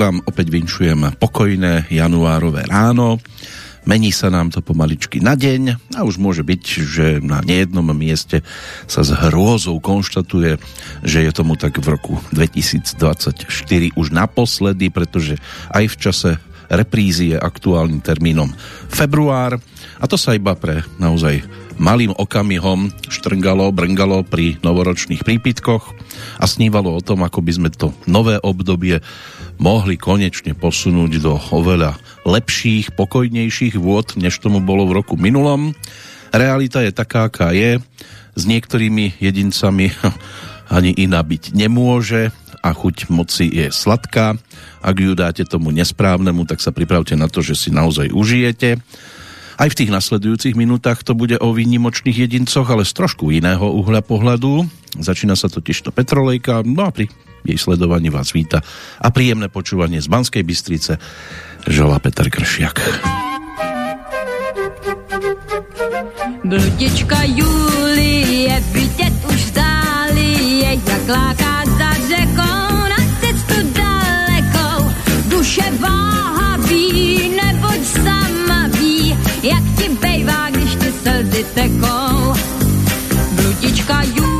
vám 0.00 0.24
opäť 0.24 0.48
vinšujem 0.48 1.20
pokojné 1.20 1.92
januárové 1.92 2.64
ráno. 2.64 3.20
Mení 3.84 4.16
sa 4.16 4.32
nám 4.32 4.48
to 4.48 4.64
pomaličky 4.64 5.20
na 5.20 5.36
deň 5.36 5.92
a 5.92 6.08
už 6.08 6.16
môže 6.16 6.40
byť, 6.40 6.62
že 6.88 7.06
na 7.20 7.44
nejednom 7.44 7.84
mieste 7.92 8.40
sa 8.88 9.04
s 9.04 9.12
hrôzou 9.12 9.76
konštatuje, 9.76 10.56
že 11.04 11.18
je 11.20 11.30
tomu 11.36 11.60
tak 11.60 11.76
v 11.76 11.92
roku 11.92 12.16
2024 12.32 13.44
už 13.92 14.06
naposledy, 14.08 14.88
pretože 14.88 15.36
aj 15.68 15.84
v 15.92 15.96
čase 16.00 16.30
reprízy 16.72 17.36
je 17.36 17.38
aktuálnym 17.40 18.00
termínom 18.00 18.48
február 18.88 19.60
a 20.00 20.04
to 20.08 20.16
sa 20.16 20.32
iba 20.32 20.56
pre 20.56 20.80
naozaj 20.96 21.44
malým 21.76 22.12
okamihom 22.16 22.88
štrngalo, 23.08 23.68
brngalo 23.72 24.24
pri 24.24 24.56
novoročných 24.64 25.24
prípitkoch 25.24 25.92
a 26.40 26.44
snívalo 26.44 26.92
o 26.92 27.04
tom, 27.04 27.24
ako 27.24 27.40
by 27.44 27.52
sme 27.52 27.68
to 27.72 27.92
nové 28.08 28.36
obdobie 28.40 29.00
mohli 29.60 30.00
konečne 30.00 30.56
posunúť 30.56 31.20
do 31.20 31.36
oveľa 31.36 32.00
lepších, 32.24 32.96
pokojnejších 32.96 33.76
vôd, 33.76 34.16
než 34.16 34.40
tomu 34.40 34.64
bolo 34.64 34.88
v 34.88 35.04
roku 35.04 35.20
minulom. 35.20 35.76
Realita 36.32 36.80
je 36.80 36.90
taká, 36.90 37.28
aká 37.28 37.52
je. 37.52 37.76
S 38.32 38.42
niektorými 38.48 39.20
jedincami 39.20 39.92
ani 40.76 40.96
iná 40.96 41.20
byť 41.20 41.52
nemôže 41.52 42.32
a 42.64 42.72
chuť 42.72 43.12
moci 43.12 43.52
je 43.52 43.68
sladká. 43.68 44.40
Ak 44.80 44.96
ju 44.96 45.12
dáte 45.12 45.44
tomu 45.44 45.68
nesprávnemu, 45.76 46.48
tak 46.48 46.64
sa 46.64 46.72
pripravte 46.72 47.12
na 47.12 47.28
to, 47.28 47.44
že 47.44 47.52
si 47.52 47.68
naozaj 47.68 48.12
užijete. 48.16 48.80
Aj 49.60 49.68
v 49.68 49.76
tých 49.76 49.92
nasledujúcich 49.92 50.56
minútach 50.56 51.04
to 51.04 51.12
bude 51.12 51.36
o 51.36 51.52
výnimočných 51.52 52.24
jedincoch, 52.24 52.64
ale 52.64 52.88
z 52.88 52.96
trošku 52.96 53.28
iného 53.28 53.68
uhľa 53.68 54.00
pohľadu. 54.00 54.64
Začína 54.96 55.36
sa 55.36 55.52
totiž 55.52 55.84
to 55.84 55.92
Petrolejka, 55.92 56.64
no 56.64 56.88
a 56.88 56.90
pri 56.92 57.12
jej 57.44 57.58
sledovaní 57.58 58.10
vás 58.10 58.32
víta 58.32 58.60
a 59.00 59.08
príjemné 59.10 59.48
počúvanie 59.48 60.00
z 60.00 60.08
Banskej 60.08 60.42
Bystrice 60.44 60.98
žela 61.68 61.98
Petr 61.98 62.30
Kršiak. 62.30 62.78
Bludička 66.44 67.20
Julie, 67.24 68.60
vidět 68.72 69.12
už 69.28 69.40
zdáli 69.54 70.32
je, 70.64 70.72
jak 70.84 71.08
láká 71.08 71.62
za 71.78 71.90
řekou 72.08 72.66
na 72.88 73.00
cestu 73.20 73.56
dalekou. 73.76 74.90
Duše 75.28 75.62
váhavý, 75.78 77.30
neboť 77.36 77.80
sama 77.86 78.66
ví, 78.80 79.16
jak 79.42 79.64
ti 79.78 79.88
bejvá, 80.00 80.50
když 80.50 80.74
ti 80.74 80.90
slzy 81.02 81.44
tekou. 81.54 82.34
Bludička 83.36 84.02
Julie 84.02 84.39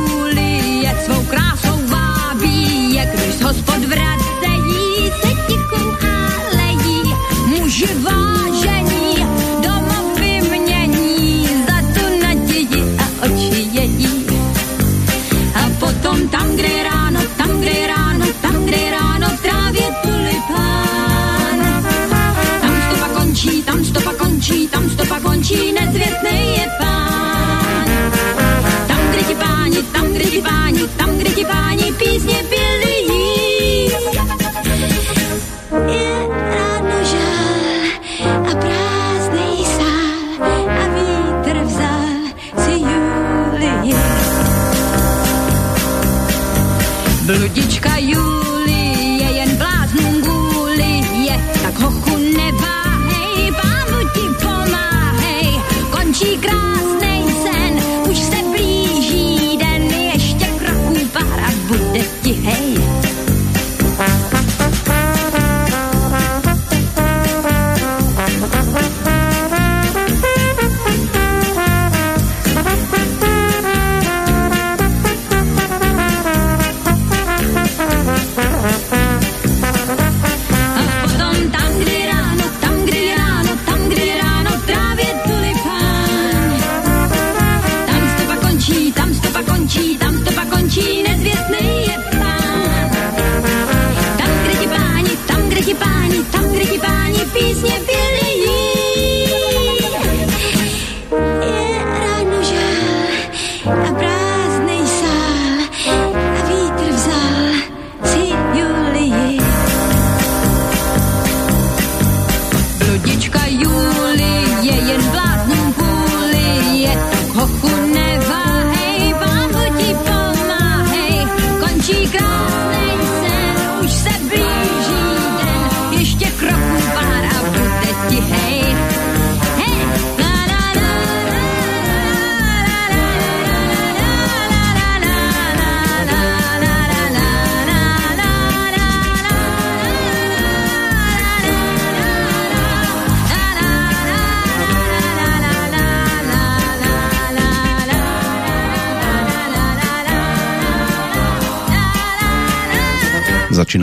končí, 25.50 25.72
nezvěstnej 25.72 26.53
je 26.53 26.66
pán. 26.78 27.87
Tam, 28.87 29.11
kde 29.11 29.22
ti 29.22 29.34
páni, 29.34 29.83
tam, 29.83 30.12
kde 30.12 30.25
ti 30.25 30.43
páni, 30.43 30.88
tam, 30.97 31.16
kde 31.16 31.31
ti 31.31 31.44
páni 31.44 31.93
písně 31.93 32.50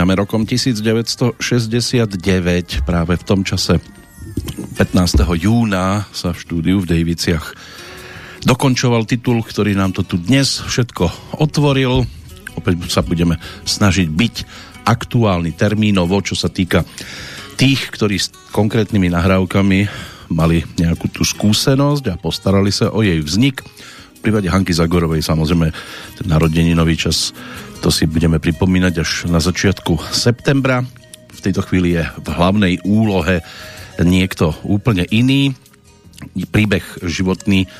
Začíname 0.08 0.24
rokom 0.24 0.48
1969, 0.48 1.36
práve 2.88 3.12
v 3.20 3.24
tom 3.28 3.44
čase 3.44 3.76
15. 4.80 5.20
júna 5.36 6.08
sa 6.16 6.32
v 6.32 6.40
štúdiu 6.40 6.80
v 6.80 6.96
Dejviciach 6.96 7.52
dokončoval 8.40 9.04
titul, 9.04 9.44
ktorý 9.44 9.76
nám 9.76 9.92
to 9.92 10.08
tu 10.08 10.16
dnes 10.16 10.64
všetko 10.64 11.36
otvoril. 11.44 12.08
Opäť 12.56 12.88
sa 12.88 13.04
budeme 13.04 13.36
snažiť 13.68 14.08
byť 14.08 14.34
aktuálny 14.88 15.52
termínovo, 15.52 16.24
čo 16.24 16.32
sa 16.32 16.48
týka 16.48 16.88
tých, 17.60 17.92
ktorí 17.92 18.16
s 18.16 18.32
konkrétnymi 18.56 19.12
nahrávkami 19.12 19.80
mali 20.32 20.64
nejakú 20.80 21.12
tú 21.12 21.20
skúsenosť 21.20 22.04
a 22.08 22.16
postarali 22.16 22.72
sa 22.72 22.96
o 22.96 23.04
jej 23.04 23.20
vznik. 23.20 23.60
V 24.16 24.24
prípade 24.24 24.48
Hanky 24.48 24.72
Zagorovej 24.72 25.20
samozrejme 25.20 25.68
ten 26.16 26.26
narodeninový 26.32 26.96
čas 26.96 27.36
to 27.78 27.94
si 27.94 28.10
budeme 28.10 28.42
pripomínať 28.42 28.94
až 28.98 29.10
na 29.30 29.38
začiatku 29.38 29.98
septembra. 30.10 30.82
V 31.30 31.40
tejto 31.40 31.62
chvíli 31.62 31.94
je 31.94 32.04
v 32.18 32.28
hlavnej 32.28 32.74
úlohe 32.82 33.40
niekto 34.02 34.54
úplne 34.66 35.06
iný. 35.08 35.54
Príbeh 36.50 36.82
životný 37.06 37.70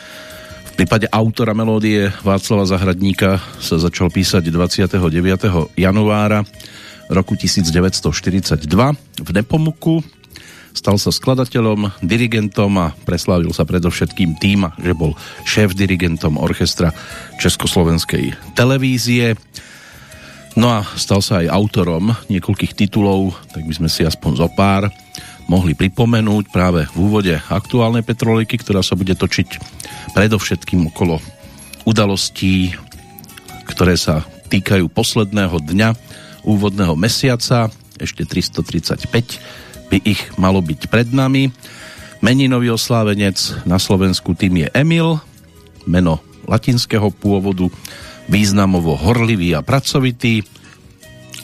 v 0.68 0.72
prípade 0.86 1.10
autora 1.10 1.58
melódie 1.58 2.06
Václava 2.22 2.62
Zahradníka 2.62 3.42
sa 3.58 3.82
začal 3.82 4.14
písať 4.14 4.46
29. 4.46 5.74
januára 5.74 6.46
roku 7.10 7.34
1942 7.34 8.62
v 9.18 9.28
Nepomuku. 9.34 10.06
Stal 10.70 10.94
sa 10.94 11.10
skladateľom, 11.10 11.98
dirigentom 12.06 12.70
a 12.78 12.94
preslávil 13.02 13.50
sa 13.50 13.66
predovšetkým 13.66 14.38
tým, 14.38 14.70
že 14.78 14.94
bol 14.94 15.18
šéf-dirigentom 15.42 16.38
orchestra 16.38 16.94
Československej 17.42 18.54
televízie. 18.54 19.34
No 20.56 20.72
a 20.72 20.86
stal 20.96 21.20
sa 21.20 21.44
aj 21.44 21.52
autorom 21.52 22.14
niekoľkých 22.32 22.72
titulov, 22.72 23.36
tak 23.52 23.68
by 23.68 23.74
sme 23.74 23.88
si 23.90 24.06
aspoň 24.06 24.32
zo 24.38 24.48
pár 24.48 24.88
mohli 25.48 25.72
pripomenúť 25.72 26.52
práve 26.52 26.84
v 26.92 26.96
úvode 26.96 27.34
aktuálnej 27.48 28.04
Petroliky, 28.04 28.60
ktorá 28.60 28.84
sa 28.84 28.94
bude 28.94 29.16
točiť 29.16 29.48
predovšetkým 30.12 30.92
okolo 30.92 31.18
udalostí, 31.88 32.76
ktoré 33.64 33.96
sa 33.96 34.28
týkajú 34.52 34.92
posledného 34.92 35.56
dňa 35.56 35.88
úvodného 36.44 36.92
mesiaca, 36.96 37.72
ešte 37.96 38.28
335 38.28 39.08
by 39.88 39.98
ich 40.04 40.20
malo 40.36 40.60
byť 40.60 40.92
pred 40.92 41.08
nami. 41.10 41.48
Meninový 42.20 42.76
oslávenec 42.76 43.36
na 43.64 43.80
Slovensku 43.80 44.36
tým 44.36 44.64
je 44.64 44.68
Emil, 44.76 45.16
meno 45.88 46.20
latinského 46.44 47.08
pôvodu, 47.08 47.68
významovo 48.28 48.94
horlivý 48.94 49.56
a 49.56 49.64
pracovitý. 49.64 50.44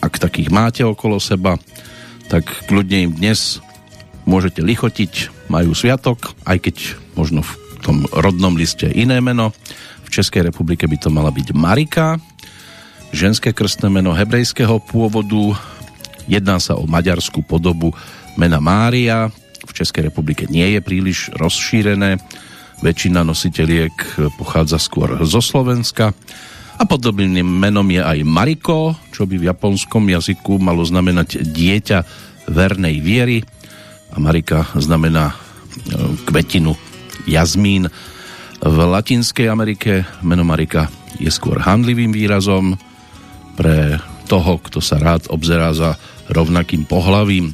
Ak 0.04 0.20
takých 0.20 0.52
máte 0.52 0.84
okolo 0.84 1.16
seba, 1.16 1.56
tak 2.28 2.44
kľudne 2.68 3.08
im 3.08 3.12
dnes 3.16 3.64
môžete 4.28 4.60
lichotiť, 4.60 5.12
majú 5.52 5.72
sviatok, 5.72 6.32
aj 6.44 6.68
keď 6.68 6.76
možno 7.16 7.44
v 7.44 7.52
tom 7.84 7.96
rodnom 8.12 8.56
liste 8.56 8.88
iné 8.88 9.20
meno. 9.20 9.52
V 10.04 10.12
Českej 10.12 10.48
republike 10.48 10.88
by 10.88 10.96
to 11.00 11.08
mala 11.12 11.32
byť 11.32 11.52
Marika, 11.56 12.20
ženské 13.12 13.52
krstné 13.52 13.88
meno 13.88 14.12
hebrejského 14.12 14.80
pôvodu. 14.84 15.56
Jedná 16.24 16.56
sa 16.60 16.76
o 16.76 16.88
maďarskú 16.88 17.44
podobu 17.44 17.92
mena 18.36 18.60
Mária. 18.60 19.28
V 19.64 19.72
Českej 19.72 20.12
republike 20.12 20.48
nie 20.48 20.76
je 20.76 20.80
príliš 20.84 21.32
rozšírené. 21.36 22.20
Väčšina 22.84 23.24
nositeliek 23.24 23.92
pochádza 24.36 24.76
skôr 24.76 25.20
zo 25.24 25.40
Slovenska. 25.40 26.12
A 26.74 26.82
podobným 26.84 27.46
menom 27.46 27.86
je 27.86 28.02
aj 28.02 28.26
Mariko, 28.26 28.98
čo 29.14 29.30
by 29.30 29.38
v 29.38 29.46
japonskom 29.46 30.10
jazyku 30.10 30.58
malo 30.58 30.82
znamenať 30.82 31.46
dieťa 31.46 31.98
vernej 32.50 32.98
viery 32.98 33.38
a 34.14 34.22
Marika 34.22 34.70
znamená 34.78 35.30
e, 35.30 35.34
kvetinu 36.26 36.74
jazmín. 37.26 37.90
V 38.62 38.76
Latinskej 38.78 39.50
Amerike 39.50 40.06
meno 40.22 40.46
Marika 40.46 40.86
je 41.18 41.30
skôr 41.30 41.58
handlivým 41.58 42.14
výrazom 42.14 42.78
pre 43.58 43.98
toho, 44.30 44.58
kto 44.62 44.78
sa 44.78 44.98
rád 45.02 45.30
obzerá 45.30 45.74
za 45.74 45.98
rovnakým 46.30 46.86
pohlavím. 46.86 47.52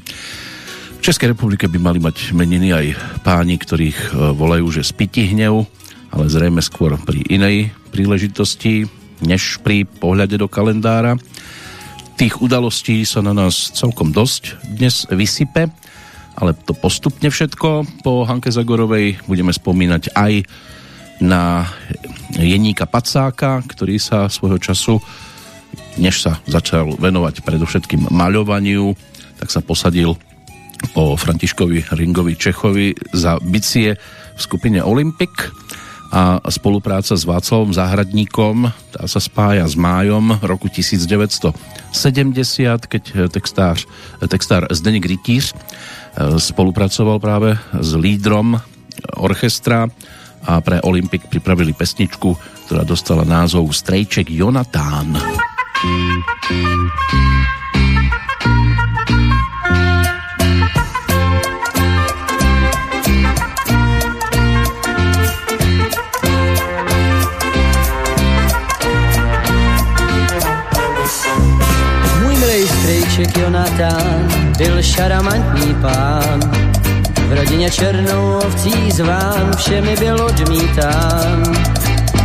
V 1.00 1.02
Českej 1.02 1.32
republike 1.32 1.64
by 1.64 1.80
mali 1.80 1.98
mať 1.98 2.36
meniny 2.36 2.76
aj 2.76 2.86
páni, 3.24 3.56
ktorých 3.56 3.98
e, 3.98 4.36
volajú, 4.36 4.68
že 4.68 4.84
spiti 4.84 5.32
hnev, 5.32 5.64
ale 6.12 6.24
zrejme 6.28 6.60
skôr 6.60 7.00
pri 7.00 7.24
inej 7.24 7.72
príležitosti, 7.88 8.99
než 9.24 9.60
pri 9.60 9.84
pohľade 9.84 10.36
do 10.40 10.48
kalendára. 10.50 11.16
Tých 12.20 12.40
udalostí 12.44 13.04
sa 13.08 13.24
na 13.24 13.32
nás 13.32 13.72
celkom 13.72 14.12
dosť 14.12 14.60
dnes 14.76 15.08
vysype 15.08 15.72
ale 16.40 16.56
to 16.56 16.72
postupne 16.72 17.28
všetko. 17.28 18.00
Po 18.00 18.24
Hanke 18.24 18.48
Zagorovej 18.48 19.20
budeme 19.28 19.52
spomínať 19.52 20.16
aj 20.16 20.48
na 21.20 21.68
Jeníka 22.40 22.88
Pacáka, 22.88 23.60
ktorý 23.68 24.00
sa 24.00 24.32
svojho 24.32 24.56
času, 24.56 24.96
než 26.00 26.24
sa 26.24 26.40
začal 26.48 26.96
venovať 26.96 27.44
predovšetkým 27.44 28.08
maľovaniu, 28.08 28.96
tak 29.36 29.52
sa 29.52 29.60
posadil 29.60 30.16
po 30.96 31.12
Františkovi 31.12 31.92
Ringovi 31.92 32.40
Čechovi 32.40 32.96
za 33.12 33.36
bicie 33.44 33.92
v 34.32 34.40
skupine 34.40 34.80
Olympic 34.80 35.52
a 36.10 36.42
spolupráca 36.50 37.14
s 37.14 37.22
Václavom 37.22 37.70
Záhradníkom 37.70 38.66
tá 38.90 39.06
sa 39.06 39.22
spája 39.22 39.62
s 39.62 39.78
májom 39.78 40.42
roku 40.42 40.66
1970, 40.66 41.54
keď 42.90 43.30
textár, 43.30 43.78
textár 44.26 44.66
Zdeněk 44.74 45.06
Rytíř 45.06 45.54
spolupracoval 46.42 47.22
práve 47.22 47.54
s 47.78 47.94
lídrom 47.94 48.58
orchestra 49.16 49.86
a 50.40 50.58
pre 50.58 50.82
Olympik 50.82 51.30
pripravili 51.30 51.70
pesničku, 51.76 52.34
ktorá 52.66 52.82
dostala 52.82 53.22
názov 53.22 53.70
Strejček 53.70 54.32
Jonatán. 54.32 55.14
Můj 55.84 57.59
černou 77.70 78.38
ovcí 78.46 78.90
zván 78.90 79.56
všemi 79.56 79.96
byl 79.96 80.24
odmítán. 80.24 81.42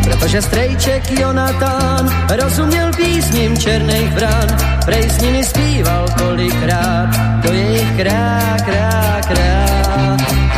Protože 0.04 0.42
strejček 0.42 1.12
Jonatán 1.12 2.10
rozuměl 2.44 2.92
písním 2.98 3.58
černých 3.58 4.14
brán, 4.14 4.48
prej 4.86 5.10
s 5.10 5.18
nimi 5.22 5.44
zpíval 5.44 6.06
kolikrát, 6.18 7.10
to 7.42 7.54
je 7.54 7.72
jich 7.72 7.92
krá, 7.98 8.58
krá, 8.66 9.22
krá. 9.28 9.66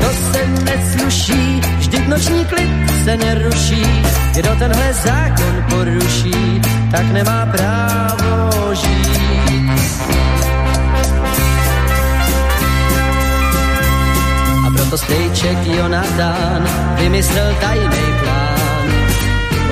To 0.02 0.10
se 0.32 0.48
nesluší, 0.48 1.62
vždyť 1.78 2.08
noční 2.08 2.46
klid 2.46 2.70
se 3.04 3.18
neruší, 3.18 3.86
kdo 4.36 4.56
tenhle 4.60 4.94
zákon 4.94 5.66
poruší, 5.70 6.62
tak 6.92 7.06
nemá 7.12 7.46
právo 7.46 8.47
proto 14.98 15.14
strejček 15.14 15.58
Jonatán 15.78 16.62
vymyslel 16.98 17.54
tajný 17.62 18.06
plán. 18.20 18.88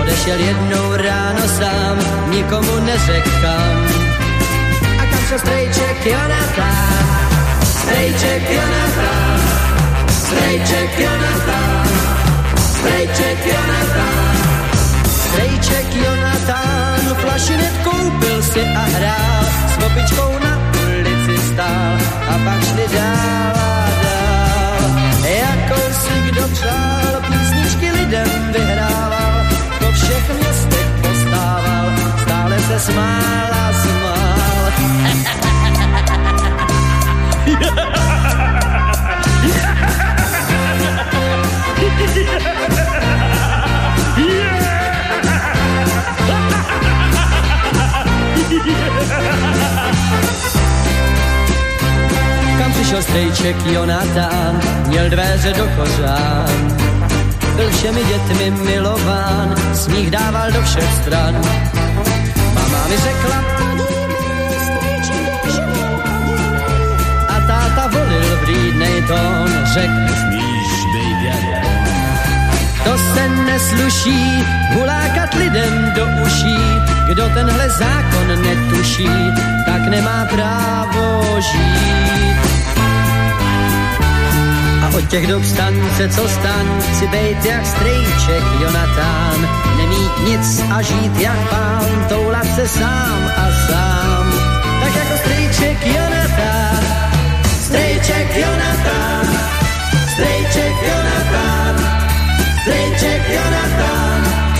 Odešel 0.02 0.40
jednou 0.40 0.96
ráno 0.96 1.46
sám, 1.48 1.98
nikomu 2.30 2.80
neřekl 2.86 3.30
kam. 3.42 3.78
A 5.02 5.04
kam 5.10 5.22
šel 5.28 5.40
strejček 5.40 6.06
Jonatán? 6.06 7.06
Strejček 7.64 8.44
Jonatán, 8.50 9.40
strejček 10.10 11.00
Jonatán, 11.00 11.88
strejček 12.58 13.40
Jonatán. 13.46 14.36
Strejček 15.06 15.88
Jonatán 15.96 17.02
flašinet 17.22 17.76
koupil 17.84 18.40
si 18.44 18.62
a 18.62 18.84
hrál, 18.98 19.44
s 19.44 19.74
kopičkou 19.84 20.32
na 20.40 20.54
ulici 20.86 21.38
stál 21.54 21.96
a 22.30 22.34
pak 22.46 22.60
šli 22.64 22.86
dál 22.94 23.56
a 23.56 24.25
kdo 26.22 26.48
přál, 26.48 27.22
písničky 27.28 27.92
lidem 27.92 28.52
vyhrával, 28.52 29.46
po 29.80 29.92
všech 29.92 30.40
městech 30.40 30.88
postával, 31.02 31.92
stále 32.22 32.60
se 32.60 32.80
smál 32.80 33.52
a 33.52 33.74
smál. 33.74 34.72
Kam 46.28 46.50
přišel 52.76 53.02
strejček 53.02 53.66
Jonatán, 53.66 54.60
měl 54.88 55.10
dveře 55.10 55.54
do 55.54 55.68
kořán. 55.78 56.78
Byl 57.56 57.70
všemi 57.70 58.02
dětmi 58.04 58.52
milován, 58.52 59.56
smích 59.74 60.12
dával 60.12 60.52
do 60.52 60.62
všech 60.62 60.94
stran. 61.02 61.42
Mama 62.54 62.88
mi 62.88 62.98
řekla, 62.98 63.44
a 67.28 67.40
táta 67.48 67.88
volil 67.88 68.40
vlídnej 68.46 69.02
tón, 69.02 69.50
řekl, 69.74 70.16
smíš 70.22 70.86
bejt 70.94 71.66
to 72.84 72.98
se 72.98 73.30
nesluší, 73.30 74.46
hulákat 75.16 75.34
lidem 75.34 75.92
do 75.96 76.06
uší, 76.26 76.58
kdo 77.08 77.30
tenhle 77.30 77.70
zákon 77.70 78.28
netuší, 78.44 79.10
tak 79.66 79.88
nemá 79.88 80.26
právo 80.26 81.24
žít. 81.40 82.38
A 84.84 84.98
od 84.98 85.08
těch 85.08 85.28
dob 85.28 85.44
stance, 85.44 86.10
co 86.10 86.30
stan, 86.30 86.82
si 87.00 87.08
bejt 87.08 87.46
jak 87.46 87.66
strejček 87.66 88.44
Jonatán, 88.60 89.50
nemít 89.78 90.12
nic 90.28 90.64
a 90.72 90.82
žít 90.82 91.18
jak 91.18 91.50
pán, 91.50 92.06
toulat 92.10 92.56
se 92.56 92.68
sám 92.68 93.32
a 93.38 93.46
sám. 93.68 94.34
Tak 94.82 94.96
jako 94.96 95.18
strejček 95.18 95.86
Jonatán, 95.86 96.84
strejček 97.62 98.38
Jonatán, 98.38 99.26
strejček 100.14 100.74
Jonatán, 100.88 101.76
strýček 102.62 103.30
Jonatán. 103.30 104.55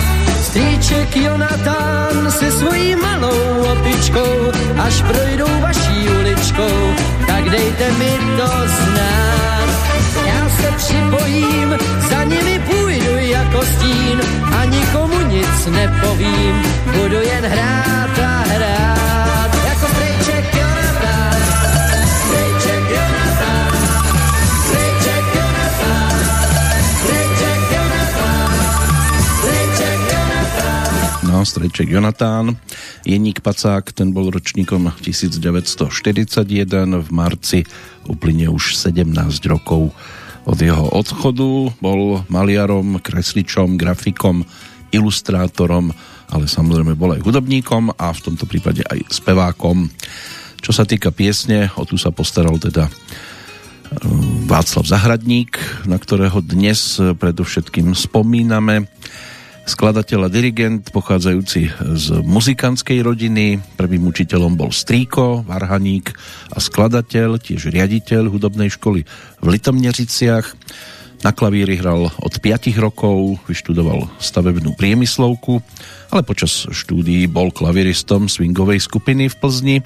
Strýček 0.56 1.16
Jonatán 1.16 2.30
se 2.32 2.50
svojí 2.50 2.96
malou 2.96 3.68
opičkou 3.72 4.52
až 4.80 5.02
projdou 5.02 5.60
vaší 5.60 6.08
uličkou, 6.20 6.94
tak 7.26 7.44
dejte 7.50 7.92
mi 7.92 8.10
to 8.36 8.48
znát. 8.48 9.68
Já 10.26 10.48
se 10.48 10.72
připojím, 10.76 11.76
za 12.10 12.24
nimi 12.24 12.58
půjdu 12.58 13.16
jako 13.18 13.62
stín 13.62 14.20
a 14.60 14.64
nikomu 14.64 15.20
nic 15.28 15.66
nepovím, 15.66 16.62
budu 16.84 17.20
jen 17.20 17.44
hrát 17.44 18.18
a 18.18 18.44
hrát. 18.48 19.55
Strejček 31.46 31.86
Jonatán. 31.86 32.58
Jeník 33.06 33.38
Pacák, 33.38 33.94
ten 33.94 34.10
bol 34.10 34.34
ročníkom 34.34 34.90
1941. 34.98 35.86
V 37.06 37.08
marci 37.14 37.62
uplyne 38.10 38.50
už 38.50 38.74
17 38.74 39.06
rokov 39.46 39.94
od 40.42 40.58
jeho 40.58 40.90
odchodu. 40.90 41.70
Bol 41.78 42.26
maliarom, 42.26 42.98
kresličom, 42.98 43.78
grafikom, 43.78 44.42
ilustrátorom, 44.90 45.94
ale 46.34 46.44
samozrejme 46.50 46.98
bol 46.98 47.14
aj 47.14 47.22
hudobníkom 47.22 47.94
a 47.94 48.10
v 48.10 48.20
tomto 48.26 48.50
prípade 48.50 48.82
aj 48.82 49.06
spevákom. 49.06 49.86
Čo 50.58 50.74
sa 50.74 50.82
týka 50.82 51.14
piesne, 51.14 51.70
o 51.78 51.86
tu 51.86 51.94
sa 51.94 52.10
postaral 52.10 52.58
teda 52.58 52.90
e, 52.90 52.92
Václav 54.50 54.82
Zahradník, 54.82 55.58
na 55.86 55.94
ktorého 55.94 56.42
dnes 56.42 56.98
predovšetkým 56.98 57.94
spomíname 57.94 58.90
skladateľ 59.66 60.26
a 60.26 60.32
dirigent 60.32 60.94
pochádzajúci 60.94 61.62
z 61.98 62.06
muzikantskej 62.22 63.02
rodiny. 63.02 63.58
Prvým 63.74 64.06
učiteľom 64.06 64.54
bol 64.54 64.70
Strýko, 64.70 65.42
varhaník 65.42 66.14
a 66.54 66.58
skladateľ, 66.62 67.42
tiež 67.42 67.74
riaditeľ 67.74 68.30
hudobnej 68.30 68.70
školy 68.70 69.02
v 69.42 69.46
Litomneřiciach. 69.46 70.54
Na 71.26 71.34
klavíri 71.34 71.74
hral 71.74 72.06
od 72.06 72.34
5 72.38 72.70
rokov, 72.78 73.42
vyštudoval 73.50 74.06
stavebnú 74.22 74.78
priemyslovku, 74.78 75.58
ale 76.14 76.22
počas 76.22 76.70
štúdií 76.70 77.26
bol 77.26 77.50
klaviristom 77.50 78.30
swingovej 78.30 78.78
skupiny 78.78 79.26
v 79.26 79.34
Plzni, 79.34 79.76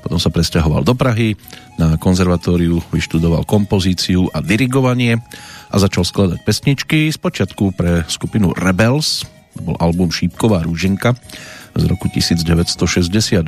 potom 0.00 0.16
sa 0.16 0.32
presťahoval 0.32 0.88
do 0.88 0.96
Prahy, 0.96 1.36
na 1.76 2.00
konzervatóriu 2.00 2.80
vyštudoval 2.96 3.44
kompozíciu 3.44 4.32
a 4.32 4.40
dirigovanie, 4.40 5.20
a 5.68 5.76
začal 5.76 6.08
skladať 6.08 6.40
pesničky, 6.48 7.12
spočiatku 7.12 7.76
pre 7.76 8.08
skupinu 8.08 8.56
Rebels, 8.56 9.28
bol 9.60 9.76
album 9.76 10.08
Šípková 10.08 10.64
rúženka 10.64 11.12
z 11.76 11.84
roku 11.92 12.08
1968. 12.08 13.44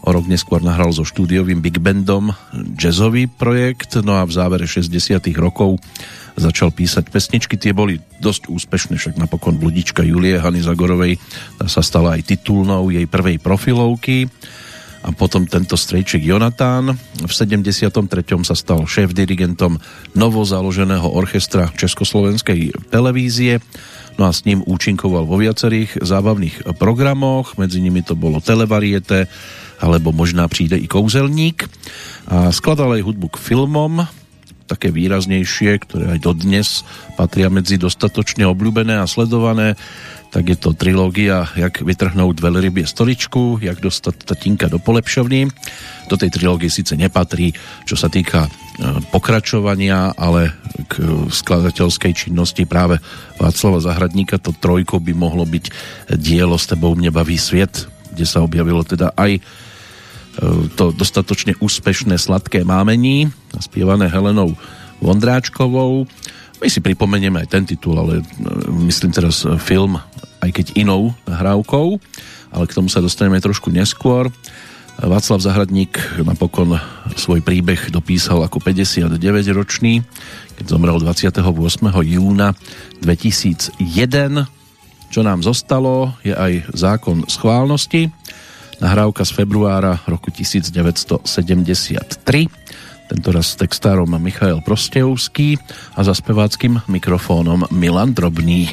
O 0.00 0.08
rok 0.16 0.24
neskôr 0.24 0.64
nahral 0.64 0.90
so 0.96 1.04
štúdiovým 1.04 1.60
big 1.60 1.76
bandom 1.76 2.32
jazzový 2.76 3.28
projekt, 3.28 4.00
no 4.00 4.16
a 4.16 4.24
v 4.24 4.32
závere 4.32 4.64
60 4.64 5.20
rokov 5.36 5.76
začal 6.40 6.72
písať 6.72 7.12
pesničky, 7.12 7.60
tie 7.60 7.76
boli 7.76 8.00
dosť 8.16 8.48
úspešné, 8.48 8.96
však 8.96 9.20
napokon 9.20 9.60
Bludička 9.60 10.00
Julie 10.00 10.40
Hany 10.40 10.64
Zagorovej 10.64 11.20
sa 11.68 11.84
stala 11.84 12.16
aj 12.16 12.32
titulnou 12.32 12.88
jej 12.88 13.04
prvej 13.04 13.36
profilovky 13.36 14.24
a 15.00 15.16
potom 15.16 15.48
tento 15.48 15.80
strejček 15.80 16.20
Jonatán. 16.20 16.92
V 17.24 17.32
73. 17.32 17.96
sa 18.44 18.54
stal 18.56 18.84
šéf-dirigentom 18.84 19.80
novozaloženého 20.12 21.08
orchestra 21.08 21.72
Československej 21.72 22.92
televízie 22.92 23.64
no 24.20 24.28
a 24.28 24.36
s 24.36 24.44
ním 24.44 24.60
účinkoval 24.60 25.24
vo 25.24 25.40
viacerých 25.40 26.04
zábavných 26.04 26.76
programoch, 26.76 27.56
medzi 27.56 27.80
nimi 27.80 28.04
to 28.04 28.12
bolo 28.12 28.44
Televariete 28.44 29.24
alebo 29.80 30.12
možná 30.12 30.44
príde 30.44 30.76
i 30.76 30.84
Kouzelník 30.84 31.64
a 32.28 32.52
skladal 32.52 33.00
aj 33.00 33.06
hudbu 33.06 33.32
k 33.32 33.40
filmom, 33.40 34.04
také 34.70 34.94
výraznejšie, 34.94 35.82
ktoré 35.82 36.04
aj 36.14 36.20
dodnes 36.22 36.86
patria 37.18 37.50
medzi 37.50 37.74
dostatočne 37.74 38.46
obľúbené 38.46 39.02
a 39.02 39.10
sledované 39.10 39.74
tak 40.30 40.46
je 40.46 40.58
to 40.58 40.78
trilógia 40.78 41.50
Jak 41.58 41.82
vytrhnúť 41.82 42.38
veľrybie 42.38 42.86
stoličku, 42.86 43.58
Jak 43.58 43.82
dostať 43.82 44.22
tatínka 44.24 44.70
do 44.70 44.78
polepšovní. 44.78 45.50
Do 46.06 46.14
tej 46.14 46.30
trilógie 46.30 46.70
síce 46.70 46.94
nepatrí, 46.94 47.50
čo 47.82 47.98
sa 47.98 48.06
týka 48.06 48.46
e, 48.46 48.50
pokračovania, 49.10 50.14
ale 50.14 50.54
k 50.86 51.02
skladateľskej 51.30 52.12
činnosti 52.14 52.62
práve 52.62 53.02
Václava 53.42 53.82
Zahradníka 53.82 54.38
to 54.38 54.54
trojko 54.54 55.02
by 55.02 55.12
mohlo 55.14 55.42
byť 55.42 55.64
dielo 56.14 56.54
S 56.54 56.70
tebou 56.70 56.94
mne 56.94 57.10
baví 57.10 57.34
sviet, 57.34 57.90
kde 58.14 58.26
sa 58.26 58.42
objavilo 58.42 58.86
teda 58.86 59.10
aj 59.18 59.42
to 60.78 60.94
dostatočne 60.94 61.58
úspešné 61.58 62.14
Sladké 62.16 62.62
mámení, 62.62 63.28
spievané 63.58 64.06
Helenou 64.06 64.54
Vondráčkovou 65.02 66.06
my 66.60 66.68
si 66.68 66.84
pripomenieme 66.84 67.40
aj 67.40 67.48
ten 67.48 67.64
titul, 67.64 67.96
ale 67.96 68.20
e, 68.20 68.24
myslím 68.84 69.16
teraz 69.16 69.48
e, 69.48 69.56
film, 69.56 69.96
aj 70.44 70.50
keď 70.52 70.66
inou 70.76 71.16
nahrávkou, 71.24 71.96
ale 72.52 72.64
k 72.68 72.76
tomu 72.76 72.92
sa 72.92 73.00
dostaneme 73.00 73.40
trošku 73.40 73.72
neskôr. 73.72 74.28
Václav 75.00 75.40
Zahradník 75.40 75.96
napokon 76.20 76.76
svoj 77.16 77.40
príbeh 77.40 77.88
dopísal 77.88 78.44
ako 78.44 78.60
59-ročný, 78.60 80.04
keď 80.60 80.64
zomrel 80.68 81.00
28. 81.00 81.40
júna 82.04 82.52
2001. 83.00 83.80
Čo 85.08 85.20
nám 85.24 85.40
zostalo, 85.40 86.12
je 86.20 86.36
aj 86.36 86.76
zákon 86.76 87.24
schválnosti, 87.24 88.12
nahrávka 88.80 89.24
z 89.24 89.30
februára 89.30 90.00
roku 90.08 90.30
1973 90.30 92.48
tentoraz 93.10 93.46
s 93.46 93.58
textárom 93.58 94.22
Michael 94.22 94.62
Prostevský 94.62 95.58
a 95.98 96.06
za 96.06 96.14
speváckým 96.14 96.78
mikrofónom 96.86 97.66
Milan 97.74 98.14
Drobný. 98.14 98.70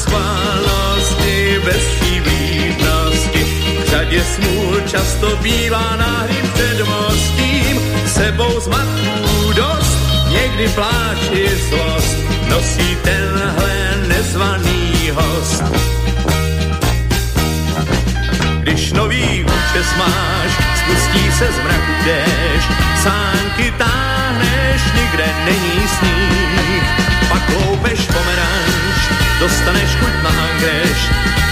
Schválnosti 0.00 1.60
bez 1.64 1.84
vývlídnosti. 2.00 3.42
K 3.84 3.88
řadě 3.90 4.24
smůl 4.24 4.80
často 4.86 5.36
bývá 5.36 5.96
náhlým 5.96 6.46
předmostím. 6.54 7.80
Sebou 8.06 8.60
zmatků 8.60 9.52
dost, 9.52 9.98
někdy 10.32 10.68
pláč 10.68 11.18
zlost. 11.68 12.16
Nosí 12.48 12.96
tenhle 13.02 13.96
nezvaný 14.08 15.10
host. 15.14 15.62
Když 18.60 18.92
nový 18.92 19.44
účes 19.44 19.88
máš, 19.98 20.50
spustí 20.78 21.32
se 21.38 21.46
z 21.52 21.58
mraku 21.64 21.92
déšť, 22.04 22.70
sánky 23.02 23.72
táhneš, 23.78 24.80
nikde 24.94 25.26
není 25.44 25.88
sníh. 25.98 26.84
Pak 27.28 27.48
loupeš 27.48 28.00
pomeranč, 28.06 28.39
dostaneš 29.40 29.90
chuť 29.96 30.14
na 30.20 30.28
angreš, 30.28 31.00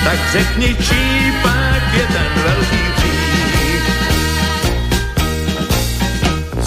tak 0.04 0.18
řekni, 0.32 0.76
čí 0.76 1.04
pak 1.40 1.84
je 1.96 2.04
ten 2.12 2.30
velký 2.44 2.82
hřích. 2.96 3.84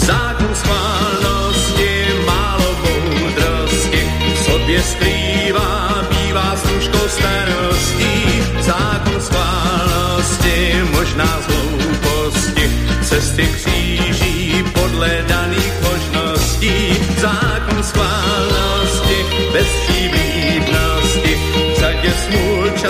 Zákon 0.02 0.52
schválnosti, 0.54 1.92
málo 2.26 2.68
moudrosti, 2.82 4.02
v 4.34 4.38
sobě 4.38 4.82
skrývá, 4.82 6.02
bývá 6.10 6.56
služkou 6.58 7.06
starostí. 7.08 8.14
Zákon 8.60 9.20
schválnosti, 9.22 10.56
možná 10.90 11.30
z 11.38 11.46
hlouposti, 11.46 12.64
cesty 13.02 13.46
kříží 13.46 14.64
podle 14.74 15.22
daných 15.28 15.74
možností. 15.86 16.98
Zákon 17.22 17.82
schválnosti, 17.82 19.18
bez 19.52 19.66
smůl 19.66 20.31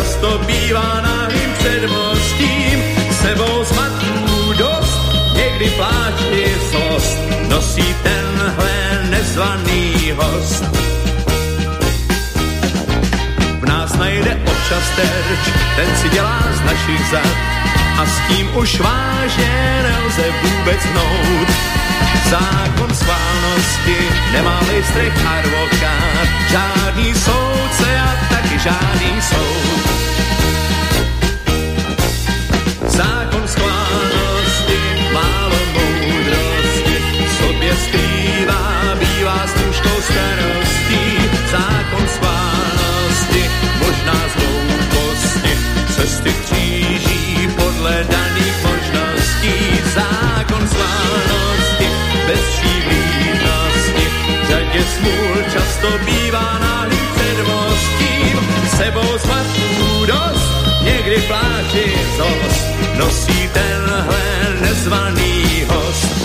často 0.03 0.39
bývá 0.47 1.01
náhlým 1.03 1.51
předmostím. 1.59 2.79
Sebou 3.23 3.65
zmatků 3.65 4.53
dost, 4.59 5.01
někdy 5.37 5.71
pláč 5.71 6.15
i 6.31 6.55
zlost, 6.71 7.19
nosí 7.49 7.95
tenhle 8.03 9.07
nezvaný 9.11 10.13
host. 10.17 10.65
V 13.61 13.65
nás 13.69 13.95
najde 13.97 14.41
občas 14.47 14.85
terč, 14.97 15.43
ten 15.77 15.97
si 15.97 16.09
dělá 16.09 16.43
z 16.53 16.61
našich 16.61 17.11
zad 17.11 17.37
a 17.99 18.07
s 18.07 18.29
tím 18.29 18.57
už 18.57 18.81
vážně 18.81 19.83
nelze 19.83 20.25
vůbec 20.43 20.81
hnout. 20.85 21.49
Zákon 22.31 22.95
schválnosti 22.95 23.99
nemá 24.33 24.61
listrech 24.75 25.27
advokát, 25.27 26.29
žádný 26.51 27.15
soudce 27.15 28.01
a 28.01 28.32
žádný 28.59 29.23
soud. 29.23 29.83
Zákon 32.87 33.49
schválnosti, 33.49 34.79
málo 35.13 35.59
moudrosti, 35.75 36.97
sobě 37.39 37.73
skrývá, 37.77 38.95
bývá 39.01 39.47
s 39.47 39.53
tužkou 39.53 39.97
starostí. 40.03 41.05
Zákon 41.51 42.05
schválnosti, 42.15 43.43
možná 43.79 44.19
zlouposti, 44.35 45.53
cesty 45.97 46.33
kříží 46.45 47.49
podle 47.57 48.05
daných 48.11 48.57
možností. 48.65 49.57
Zákon 49.95 50.69
schválnosti, 50.69 51.89
bez 52.27 52.45
šívlívnosti, 52.61 54.07
řadě 54.49 54.83
smůl 54.97 55.37
často 55.53 55.89
bývá 56.05 56.59
náhlým 56.59 57.02
předmostím, 57.63 58.37
sebou 58.77 59.19
svatů 59.19 60.07
dost, 60.07 60.51
někdy 60.85 61.17
pláči 61.27 61.85
zlost, 62.17 62.65
nosí 62.99 63.49
tenhle 63.53 64.23
nezvaný 64.61 65.63
host. 65.69 66.23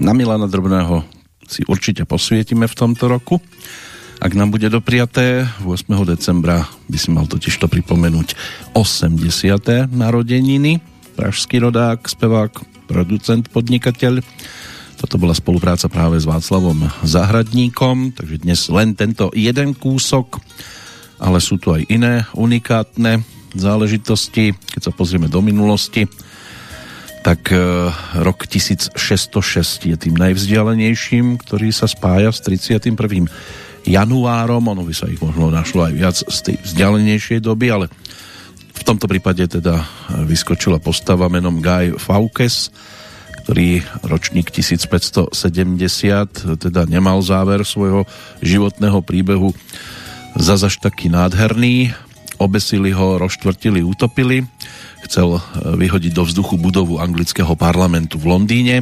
Na 0.00 0.12
Milana 0.12 0.46
Drobného 0.46 1.04
si 1.48 1.64
určite 1.64 2.04
posvietime 2.04 2.68
v 2.68 2.74
tomto 2.74 3.08
roku. 3.08 3.40
Ak 4.20 4.32
nám 4.32 4.52
bude 4.52 4.68
dopriaté, 4.72 5.48
8. 5.64 5.84
decembra 6.04 6.64
by 6.88 6.96
si 6.96 7.08
mal 7.12 7.28
totiž 7.28 7.60
to 7.60 7.68
pripomenúť 7.68 8.36
80. 8.72 9.92
narodeniny. 9.92 10.80
Pražský 11.16 11.60
rodák, 11.60 12.04
spevák, 12.08 12.73
producent, 12.86 13.46
podnikateľ. 13.50 14.20
Toto 15.00 15.18
bola 15.18 15.34
spolupráca 15.36 15.90
práve 15.90 16.16
s 16.16 16.28
Václavom 16.28 16.88
Zahradníkom, 17.02 18.14
takže 18.14 18.40
dnes 18.40 18.60
len 18.70 18.94
tento 18.94 19.28
jeden 19.34 19.74
kúsok, 19.74 20.38
ale 21.18 21.42
sú 21.42 21.58
tu 21.58 21.74
aj 21.74 21.84
iné 21.90 22.24
unikátne 22.32 23.20
záležitosti. 23.54 24.54
Keď 24.54 24.82
sa 24.90 24.92
pozrieme 24.94 25.28
do 25.28 25.42
minulosti, 25.42 26.06
tak 27.24 27.48
e, 27.50 27.88
rok 28.20 28.44
1606 28.44 28.96
je 29.88 29.96
tým 29.96 30.14
najvzdialenejším, 30.20 31.40
ktorý 31.40 31.72
sa 31.72 31.88
spája 31.88 32.28
s 32.28 32.44
31. 32.44 32.92
januárom. 33.88 34.62
Ono 34.68 34.82
by 34.84 34.94
sa 34.94 35.08
ich 35.08 35.20
možno 35.24 35.48
našlo 35.48 35.88
aj 35.88 35.92
viac 35.96 36.16
z 36.20 36.38
tej 36.44 36.56
vzdialenejšej 36.60 37.40
doby, 37.40 37.66
ale 37.72 37.86
v 38.74 38.82
tomto 38.82 39.06
prípade 39.06 39.46
teda 39.46 39.86
vyskočila 40.26 40.82
postava 40.82 41.30
menom 41.30 41.62
Guy 41.62 41.94
Fawkes, 41.94 42.74
ktorý 43.44 43.84
ročník 44.02 44.48
1570 44.50 45.30
teda 46.58 46.88
nemal 46.88 47.20
záver 47.20 47.62
svojho 47.62 48.08
životného 48.40 49.04
príbehu 49.04 49.52
zazaž 50.34 50.82
taký 50.82 51.12
nádherný. 51.12 51.94
Obesili 52.40 52.90
ho, 52.90 53.20
roštvrtili, 53.20 53.86
utopili. 53.86 54.42
Chcel 55.06 55.38
e, 55.38 55.40
vyhodiť 55.78 56.12
do 56.16 56.26
vzduchu 56.26 56.58
budovu 56.58 56.98
anglického 56.98 57.54
parlamentu 57.54 58.18
v 58.18 58.34
Londýne, 58.34 58.76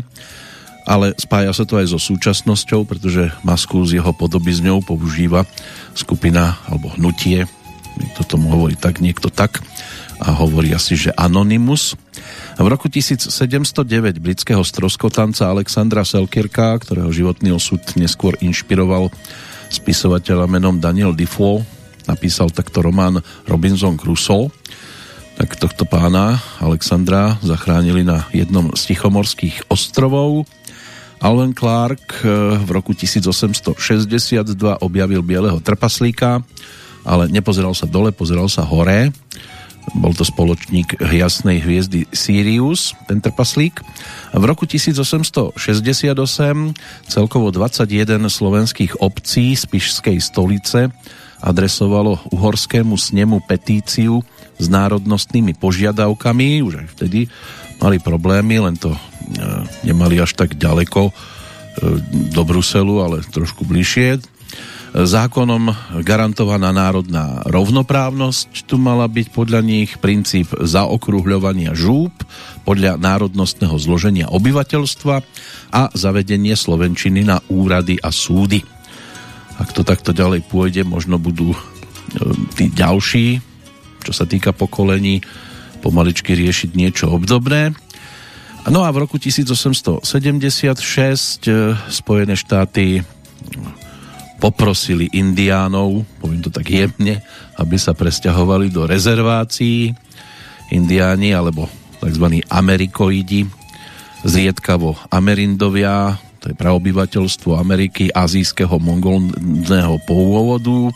ale 0.88 1.12
spája 1.21 1.53
sa 1.53 1.69
to 1.69 1.77
aj 1.77 1.93
so 1.93 2.01
súčasnosťou, 2.01 2.88
pretože 2.88 3.29
masku 3.45 3.85
z 3.85 4.01
jeho 4.01 4.14
podoby 4.16 4.57
z 4.57 4.73
ňou 4.73 4.81
používa 4.81 5.45
skupina 5.93 6.57
alebo 6.64 6.95
hnutie, 6.97 7.45
niekto 8.01 8.25
tomu 8.25 8.49
hovorí 8.49 8.79
tak, 8.79 9.05
niekto 9.05 9.29
tak 9.29 9.61
a 10.23 10.31
hovorí 10.39 10.71
asi, 10.71 10.95
že 10.95 11.11
Anonymous. 11.19 11.99
V 12.55 12.67
roku 12.71 12.87
1709 12.87 14.23
britského 14.23 14.63
stroskotanca 14.63 15.51
Alexandra 15.51 16.07
Selkirka, 16.07 16.79
ktorého 16.79 17.11
životný 17.11 17.51
osud 17.51 17.83
neskôr 17.99 18.39
inšpiroval 18.39 19.11
spisovateľa 19.69 20.47
menom 20.47 20.79
Daniel 20.79 21.11
Defoe, 21.11 21.67
napísal 22.07 22.55
takto 22.55 22.87
román 22.87 23.19
Robinson 23.51 23.99
Crusoe 23.99 24.55
tak 25.43 25.57
tohto 25.57 25.89
pána 25.89 26.39
Alexandra 26.61 27.41
zachránili 27.41 28.05
na 28.05 28.29
jednom 28.37 28.71
z 28.77 28.93
tichomorských 28.93 29.73
ostrovov. 29.73 30.45
Alvin 31.23 31.57
Clark 31.57 32.23
eh, 32.23 32.63
v 32.63 32.71
roku 32.71 32.93
1862 32.93 34.47
objavil 34.83 35.23
bieleho 35.25 35.59
trpaslíka, 35.63 36.43
ale 37.03 37.27
nepozeral 37.27 37.73
sa 37.75 37.89
dole, 37.89 38.13
pozeral 38.13 38.47
sa 38.47 38.63
hore. 38.63 39.11
Bol 39.92 40.14
to 40.14 40.23
spoločník 40.23 41.03
jasnej 41.03 41.59
hviezdy 41.61 42.07
Sirius, 42.14 42.95
ten 43.11 43.18
trpaslík. 43.18 43.83
V 44.33 44.45
roku 44.47 44.64
1868 44.64 45.59
celkovo 47.11 47.51
21 47.51 48.31
slovenských 48.31 49.03
obcí 49.03 49.59
z 49.59 49.64
Pišskej 49.66 50.18
stolice 50.23 50.88
adresovalo 51.42 52.23
uhorskému 52.31 52.95
snemu 52.95 53.42
petíciu 53.42 54.23
s 54.62 54.66
národnostnými 54.71 55.59
požiadavkami, 55.59 56.62
už 56.62 56.87
aj 56.87 56.88
vtedy 56.95 57.27
mali 57.83 57.99
problémy, 57.99 58.62
len 58.62 58.79
to 58.79 58.95
e, 58.95 59.01
nemali 59.83 60.23
až 60.23 60.38
tak 60.38 60.55
ďaleko 60.55 61.11
e, 61.11 61.12
do 62.31 62.42
Bruselu, 62.47 63.03
ale 63.03 63.27
trošku 63.27 63.66
bližšie. 63.66 64.23
Zákonom 64.92 65.72
garantovaná 66.05 66.68
národná 66.68 67.40
rovnoprávnosť 67.48 68.68
tu 68.68 68.76
mala 68.76 69.09
byť 69.09 69.26
podľa 69.33 69.61
nich 69.64 69.96
princíp 69.96 70.52
zaokrúhľovania 70.52 71.72
žúb 71.72 72.12
podľa 72.68 73.00
národnostného 73.00 73.72
zloženia 73.81 74.28
obyvateľstva 74.28 75.14
a 75.72 75.83
zavedenie 75.96 76.52
slovenčiny 76.52 77.24
na 77.24 77.40
úrady 77.48 77.96
a 78.05 78.12
súdy. 78.12 78.61
Ak 79.57 79.72
to 79.72 79.81
takto 79.81 80.12
ďalej 80.12 80.44
pôjde, 80.44 80.85
možno 80.85 81.16
budú 81.16 81.57
e, 81.57 81.59
tí 82.52 82.68
ďalší 82.68 83.52
čo 84.02 84.12
sa 84.12 84.26
týka 84.26 84.50
pokolení, 84.50 85.22
pomaličky 85.81 86.35
riešiť 86.35 86.70
niečo 86.74 87.07
obdobné. 87.14 87.74
No 88.70 88.87
a 88.87 88.90
v 88.94 89.02
roku 89.02 89.18
1876 89.18 90.07
eh, 91.50 91.74
Spojené 91.90 92.35
štáty 92.38 93.02
poprosili 94.42 95.07
indiánov, 95.14 96.02
poviem 96.18 96.42
to 96.42 96.50
tak 96.50 96.66
jemne, 96.66 97.22
aby 97.62 97.76
sa 97.78 97.94
presťahovali 97.94 98.74
do 98.74 98.90
rezervácií. 98.90 99.94
Indiáni 100.74 101.31
alebo 101.31 101.70
tzv. 102.02 102.42
Amerikoidi, 102.50 103.46
zriedkavo 104.26 104.98
Amerindovia, 105.14 106.18
to 106.42 106.50
je 106.50 106.59
praobyvateľstvo 106.59 107.55
Ameriky, 107.55 108.11
azijského 108.11 108.83
mongolného 108.83 110.02
pôvodu, 110.11 110.90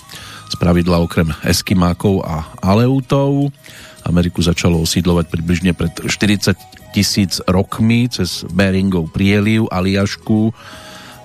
z 0.50 0.54
pravidla 0.58 0.98
okrem 0.98 1.30
Eskimákov 1.46 2.26
a 2.26 2.50
Aleutov. 2.58 3.54
Ameriku 4.02 4.42
začalo 4.42 4.82
osídlovať 4.82 5.30
približne 5.30 5.70
pred 5.70 5.94
40 5.94 6.54
tisíc 6.90 7.38
rokmi 7.46 8.10
cez 8.10 8.42
Beringov 8.50 9.14
prieliv, 9.14 9.70
Aliašku, 9.70 10.50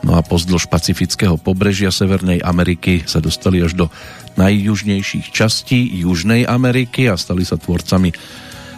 no 0.01 0.17
a 0.17 0.21
pozdĺž 0.25 0.69
pacifického 0.69 1.37
pobrežia 1.37 1.93
Severnej 1.93 2.41
Ameriky 2.41 3.05
sa 3.05 3.21
dostali 3.21 3.61
až 3.61 3.77
do 3.77 3.85
najjužnejších 4.37 5.29
častí 5.29 6.01
Južnej 6.01 6.47
Ameriky 6.47 7.11
a 7.11 7.19
stali 7.19 7.45
sa 7.45 7.59
tvorcami 7.59 8.13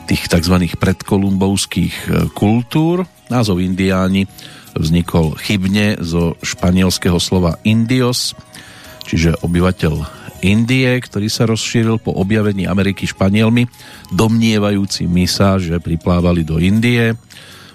tých 0.04 0.28
tzv. 0.28 0.56
predkolumbovských 0.76 1.96
e, 1.96 2.10
kultúr. 2.36 3.08
Názov 3.32 3.64
Indiáni 3.64 4.28
vznikol 4.76 5.38
chybne 5.40 6.02
zo 6.04 6.36
španielského 6.44 7.18
slova 7.22 7.56
indios, 7.64 8.36
čiže 9.08 9.40
obyvateľ 9.46 10.24
Indie, 10.44 11.00
ktorý 11.00 11.32
sa 11.32 11.48
rozšíril 11.48 12.04
po 12.04 12.12
objavení 12.20 12.68
Ameriky 12.68 13.08
Španielmi, 13.08 13.64
domnievajúcimi 14.12 15.24
sa, 15.24 15.56
že 15.56 15.80
priplávali 15.80 16.44
do 16.44 16.60
Indie. 16.60 17.16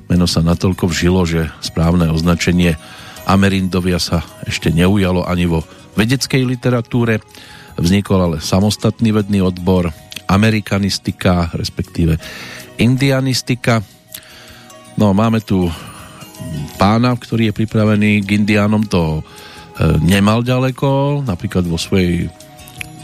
Meno 0.04 0.28
sa 0.28 0.44
natoľko 0.44 0.84
vžilo, 0.92 1.24
že 1.24 1.48
správne 1.64 2.12
označenie 2.12 2.76
Amerindovia 3.28 4.00
sa 4.00 4.24
ešte 4.48 4.72
neujalo 4.72 5.28
ani 5.28 5.44
vo 5.44 5.60
vedeckej 5.94 6.42
literatúre. 6.48 7.20
Vznikol 7.78 8.18
ale 8.18 8.36
samostatný 8.40 9.14
vedný 9.14 9.44
odbor 9.44 9.92
amerikanistika, 10.26 11.52
respektíve 11.52 12.16
indianistika. 12.80 13.84
No, 14.98 15.14
máme 15.14 15.44
tu 15.44 15.70
pána, 16.80 17.14
ktorý 17.14 17.50
je 17.50 17.58
pripravený 17.64 18.24
k 18.24 18.34
indiánom, 18.34 18.82
to 18.86 19.20
e, 19.20 19.22
nemal 20.02 20.42
ďaleko, 20.42 21.22
napríklad 21.22 21.66
vo 21.66 21.78
svojej 21.78 22.30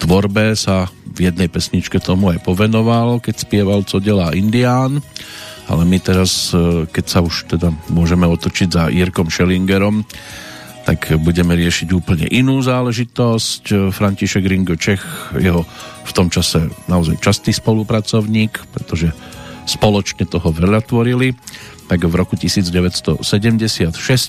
tvorbe 0.03 0.55
sa 0.59 0.91
v 1.15 1.31
jednej 1.31 1.47
pesničke 1.47 2.03
tomu 2.03 2.35
aj 2.35 2.43
povenoval, 2.43 3.23
keď 3.23 3.47
spieval 3.47 3.87
Co 3.87 4.03
delá 4.03 4.35
Indián, 4.35 4.99
ale 5.69 5.83
my 5.89 5.99
teraz, 6.01 6.53
e, 6.53 6.85
keď 6.89 7.05
sa 7.09 7.21
už 7.25 7.49
teda 7.49 7.73
môžeme 7.89 8.29
otočiť 8.29 8.69
za 8.69 8.83
Jirkom 8.93 9.33
Schellingerom, 9.33 10.05
tak 10.85 11.17
budeme 11.17 11.57
riešiť 11.57 11.89
úplne 11.97 12.29
inú 12.29 12.61
záležitosť. 12.61 13.89
František 13.89 14.45
Ringo 14.45 14.77
Čech, 14.77 15.01
jeho 15.33 15.65
v 16.05 16.13
tom 16.13 16.29
čase 16.29 16.69
naozaj 16.93 17.25
častý 17.25 17.57
spolupracovník, 17.57 18.69
pretože 18.69 19.09
spoločne 19.65 20.29
toho 20.29 20.53
veľa 20.53 20.85
tvorili. 20.85 21.33
Tak 21.89 22.05
v 22.05 22.15
roku 22.17 22.37
1976, 22.37 23.17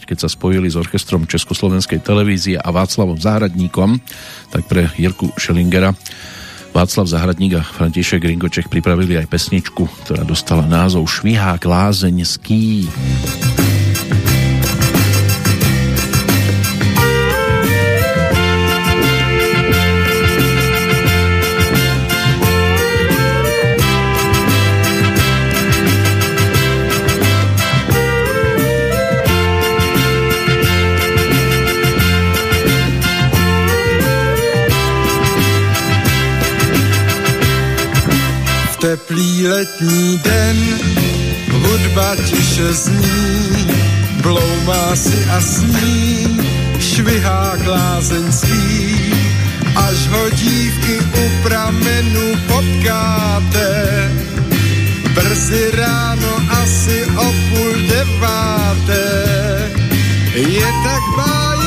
keď 0.08 0.18
sa 0.20 0.30
spojili 0.32 0.68
s 0.72 0.80
orchestrom 0.80 1.28
Československej 1.28 2.04
televízie 2.04 2.56
a 2.60 2.68
Václavom 2.72 3.20
Záhradníkom, 3.20 4.00
tak 4.52 4.68
pre 4.68 4.92
Jirku 4.96 5.32
Schellingera 5.36 5.96
Václav 6.76 7.08
Zahradník 7.08 7.56
a 7.56 7.64
František 7.64 8.28
Ringoček 8.28 8.68
pripravili 8.68 9.16
aj 9.16 9.32
pesničku, 9.32 9.88
ktorá 10.04 10.28
dostala 10.28 10.68
názov 10.68 11.08
Švihák 11.08 11.64
lázeňský. 11.64 12.92
ský. 12.92 13.55
Teplý 38.86 39.48
letní 39.48 40.18
den, 40.18 40.58
hudba 41.52 42.16
tiše 42.16 42.74
zní, 42.74 43.68
bloumá 44.22 44.96
si 44.96 45.26
a 45.26 45.42
sní, 45.42 46.38
švihá 46.80 47.58
klázeňský, 47.64 48.96
až 49.76 50.08
ho 50.08 50.30
dívky 50.30 51.00
u 51.02 51.44
pramenu 51.44 52.36
potkáte. 52.48 53.70
Brzy 55.16 55.72
ráno 55.72 56.34
asi 56.50 57.06
o 57.06 57.26
půl 57.50 57.74
deváté, 57.90 59.10
je 60.36 60.70
tak 60.86 61.04
báječný. 61.18 61.65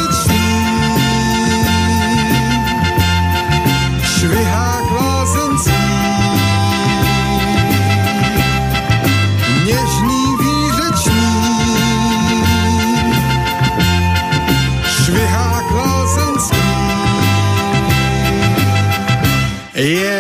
Yeah. 19.79 20.18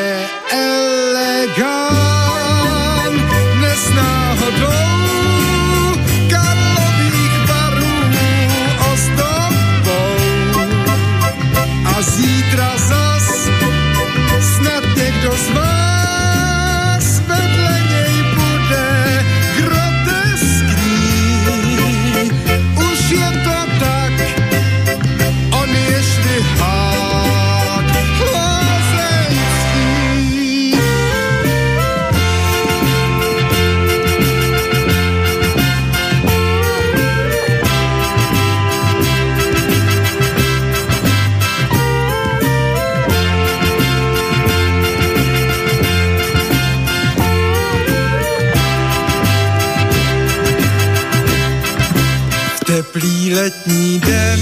Letní 53.38 54.00
den, 54.00 54.40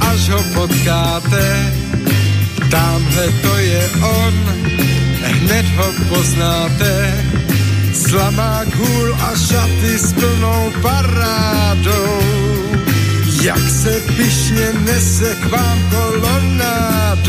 až 0.00 0.28
ho 0.28 0.42
potkáte, 0.54 1.72
tamhle 2.70 3.26
to 3.42 3.56
je 3.56 3.90
on, 4.02 4.34
hned 5.22 5.66
ho 5.76 5.92
poznáte. 6.08 7.24
Slamák 7.94 8.74
hůl 8.74 9.14
a 9.14 9.36
šaty 9.36 9.98
s 9.98 10.12
plnou 10.12 10.72
parádou, 10.82 12.20
jak 13.42 13.70
se 13.70 14.00
pišně 14.16 14.72
nese 14.84 15.34
k 15.34 15.50
vám 15.50 15.78
kolonádou. 15.90 17.25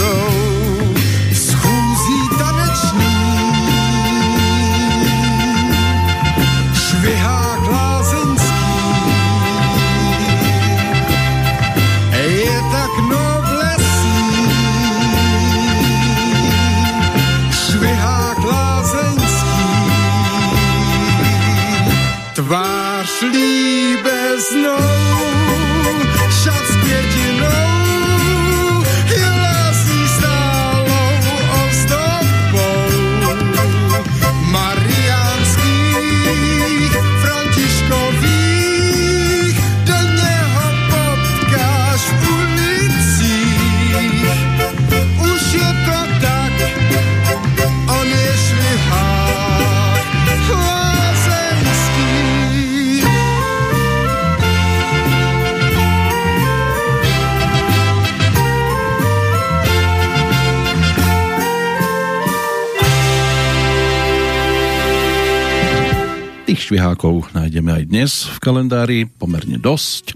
Dnes 67.97 68.29
v 68.29 68.37
kalendári, 68.37 68.99
pomerne 69.09 69.57
dosť. 69.57 70.13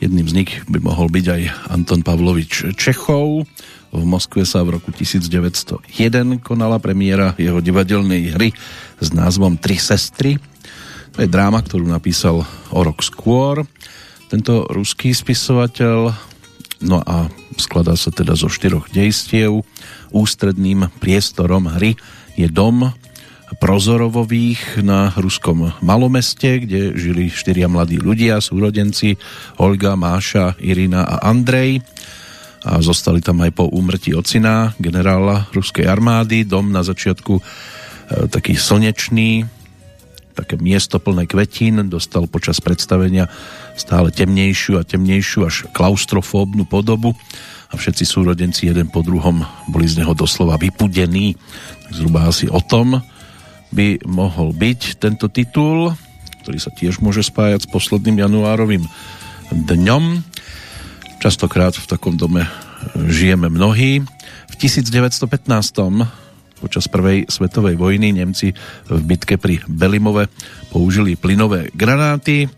Jedným 0.00 0.24
z 0.24 0.36
nich 0.40 0.52
by 0.72 0.80
mohol 0.80 1.12
byť 1.12 1.26
aj 1.28 1.42
Anton 1.68 2.00
Pavlovič 2.00 2.72
Čechov. 2.80 3.44
V 3.92 4.04
Moskve 4.08 4.48
sa 4.48 4.64
v 4.64 4.80
roku 4.80 4.88
1901 4.88 5.84
konala 6.40 6.80
premiéra 6.80 7.36
jeho 7.36 7.60
divadelnej 7.60 8.32
hry 8.32 8.56
s 9.04 9.12
názvom 9.12 9.60
Tri 9.60 9.76
sestry. 9.76 10.40
To 11.12 11.20
je 11.20 11.28
dráma, 11.28 11.60
ktorú 11.60 11.84
napísal 11.84 12.40
o 12.72 12.80
rok 12.80 13.04
skôr. 13.04 13.68
Tento 14.32 14.64
ruský 14.72 15.12
spisovateľ, 15.12 16.16
no 16.88 17.04
a 17.04 17.28
skladá 17.60 18.00
sa 18.00 18.08
teda 18.08 18.32
zo 18.32 18.48
štyroch 18.48 18.88
dejstiev. 18.96 19.60
Ústredným 20.08 20.88
priestorom 21.04 21.68
hry 21.68 22.00
je 22.32 22.48
dom, 22.48 22.96
Prozorovových 23.60 24.80
na 24.80 25.12
ruskom 25.20 25.76
malomeste, 25.84 26.64
kde 26.64 26.96
žili 26.96 27.28
štyria 27.28 27.68
mladí 27.68 28.00
ľudia, 28.00 28.40
súrodenci 28.40 29.20
Olga, 29.60 30.00
Máša, 30.00 30.56
Irina 30.64 31.04
a 31.04 31.28
Andrej 31.28 31.84
a 32.64 32.80
zostali 32.80 33.20
tam 33.24 33.40
aj 33.40 33.52
po 33.56 33.68
úmrtí 33.68 34.16
ocina, 34.16 34.72
generála 34.76 35.48
ruskej 35.52 35.88
armády. 35.88 36.44
Dom 36.44 36.72
na 36.72 36.84
začiatku 36.84 37.36
e, 37.36 37.42
taký 38.28 38.56
slnečný, 38.56 39.44
také 40.36 40.60
miesto 40.60 41.00
plné 41.00 41.24
kvetín, 41.24 41.84
dostal 41.88 42.28
počas 42.28 42.60
predstavenia 42.64 43.28
stále 43.76 44.12
temnejšiu 44.12 44.80
a 44.80 44.88
temnejšiu 44.88 45.40
až 45.44 45.56
klaustrofóbnu 45.72 46.68
podobu 46.68 47.16
a 47.72 47.76
všetci 47.76 48.04
súrodenci 48.04 48.68
jeden 48.68 48.88
po 48.88 49.00
druhom 49.00 49.44
boli 49.68 49.88
z 49.88 50.04
neho 50.04 50.12
doslova 50.12 50.60
vypudení. 50.60 51.36
Tak 51.88 51.92
zhruba 51.96 52.28
asi 52.28 52.48
o 52.48 52.60
tom 52.60 53.00
by 53.70 54.02
mohol 54.06 54.50
byť 54.50 54.98
tento 54.98 55.30
titul, 55.30 55.94
ktorý 56.42 56.58
sa 56.58 56.70
tiež 56.74 56.98
môže 56.98 57.22
spájať 57.22 57.66
s 57.66 57.70
posledným 57.70 58.18
januárovým 58.26 58.82
dňom. 59.54 60.04
Častokrát 61.22 61.76
v 61.76 61.86
takom 61.86 62.16
dome 62.16 62.48
žijeme 63.06 63.52
mnohí. 63.52 64.02
V 64.50 64.54
1915 64.58 65.30
počas 66.60 66.88
prvej 66.92 67.24
svetovej 67.30 67.76
vojny 67.80 68.12
Nemci 68.12 68.52
v 68.88 69.00
bitke 69.00 69.40
pri 69.40 69.64
Belimove 69.64 70.28
použili 70.68 71.16
plynové 71.16 71.72
granáty. 71.72 72.48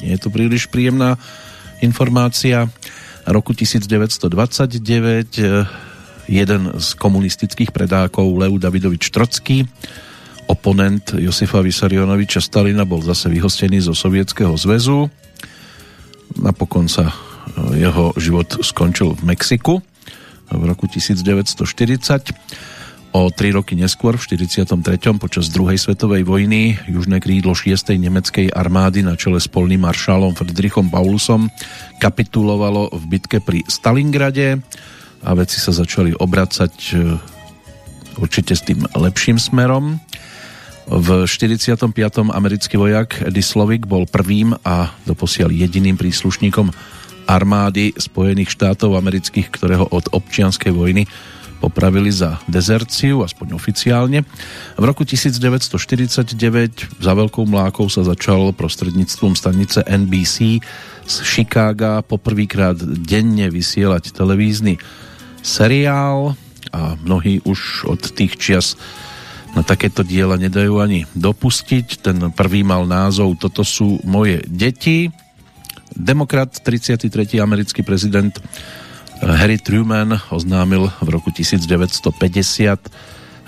Nie 0.00 0.16
je 0.16 0.20
to 0.24 0.32
príliš 0.32 0.72
príjemná 0.72 1.20
informácia. 1.84 2.68
Roku 3.28 3.52
1929 3.52 4.80
jeden 6.30 6.62
z 6.78 6.88
komunistických 6.96 7.74
predákov 7.74 8.32
Leu 8.38 8.56
Davidovič 8.56 9.12
Trocký 9.12 9.68
oponent 10.50 11.14
Josifa 11.14 11.62
Vysarionoviča 11.62 12.42
Stalina 12.42 12.82
bol 12.82 12.98
zase 13.06 13.30
vyhostený 13.30 13.78
zo 13.86 13.94
Sovietskeho 13.94 14.50
zväzu. 14.58 15.06
Napokon 16.42 16.90
sa 16.90 17.14
e, 17.14 17.14
jeho 17.78 18.10
život 18.18 18.58
skončil 18.58 19.14
v 19.14 19.30
Mexiku 19.30 19.78
v 20.50 20.62
roku 20.66 20.90
1940. 20.90 21.54
O 23.10 23.26
tri 23.30 23.50
roky 23.50 23.74
neskôr, 23.74 24.14
v 24.18 24.22
43. 24.22 24.74
počas 25.18 25.50
druhej 25.50 25.78
svetovej 25.78 26.22
vojny, 26.26 26.78
južné 26.86 27.18
krídlo 27.18 27.54
6. 27.54 27.74
nemeckej 27.98 28.54
armády 28.54 29.02
na 29.02 29.18
čele 29.18 29.42
s 29.42 29.50
polným 29.50 29.82
maršálom 29.82 30.34
Friedrichom 30.34 30.90
Paulusom 30.90 31.50
kapitulovalo 31.98 32.90
v 32.94 33.04
bitke 33.06 33.38
pri 33.42 33.66
Stalingrade 33.66 34.62
a 35.26 35.30
veci 35.34 35.58
sa 35.62 35.70
začali 35.70 36.14
obracať 36.14 36.74
e, 36.74 36.94
určite 38.18 38.54
s 38.58 38.66
tým 38.66 38.82
lepším 38.94 39.38
smerom. 39.38 39.98
V 40.90 41.22
45. 41.22 41.86
americký 42.34 42.74
vojak 42.74 43.22
Eddie 43.22 43.46
Slovik 43.46 43.86
bol 43.86 44.10
prvým 44.10 44.58
a 44.66 44.90
doposiaľ 45.06 45.54
jediným 45.54 45.94
príslušníkom 45.94 46.66
armády 47.30 47.94
Spojených 47.94 48.50
štátov 48.58 48.98
amerických, 48.98 49.54
ktorého 49.54 49.86
od 49.86 50.10
občianskej 50.10 50.74
vojny 50.74 51.06
popravili 51.62 52.10
za 52.10 52.42
dezerciu, 52.50 53.22
aspoň 53.22 53.54
oficiálne. 53.54 54.26
V 54.74 54.82
roku 54.82 55.06
1949 55.06 56.34
za 56.98 57.12
veľkou 57.14 57.46
mlákou 57.46 57.86
sa 57.86 58.02
začal 58.02 58.50
prostredníctvom 58.50 59.38
stanice 59.38 59.86
NBC 59.86 60.58
z 61.06 61.14
Chicaga 61.22 62.02
poprvýkrát 62.02 62.74
denne 62.82 63.46
vysielať 63.46 64.10
televízny 64.10 64.82
seriál 65.38 66.34
a 66.74 66.98
mnohí 66.98 67.38
už 67.46 67.86
od 67.86 68.10
tých 68.10 68.34
čias 68.42 68.74
na 69.54 69.62
takéto 69.66 70.06
diela 70.06 70.38
nedajú 70.38 70.78
ani 70.78 71.06
dopustiť. 71.14 71.86
Ten 72.02 72.16
prvý 72.30 72.62
mal 72.62 72.86
názov 72.86 73.38
Toto 73.38 73.66
sú 73.66 73.98
moje 74.06 74.42
deti. 74.46 75.10
Demokrat, 75.90 76.62
33. 76.62 77.10
americký 77.42 77.82
prezident 77.82 78.30
eh, 78.30 78.42
Harry 79.26 79.58
Truman 79.58 80.22
oznámil 80.30 80.86
v 81.02 81.08
roku 81.10 81.34
1950 81.34 82.14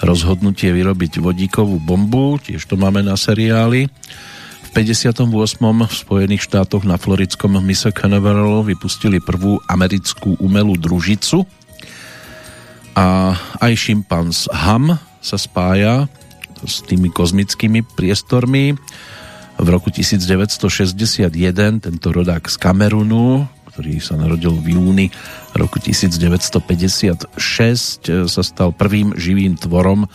rozhodnutie 0.02 0.74
vyrobiť 0.74 1.22
vodíkovú 1.22 1.78
bombu, 1.78 2.42
tiež 2.42 2.66
to 2.66 2.74
máme 2.74 3.06
na 3.06 3.14
seriáli. 3.14 3.86
V 4.66 4.68
58. 4.74 5.30
v 5.62 5.94
Spojených 5.94 6.42
štátoch 6.42 6.82
na 6.82 6.98
floridskom 6.98 7.54
mise 7.62 7.86
Canaveral 7.94 8.66
vypustili 8.66 9.22
prvú 9.22 9.62
americkú 9.70 10.34
umelú 10.42 10.74
družicu 10.74 11.46
a 12.98 13.38
aj 13.62 13.72
šimpanz 13.78 14.50
Ham 14.50 14.98
sa 15.22 15.38
spája 15.38 16.10
s 16.66 16.82
tými 16.82 17.08
kozmickými 17.08 17.86
priestormi. 17.96 18.74
V 19.62 19.66
roku 19.70 19.94
1961 19.94 21.30
tento 21.78 22.08
rodák 22.10 22.50
z 22.50 22.56
Kamerunu, 22.58 23.46
ktorý 23.70 24.02
sa 24.02 24.18
narodil 24.18 24.58
v 24.58 24.74
júni 24.74 25.06
roku 25.54 25.78
1956, 25.78 27.30
sa 28.26 28.42
stal 28.42 28.74
prvým 28.74 29.14
živým 29.14 29.54
tvorom, 29.54 30.10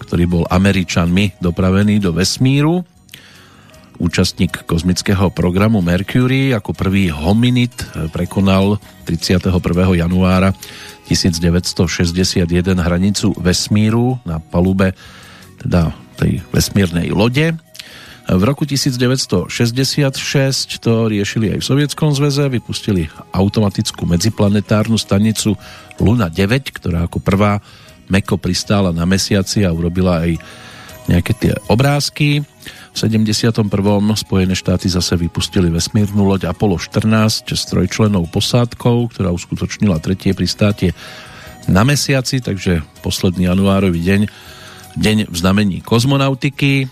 ktorý 0.00 0.24
bol 0.30 0.44
Američanmi 0.46 1.42
dopravený 1.42 1.98
do 1.98 2.14
vesmíru. 2.14 2.86
Účastník 4.02 4.66
kozmického 4.66 5.30
programu 5.30 5.78
Mercury 5.78 6.50
ako 6.50 6.74
prvý 6.74 7.12
hominid 7.12 7.70
prekonal 8.10 8.82
31. 9.06 9.52
januára 9.94 10.50
1961 11.12 12.48
hranicu 12.80 13.36
vesmíru 13.36 14.16
na 14.24 14.40
palube 14.40 14.96
teda 15.60 15.92
tej 16.16 16.40
vesmírnej 16.48 17.12
lode. 17.12 17.52
V 18.22 18.42
roku 18.46 18.62
1966 18.64 20.78
to 20.78 21.10
riešili 21.10 21.50
aj 21.52 21.58
v 21.58 21.66
Sovietskom 21.66 22.14
zväze, 22.14 22.46
vypustili 22.48 23.10
automatickú 23.34 24.06
medziplanetárnu 24.06 24.96
stanicu 24.96 25.58
Luna 25.98 26.30
9, 26.30 26.70
ktorá 26.70 27.10
ako 27.10 27.18
prvá 27.18 27.58
meko 28.06 28.38
pristála 28.38 28.94
na 28.94 29.02
mesiaci 29.04 29.66
a 29.66 29.74
urobila 29.74 30.22
aj 30.22 30.38
nejaké 31.10 31.34
tie 31.34 31.52
obrázky. 31.66 32.46
V 32.92 32.96
71. 33.00 33.72
Spojené 34.14 34.52
štáty 34.52 34.92
zase 34.92 35.16
vypustili 35.16 35.72
vesmírnu 35.72 36.28
loď 36.28 36.52
Apollo 36.52 36.76
14 36.76 37.56
s 37.56 37.64
trojčlenou 37.72 38.28
posádkou, 38.28 39.08
ktorá 39.08 39.32
uskutočnila 39.32 39.96
tretie 39.96 40.36
pristátie 40.36 40.92
na 41.72 41.88
mesiaci, 41.88 42.44
takže 42.44 42.84
posledný 43.00 43.48
januárový 43.48 43.96
deň, 44.02 44.20
deň 45.00 45.16
v 45.30 45.36
znamení 45.36 45.78
kozmonautiky. 45.80 46.90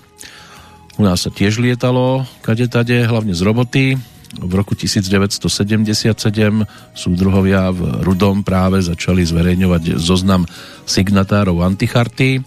U 0.97 1.03
nás 1.05 1.25
sa 1.25 1.31
tiež 1.33 1.61
lietalo 1.61 2.25
kade 2.41 2.65
tade, 2.69 2.97
hlavne 3.05 3.37
z 3.37 3.43
roboty. 3.45 3.85
V 4.31 4.53
roku 4.55 4.79
1977 4.79 5.43
súdruhovia 6.95 7.75
v 7.75 7.81
Rudom 8.07 8.47
práve 8.47 8.79
začali 8.79 9.27
zverejňovať 9.27 9.99
zoznam 9.99 10.47
signatárov 10.87 11.67
anticharty. 11.67 12.39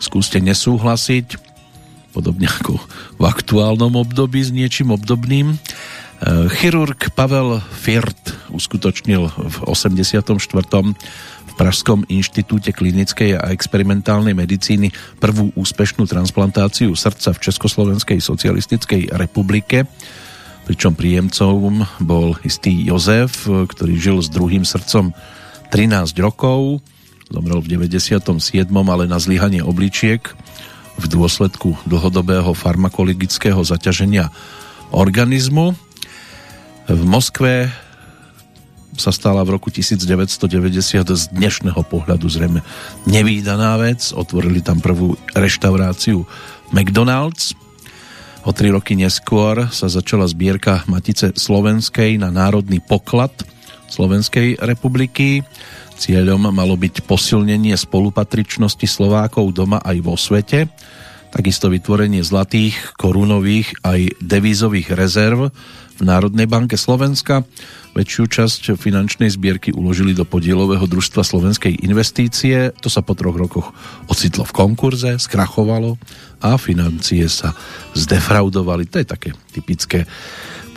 Skúste 0.00 0.40
nesúhlasiť, 0.40 1.49
podobne 2.10 2.50
ako 2.50 2.76
v 3.16 3.22
aktuálnom 3.22 3.94
období 3.94 4.42
s 4.42 4.50
niečím 4.50 4.90
obdobným. 4.90 5.54
E, 5.54 5.56
chirurg 6.58 6.98
Pavel 7.14 7.62
Firt 7.72 8.36
uskutočnil 8.50 9.30
v 9.30 9.56
84. 9.64 10.26
v 10.34 11.52
Pražskom 11.54 12.04
inštitúte 12.10 12.74
klinickej 12.74 13.38
a 13.38 13.54
experimentálnej 13.54 14.34
medicíny 14.34 14.90
prvú 15.22 15.54
úspešnú 15.54 16.04
transplantáciu 16.04 16.92
srdca 16.98 17.32
v 17.32 17.42
Československej 17.46 18.18
socialistickej 18.18 19.14
republike, 19.16 19.86
pričom 20.66 20.98
príjemcom 20.98 21.86
bol 22.02 22.36
istý 22.44 22.84
Jozef, 22.84 23.46
ktorý 23.46 23.94
žil 23.96 24.18
s 24.20 24.28
druhým 24.28 24.66
srdcom 24.66 25.14
13 25.70 26.18
rokov, 26.18 26.82
zomrel 27.30 27.62
v 27.62 27.70
97. 27.78 28.26
ale 28.74 29.06
na 29.06 29.22
zlyhanie 29.22 29.62
obličiek 29.62 30.26
v 31.00 31.06
dôsledku 31.08 31.80
dlhodobého 31.88 32.52
farmakologického 32.52 33.64
zaťaženia 33.64 34.28
organizmu. 34.92 35.72
V 36.92 37.02
Moskve 37.08 37.72
sa 39.00 39.08
stala 39.08 39.40
v 39.48 39.56
roku 39.56 39.72
1990 39.72 41.08
z 41.08 41.22
dnešného 41.32 41.80
pohľadu 41.88 42.28
zrejme 42.28 42.60
nevýdaná 43.08 43.80
vec. 43.80 44.12
Otvorili 44.12 44.60
tam 44.60 44.84
prvú 44.84 45.16
reštauráciu 45.32 46.28
McDonald's. 46.76 47.56
O 48.44 48.52
tri 48.52 48.68
roky 48.68 48.92
neskôr 48.96 49.72
sa 49.72 49.88
začala 49.88 50.28
zbierka 50.28 50.84
Matice 50.84 51.32
Slovenskej 51.32 52.20
na 52.20 52.28
národný 52.28 52.84
poklad 52.84 53.32
Slovenskej 53.88 54.60
republiky. 54.60 55.40
Cieľom 56.00 56.48
malo 56.48 56.80
byť 56.80 57.04
posilnenie 57.04 57.76
spolupatričnosti 57.76 58.88
Slovákov 58.88 59.52
doma 59.52 59.84
aj 59.84 59.96
vo 60.00 60.16
svete, 60.16 60.72
takisto 61.28 61.68
vytvorenie 61.68 62.24
zlatých, 62.24 62.96
korunových 62.96 63.76
aj 63.84 64.16
devízových 64.24 64.96
rezerv 64.96 65.52
v 66.00 66.02
Národnej 66.02 66.48
banke 66.48 66.80
Slovenska. 66.80 67.44
Väčšiu 67.92 68.32
časť 68.32 68.62
finančnej 68.80 69.28
zbierky 69.28 69.76
uložili 69.76 70.16
do 70.16 70.24
podielového 70.24 70.88
družstva 70.88 71.20
Slovenskej 71.20 71.84
investície. 71.84 72.72
To 72.80 72.88
sa 72.88 73.04
po 73.04 73.12
troch 73.12 73.36
rokoch 73.36 73.76
ocitlo 74.08 74.48
v 74.48 74.56
konkurze, 74.56 75.20
skrachovalo 75.20 76.00
a 76.40 76.56
financie 76.56 77.28
sa 77.28 77.52
zdefraudovali. 77.92 78.88
To 78.88 79.04
je 79.04 79.06
také 79.06 79.30
typické 79.52 80.08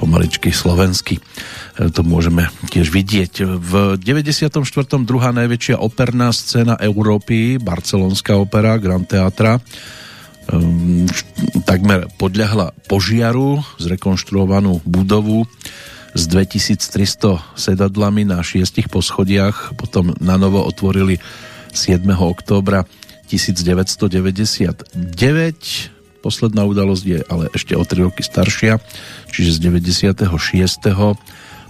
pomaličky 0.03 0.51
slovensky. 0.51 1.23
E, 1.79 1.87
to 1.87 2.03
môžeme 2.03 2.51
tiež 2.67 2.91
vidieť. 2.91 3.47
V 3.47 3.95
94. 3.95 4.59
druhá 5.07 5.31
najväčšia 5.31 5.79
operná 5.79 6.35
scéna 6.35 6.75
Európy, 6.75 7.63
barcelonská 7.63 8.35
opera 8.35 8.75
Grand 8.75 9.07
Teatra, 9.07 9.63
um, 10.51 11.07
takmer 11.63 12.11
podľahla 12.19 12.75
požiaru, 12.91 13.63
zrekonštruovanú 13.79 14.83
budovu 14.83 15.47
s 16.11 16.27
2300 16.27 17.55
sedadlami 17.55 18.27
na 18.27 18.43
šiestich 18.43 18.91
poschodiach, 18.91 19.79
potom 19.79 20.11
na 20.19 20.35
novo 20.35 20.59
otvorili 20.67 21.23
7. 21.71 22.03
októbra 22.11 22.83
1999 23.31 25.92
Posledná 26.23 26.63
udalosť 26.63 27.03
je 27.03 27.19
ale 27.27 27.51
ešte 27.51 27.75
o 27.75 27.83
3 27.83 28.07
roky 28.07 28.23
staršia, 28.23 28.79
čiže 29.27 29.59
z 29.59 29.75
96. 29.75 30.23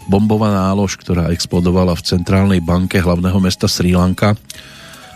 bombová 0.06 0.54
nálož, 0.54 1.02
ktorá 1.02 1.34
explodovala 1.34 1.98
v 1.98 2.06
centrálnej 2.06 2.62
banke 2.62 3.02
hlavného 3.02 3.42
mesta 3.42 3.66
Sri 3.66 3.98
Lanka, 3.98 4.38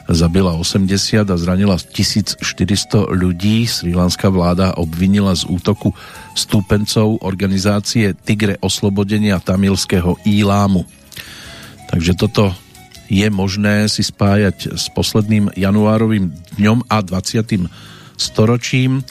zabila 0.10 0.56
80 0.58 1.28
a 1.28 1.36
zranila 1.36 1.76
1400 1.78 2.40
ľudí. 3.14 3.68
Srilanská 3.68 4.32
vláda 4.32 4.74
obvinila 4.80 5.36
z 5.36 5.46
útoku 5.46 5.94
stúpencov 6.34 7.20
organizácie 7.22 8.16
Tigre 8.16 8.58
oslobodenia 8.64 9.38
tamilského 9.38 10.16
Ílámu. 10.24 10.88
Takže 11.92 12.16
toto 12.18 12.56
je 13.08 13.28
možné 13.32 13.88
si 13.88 14.04
spájať 14.04 14.76
s 14.76 14.92
posledným 14.92 15.52
januárovým 15.56 16.32
dňom 16.60 16.88
a 16.92 17.00
20. 17.04 17.68
storočím. 18.18 19.06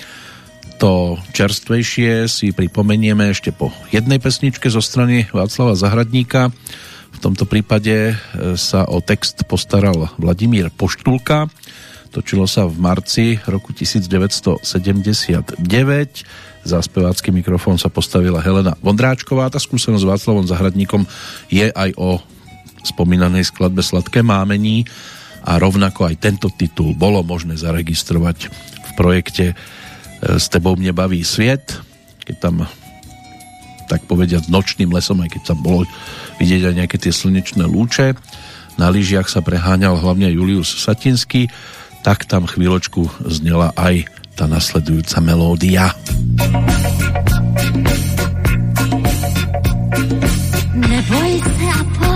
To 0.77 1.17
čerstvejšie 1.33 2.29
si 2.29 2.53
pripomenieme 2.53 3.33
ešte 3.33 3.49
po 3.49 3.73
jednej 3.89 4.21
pesničke 4.21 4.69
zo 4.69 4.85
strany 4.85 5.25
Václava 5.33 5.73
Zahradníka. 5.73 6.53
V 7.17 7.19
tomto 7.25 7.49
prípade 7.49 8.13
e, 8.13 8.15
sa 8.61 8.85
o 8.85 9.01
text 9.01 9.49
postaral 9.49 10.13
Vladimír 10.21 10.69
Poštulka. 10.69 11.49
Točilo 12.13 12.45
sa 12.45 12.69
v 12.69 12.77
marci 12.77 13.41
roku 13.49 13.73
1979. 13.73 15.65
Za 16.67 16.79
spevácky 16.83 17.33
mikrofón 17.33 17.81
sa 17.81 17.89
postavila 17.89 18.45
Helena 18.45 18.77
Vondráčková. 18.85 19.49
Tá 19.49 19.57
skúsenosť 19.57 20.03
s 20.05 20.11
Václavom 20.13 20.45
Zahradníkom 20.45 21.09
je 21.49 21.73
aj 21.73 21.97
o 21.97 22.21
spomínanej 22.85 23.49
skladbe 23.49 23.81
Sladké 23.81 24.21
mámení 24.21 24.85
a 25.47 25.57
rovnako 25.57 26.11
aj 26.11 26.21
tento 26.21 26.51
titul 26.53 26.95
bolo 26.95 27.23
možné 27.23 27.55
zaregistrovať 27.55 28.51
projekte 28.97 29.53
E, 30.23 30.41
s 30.41 30.49
tebou 30.49 30.77
mne 30.77 30.97
baví 30.97 31.21
sviet, 31.21 31.77
keď 32.25 32.37
tam 32.41 32.55
tak 33.87 34.03
povediať 34.09 34.51
nočným 34.51 34.91
lesom, 34.91 35.23
aj 35.23 35.39
keď 35.39 35.43
tam 35.55 35.59
bolo 35.63 35.87
vidieť 36.43 36.73
aj 36.73 36.75
nejaké 36.75 36.97
tie 36.99 37.13
slnečné 37.15 37.63
lúče. 37.69 38.19
Na 38.81 38.91
lyžiach 38.91 39.31
sa 39.31 39.45
preháňal 39.45 40.01
hlavne 40.01 40.33
Julius 40.33 40.75
Satinský, 40.83 41.49
tak 42.03 42.27
tam 42.27 42.51
chvíľočku 42.51 43.07
znela 43.31 43.71
aj 43.79 44.11
tá 44.35 44.51
nasledujúca 44.51 45.19
melódia. 45.23 45.95
Neboj 50.77 51.33
se 51.41 51.69
a 51.73 52.16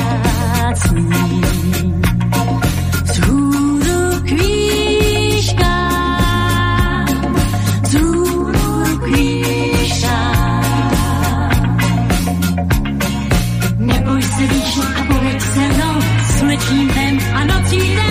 slečím 16.61 16.87
dnem 16.87 17.17
a 17.33 17.43
nocí 17.43 17.79
mnou 17.79 18.10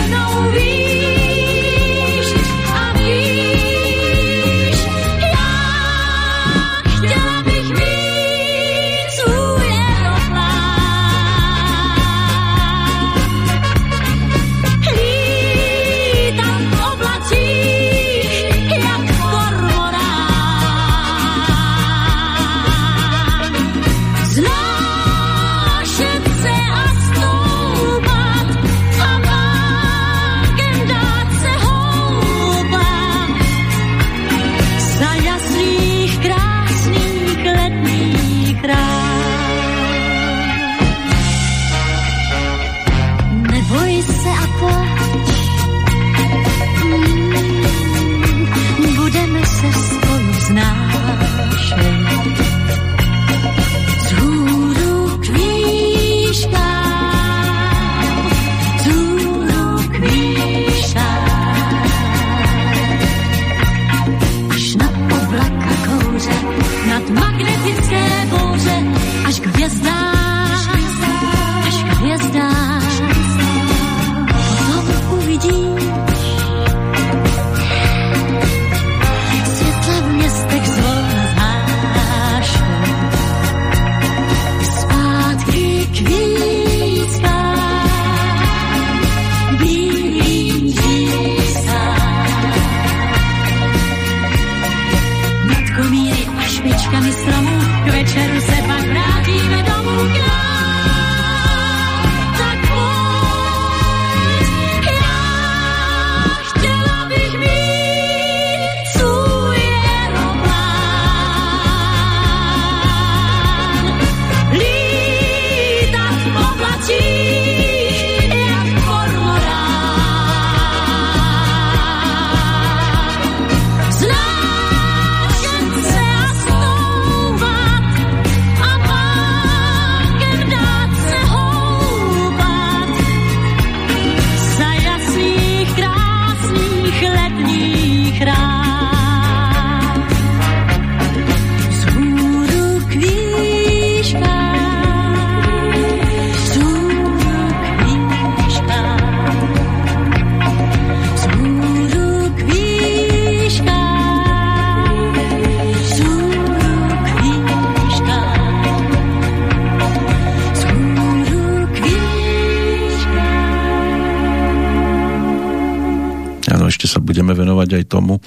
tomu, 167.91 168.23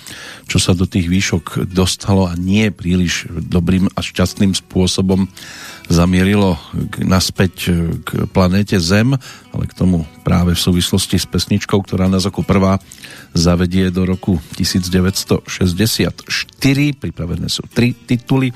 čo 0.52 0.60
sa 0.60 0.76
do 0.76 0.84
tých 0.84 1.08
výšok 1.08 1.72
dostalo 1.72 2.28
a 2.28 2.36
nie 2.36 2.68
príliš 2.68 3.32
dobrým 3.32 3.88
a 3.96 4.00
šťastným 4.04 4.52
spôsobom 4.52 5.32
zamierilo 5.88 6.60
naspäť 7.00 7.72
k 8.04 8.28
planéte 8.32 8.76
Zem, 8.80 9.16
ale 9.56 9.64
k 9.68 9.74
tomu 9.76 10.04
práve 10.28 10.56
v 10.56 10.64
súvislosti 10.64 11.16
s 11.16 11.28
pesničkou, 11.28 11.80
ktorá 11.80 12.12
nás 12.12 12.28
ako 12.28 12.44
prvá 12.44 12.80
zavedie 13.32 13.88
do 13.92 14.04
roku 14.04 14.40
1964. 14.60 16.28
Pripravené 17.00 17.48
sú 17.48 17.64
tri 17.72 17.96
tituly, 17.96 18.52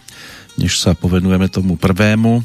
než 0.60 0.80
sa 0.80 0.92
povenujeme 0.96 1.48
tomu 1.48 1.80
prvému 1.80 2.44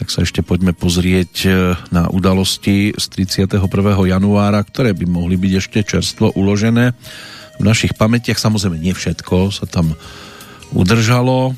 tak 0.00 0.08
sa 0.08 0.24
ešte 0.24 0.40
poďme 0.40 0.72
pozrieť 0.72 1.32
e, 1.44 1.48
na 1.92 2.08
udalosti 2.08 2.96
z 2.96 3.04
31. 3.36 3.60
januára, 4.08 4.64
ktoré 4.64 4.96
by 4.96 5.04
mohli 5.04 5.36
byť 5.36 5.52
ešte 5.60 5.84
čerstvo 5.84 6.32
uložené 6.40 6.96
v 7.60 7.68
našich 7.68 7.92
pamätiach. 7.92 8.40
Samozrejme, 8.40 8.80
nie 8.80 8.96
všetko 8.96 9.52
sa 9.52 9.68
tam 9.68 9.92
udržalo. 10.72 11.52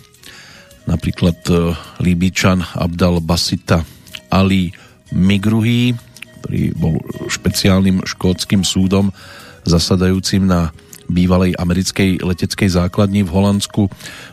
Napríklad 0.91 1.39
e, 1.47 1.79
Líbičan 2.03 2.67
Abdal 2.75 3.23
Basita 3.23 3.87
Ali 4.27 4.75
Migruhi, 5.15 5.95
ktorý 6.43 6.75
bol 6.75 6.99
špeciálnym 7.31 8.03
škótským 8.03 8.67
súdom 8.67 9.15
zasadajúcim 9.63 10.43
na 10.43 10.75
bývalej 11.07 11.55
americkej 11.55 12.25
leteckej 12.25 12.73
základni 12.73 13.23
v 13.23 13.31
Holandsku 13.31 13.87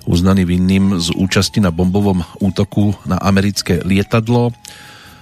uznaný 0.10 0.50
vinným 0.50 0.98
z 0.98 1.14
účasti 1.14 1.62
na 1.62 1.70
bombovom 1.70 2.26
útoku 2.42 2.98
na 3.06 3.22
americké 3.22 3.84
lietadlo 3.86 4.56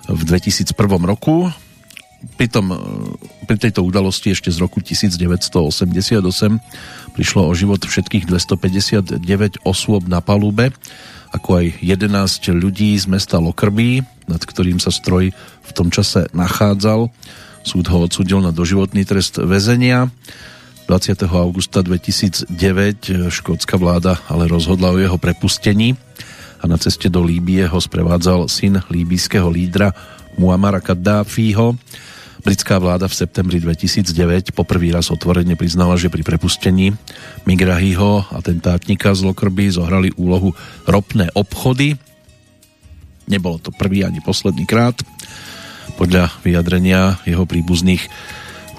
v 0.07 0.21
2001 0.23 0.71
roku. 1.03 1.51
Pritom 2.37 2.65
e, 2.73 2.75
pri 3.45 3.57
tejto 3.61 3.85
udalosti 3.85 4.33
ešte 4.33 4.49
z 4.49 4.57
roku 4.57 4.81
1988 4.81 6.21
prišlo 7.13 7.41
o 7.45 7.53
život 7.53 7.81
všetkých 7.81 8.25
259 8.25 9.65
osôb 9.65 10.09
na 10.09 10.21
palube, 10.21 10.73
ako 11.33 11.61
aj 11.61 11.65
11 11.85 12.57
ľudí 12.57 12.97
z 12.97 13.05
mesta 13.05 13.37
Lockerbie, 13.37 14.01
nad 14.25 14.41
ktorým 14.41 14.81
sa 14.81 14.89
stroj 14.89 15.29
v 15.61 15.71
tom 15.73 15.93
čase 15.93 16.25
nachádzal. 16.33 17.13
Súd 17.61 17.85
ho 17.91 18.07
odsudil 18.07 18.39
na 18.41 18.55
doživotný 18.55 19.03
trest 19.05 19.37
väzenia. 19.37 20.09
20. 20.87 21.27
augusta 21.27 21.83
2009 21.83 22.47
škótska 23.27 23.75
vláda 23.75 24.23
ale 24.31 24.47
rozhodla 24.47 24.95
o 24.95 24.97
jeho 24.97 25.19
prepustení 25.19 25.99
a 26.61 26.65
na 26.65 26.79
ceste 26.79 27.11
do 27.11 27.21
Líbie 27.21 27.67
ho 27.67 27.75
sprevádzal 27.75 28.47
syn 28.47 28.79
líbyského 28.87 29.51
lídra 29.51 29.91
Muamara 30.39 30.79
Kaddáfího. 30.79 31.75
Britská 32.47 32.79
vláda 32.79 33.11
v 33.11 33.19
septembri 33.27 33.59
2009 33.59 34.55
poprvý 34.55 34.95
raz 34.95 35.11
otvorene 35.11 35.59
priznala, 35.59 35.99
že 35.99 36.07
pri 36.07 36.23
prepustení 36.23 36.95
Migrahiho, 37.43 38.23
atentátnika 38.31 39.11
z 39.11 39.27
Lokrby, 39.27 39.67
zohrali 39.67 40.15
úlohu 40.15 40.55
ropné 40.87 41.27
obchody. 41.35 41.99
Nebolo 43.27 43.59
to 43.59 43.75
prvý 43.75 44.07
ani 44.07 44.23
posledný 44.23 44.63
krát. 44.63 44.95
Podľa 45.99 46.31
vyjadrenia 46.39 47.19
jeho 47.27 47.43
príbuzných 47.43 48.07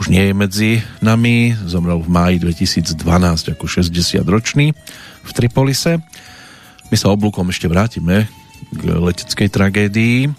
už 0.01 0.09
nie 0.09 0.25
je 0.25 0.33
medzi 0.33 0.71
nami, 1.05 1.53
zomrel 1.69 2.01
v 2.01 2.09
máji 2.09 2.37
2012 2.41 3.53
ako 3.53 3.69
60 3.69 3.93
ročný 4.25 4.73
v 5.21 5.31
Tripolise. 5.37 6.01
My 6.89 6.97
sa 6.97 7.13
oblúkom 7.13 7.53
ešte 7.53 7.69
vrátime 7.69 8.33
k 8.73 8.81
leteckej 8.97 9.49
tragédii, 9.53 10.33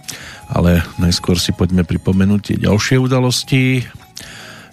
ale 0.50 0.82
najskôr 0.98 1.38
si 1.38 1.54
poďme 1.54 1.86
pripomenúť 1.86 2.42
tie 2.42 2.58
ďalšie 2.58 2.98
udalosti. 2.98 3.86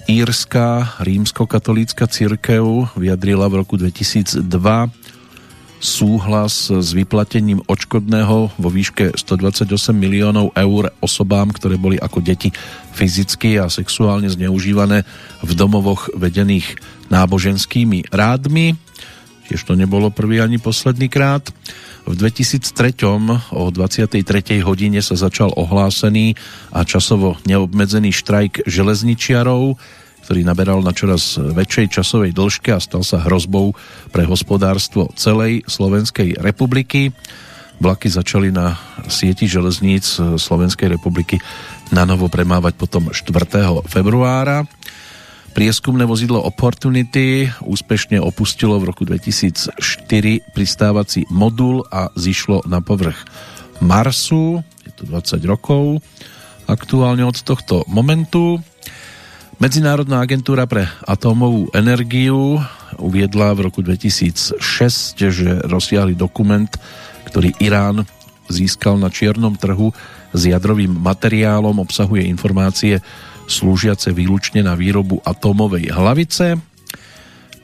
Írska 0.08 0.96
rímskokatolícka 1.02 2.08
církev 2.08 2.96
vyjadrila 2.96 3.50
v 3.52 3.60
roku 3.60 3.76
2002 3.76 4.40
súhlas 5.76 6.72
s 6.72 6.88
vyplatením 6.96 7.60
odškodného 7.68 8.36
vo 8.56 8.68
výške 8.72 9.12
128 9.14 9.92
miliónov 9.92 10.56
eur 10.56 10.90
osobám, 11.04 11.52
ktoré 11.52 11.76
boli 11.76 12.00
ako 12.00 12.24
deti 12.24 12.48
fyzicky 12.96 13.60
a 13.60 13.68
sexuálne 13.68 14.26
zneužívané 14.32 15.04
v 15.44 15.50
domovoch 15.52 16.08
vedených 16.16 16.80
náboženskými 17.12 18.08
rádmi. 18.08 18.74
Tiež 19.46 19.62
to 19.62 19.78
nebolo 19.78 20.10
prvý 20.10 20.42
ani 20.42 20.58
posledný 20.58 21.06
krát. 21.06 21.54
V 22.07 22.14
2003 22.14 23.02
o 23.50 23.62
23. 23.74 24.22
hodine 24.62 25.02
sa 25.02 25.18
začal 25.18 25.50
ohlásený 25.59 26.38
a 26.70 26.86
časovo 26.86 27.34
neobmedzený 27.42 28.14
štrajk 28.14 28.62
železničiarov, 28.62 29.74
ktorý 30.22 30.46
naberal 30.46 30.86
na 30.86 30.94
čoraz 30.94 31.34
väčšej 31.34 31.98
časovej 31.98 32.30
dĺžke 32.30 32.70
a 32.70 32.78
stal 32.78 33.02
sa 33.02 33.26
hrozbou 33.26 33.74
pre 34.14 34.22
hospodárstvo 34.22 35.11
celej 35.18 35.66
Slovenskej 35.66 36.38
republiky. 36.38 37.11
Vlaky 37.82 38.07
začali 38.07 38.54
na 38.54 38.78
sieti 39.11 39.50
železníc 39.50 40.22
Slovenskej 40.38 40.94
republiky 40.94 41.42
na 41.90 42.07
novo 42.07 42.30
premávať 42.30 42.78
potom 42.78 43.11
4. 43.11 43.34
februára. 43.90 44.62
Prieskumné 45.57 46.04
vozidlo 46.04 46.44
Opportunity 46.44 47.48
úspešne 47.64 48.20
opustilo 48.20 48.76
v 48.76 48.92
roku 48.92 49.09
2004 49.09 49.72
pristávací 50.52 51.24
modul 51.32 51.80
a 51.88 52.12
zišlo 52.12 52.68
na 52.68 52.84
povrch 52.84 53.16
Marsu. 53.80 54.61
Je 54.84 54.92
to 54.92 55.09
20 55.09 55.40
rokov 55.48 56.04
aktuálne 56.68 57.24
od 57.24 57.40
tohto 57.40 57.88
momentu. 57.88 58.61
Medzinárodná 59.57 60.20
agentúra 60.20 60.68
pre 60.68 60.92
atómovú 61.09 61.72
energiu 61.72 62.61
uviedla 63.00 63.57
v 63.57 63.72
roku 63.72 63.80
2006, 63.80 64.61
že 65.16 65.48
rozsiahli 65.64 66.12
dokument, 66.12 66.68
ktorý 67.32 67.57
Irán 67.64 68.04
získal 68.52 69.00
na 69.00 69.09
čiernom 69.09 69.57
trhu 69.57 69.88
s 70.36 70.40
jadrovým 70.52 70.92
materiálom, 71.00 71.80
obsahuje 71.80 72.28
informácie 72.28 73.00
slúžiace 73.47 74.12
výlučne 74.12 74.62
na 74.62 74.74
výrobu 74.74 75.20
atómovej 75.22 75.90
hlavice. 75.90 76.57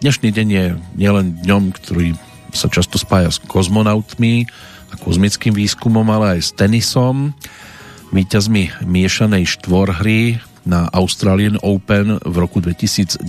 Dnešný 0.03 0.35
deň 0.35 0.49
je 0.51 0.74
nielen 0.99 1.39
dňom, 1.47 1.70
ktorý 1.78 2.18
sa 2.51 2.66
často 2.66 2.99
spája 2.99 3.30
s 3.30 3.39
kozmonautmi 3.39 4.51
a 4.93 4.97
kozmickým 4.99 5.55
výskumom, 5.55 6.11
ale 6.11 6.39
aj 6.39 6.43
s 6.43 6.51
tenisom. 6.55 7.35
Výťazmi 8.12 8.70
miešanej 8.85 9.47
štvorhry 9.57 10.37
na 10.68 10.85
Australian 10.93 11.57
Open 11.64 12.20
v 12.22 12.39
roku 12.39 12.61
2010 12.61 13.24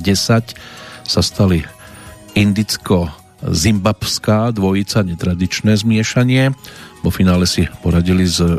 sa 1.04 1.22
stali 1.22 1.64
indicko-zimbabská 2.34 4.52
dvojica, 4.52 5.04
netradičné 5.06 5.78
zmiešanie. 5.78 6.52
Vo 7.06 7.12
finále 7.12 7.46
si 7.46 7.70
poradili 7.82 8.26
s 8.26 8.42
e, 8.42 8.58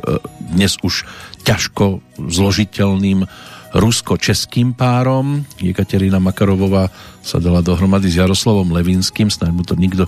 dnes 0.54 0.78
už 0.80 1.04
ťažko 1.44 2.00
zložiteľným 2.16 3.26
rusko-českým 3.74 4.72
párom. 4.78 5.42
Jekaterina 5.58 6.22
Makarovová 6.22 6.88
sa 7.20 7.42
dala 7.42 7.58
dohromady 7.58 8.06
s 8.06 8.22
Jaroslavom 8.22 8.70
Levinským, 8.70 9.28
snáď 9.28 9.50
mu 9.50 9.62
to 9.66 9.74
nikto 9.74 10.06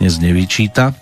dnes 0.00 0.16
nevyčíta. 0.16 0.96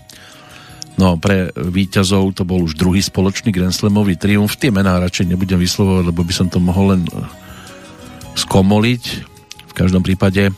No 0.98 1.16
pre 1.16 1.48
víťazov 1.54 2.36
to 2.36 2.44
bol 2.44 2.66
už 2.66 2.76
druhý 2.76 3.00
spoločný 3.00 3.54
Grand 3.54 3.72
Slamový 3.72 4.20
triumf. 4.20 4.58
Tie 4.58 4.68
mená 4.68 5.00
radšej 5.00 5.32
nebudem 5.32 5.56
vyslovovať, 5.56 6.04
lebo 6.12 6.20
by 6.26 6.34
som 6.34 6.52
to 6.52 6.60
mohol 6.60 6.92
len 6.92 7.06
eh, 7.08 7.24
skomoliť. 8.36 9.02
V 9.70 9.72
každom 9.72 10.04
prípade 10.04 10.52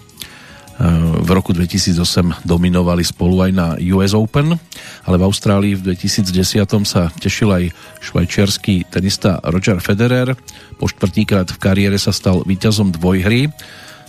v 1.22 1.30
roku 1.30 1.52
2008 1.52 2.48
dominovali 2.48 3.04
spolu 3.04 3.44
aj 3.44 3.52
na 3.52 3.66
US 3.92 4.16
Open, 4.16 4.56
ale 5.04 5.16
v 5.20 5.26
Austrálii 5.26 5.76
v 5.76 5.92
2010 5.92 6.64
sa 6.88 7.12
tešil 7.20 7.48
aj 7.52 7.64
švajčiarsky 8.00 8.88
tenista 8.88 9.38
Roger 9.44 9.78
Federer. 9.78 10.32
Po 10.80 10.88
štvrtýkrát 10.88 11.52
v 11.52 11.58
kariére 11.60 12.00
sa 12.00 12.10
stal 12.10 12.42
víťazom 12.48 12.90
dvojhry. 12.96 13.52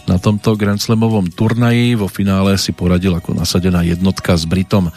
Na 0.03 0.19
tomto 0.19 0.55
Grand 0.59 0.79
Slamovom 0.79 1.31
turnaji 1.31 1.95
vo 1.95 2.11
finále 2.11 2.59
si 2.59 2.75
poradil 2.75 3.15
ako 3.15 3.35
nasadená 3.35 3.83
jednotka 3.87 4.35
s 4.35 4.43
Britom 4.43 4.91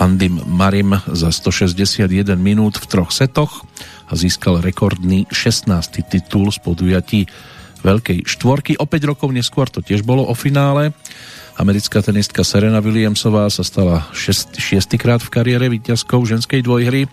Andym 0.00 0.40
Marim 0.48 0.96
za 1.12 1.28
161 1.28 2.08
minút 2.40 2.80
v 2.80 2.88
troch 2.88 3.12
setoch 3.12 3.68
a 4.08 4.12
získal 4.16 4.64
rekordný 4.64 5.28
16. 5.28 5.68
titul 6.08 6.48
z 6.48 6.58
podujatí 6.60 7.20
Veľkej 7.80 8.28
štvorky. 8.28 8.76
O 8.78 8.84
5 8.84 9.10
rokov 9.10 9.28
neskôr 9.32 9.66
to 9.68 9.80
tiež 9.80 10.04
bolo 10.04 10.26
o 10.26 10.34
finále. 10.36 10.92
Americká 11.60 12.00
tenistka 12.00 12.44
Serena 12.46 12.80
Williamsová 12.80 13.48
sa 13.52 13.60
stala 13.60 14.08
šest, 14.16 14.56
šiestýkrát 14.56 15.20
v 15.20 15.32
kariére 15.32 15.66
víťazkou 15.68 16.24
ženskej 16.24 16.64
dvojhry 16.64 17.10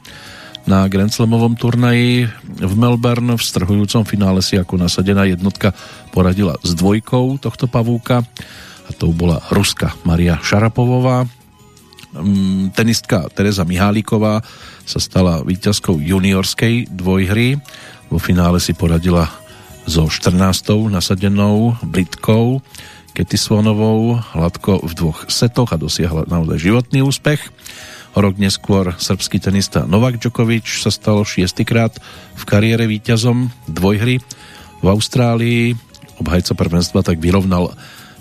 na 0.68 0.84
Grand 0.92 1.12
Slamovom 1.12 1.56
turnaji 1.56 2.28
v 2.44 2.74
Melbourne 2.76 3.40
v 3.40 3.44
strhujúcom 3.44 4.04
finále 4.04 4.44
si 4.44 4.60
ako 4.60 4.76
nasadená 4.76 5.24
jednotka 5.24 5.72
poradila 6.12 6.60
s 6.60 6.76
dvojkou 6.76 7.40
tohto 7.40 7.72
pavúka 7.72 8.24
a 8.88 8.92
to 8.92 9.12
bola 9.16 9.40
Ruska 9.52 9.96
Maria 10.04 10.40
Šarapovová 10.44 11.28
Mm, 12.18 12.74
tenistka 12.74 13.30
Teresa 13.30 13.68
Mihálíková 13.68 14.42
sa 14.88 15.00
stala 15.04 15.44
víťazkou 15.46 16.02
juniorskej 16.02 16.90
dvojhry. 16.90 17.60
Vo 18.08 18.18
finále 18.18 18.58
si 18.64 18.74
poradila 18.74 19.30
so 19.88 20.12
14. 20.12 20.92
nasadenou 20.92 21.80
Britkou 21.80 22.60
Svonovou 23.18 24.20
hladko 24.36 24.84
v 24.86 24.94
dvoch 24.94 25.26
setoch 25.26 25.74
a 25.74 25.80
dosiahla 25.80 26.30
naozaj 26.30 26.60
životný 26.60 27.02
úspech. 27.02 27.42
O 28.14 28.22
rok 28.22 28.38
neskôr 28.38 28.94
srbský 28.94 29.42
tenista 29.42 29.90
Novak 29.90 30.22
Djokovic 30.22 30.68
sa 30.68 30.94
stalo 30.94 31.26
šiestýkrát 31.26 31.98
v 32.38 32.44
kariére 32.46 32.86
víťazom 32.86 33.50
dvojhry 33.66 34.22
v 34.84 34.86
Austrálii. 34.86 35.74
Obhajca 36.22 36.54
prvenstva 36.54 37.02
tak 37.02 37.18
vyrovnal 37.18 37.74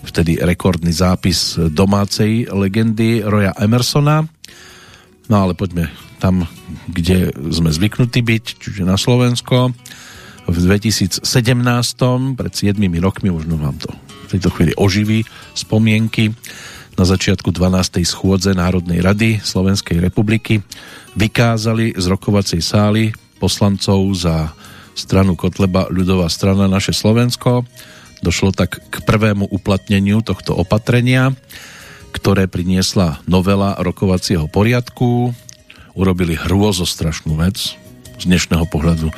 vtedy 0.06 0.40
rekordný 0.40 0.94
zápis 0.94 1.58
domácej 1.58 2.48
legendy 2.48 3.20
Roya 3.20 3.52
Emersona. 3.58 4.24
No 5.28 5.34
ale 5.44 5.52
poďme 5.52 5.90
tam, 6.22 6.48
kde 6.88 7.36
sme 7.52 7.68
zvyknutí 7.68 8.24
byť, 8.24 8.44
čiže 8.62 8.86
na 8.86 8.96
Slovensko. 8.96 9.76
V 10.46 10.56
2017, 10.62 11.26
pred 12.38 12.52
7 12.54 12.78
rokmi, 13.02 13.34
možno 13.34 13.58
vám 13.58 13.74
to 13.82 13.90
v 14.30 14.38
tejto 14.38 14.54
chvíli 14.54 14.72
oživí 14.78 15.26
spomienky 15.58 16.30
na 16.94 17.02
začiatku 17.02 17.50
12. 17.50 18.06
schôdze 18.06 18.54
Národnej 18.54 19.02
rady 19.02 19.42
Slovenskej 19.42 19.98
republiky 19.98 20.62
vykázali 21.18 21.98
z 21.98 22.04
rokovacej 22.06 22.62
sály 22.62 23.10
poslancov 23.42 24.06
za 24.14 24.54
stranu 24.94 25.34
Kotleba 25.34 25.90
ľudová 25.92 26.30
strana 26.32 26.70
Naše 26.70 26.94
Slovensko. 26.94 27.66
Došlo 28.24 28.54
tak 28.54 28.80
k 28.80 28.96
prvému 29.02 29.50
uplatneniu 29.50 30.24
tohto 30.24 30.56
opatrenia, 30.56 31.36
ktoré 32.16 32.48
priniesla 32.48 33.20
novela 33.28 33.76
rokovacieho 33.82 34.48
poriadku. 34.48 35.36
Urobili 35.92 36.38
hrôzostrašnú 36.38 37.34
vec 37.36 37.76
z 38.16 38.22
dnešného 38.24 38.64
pohľadu 38.72 39.12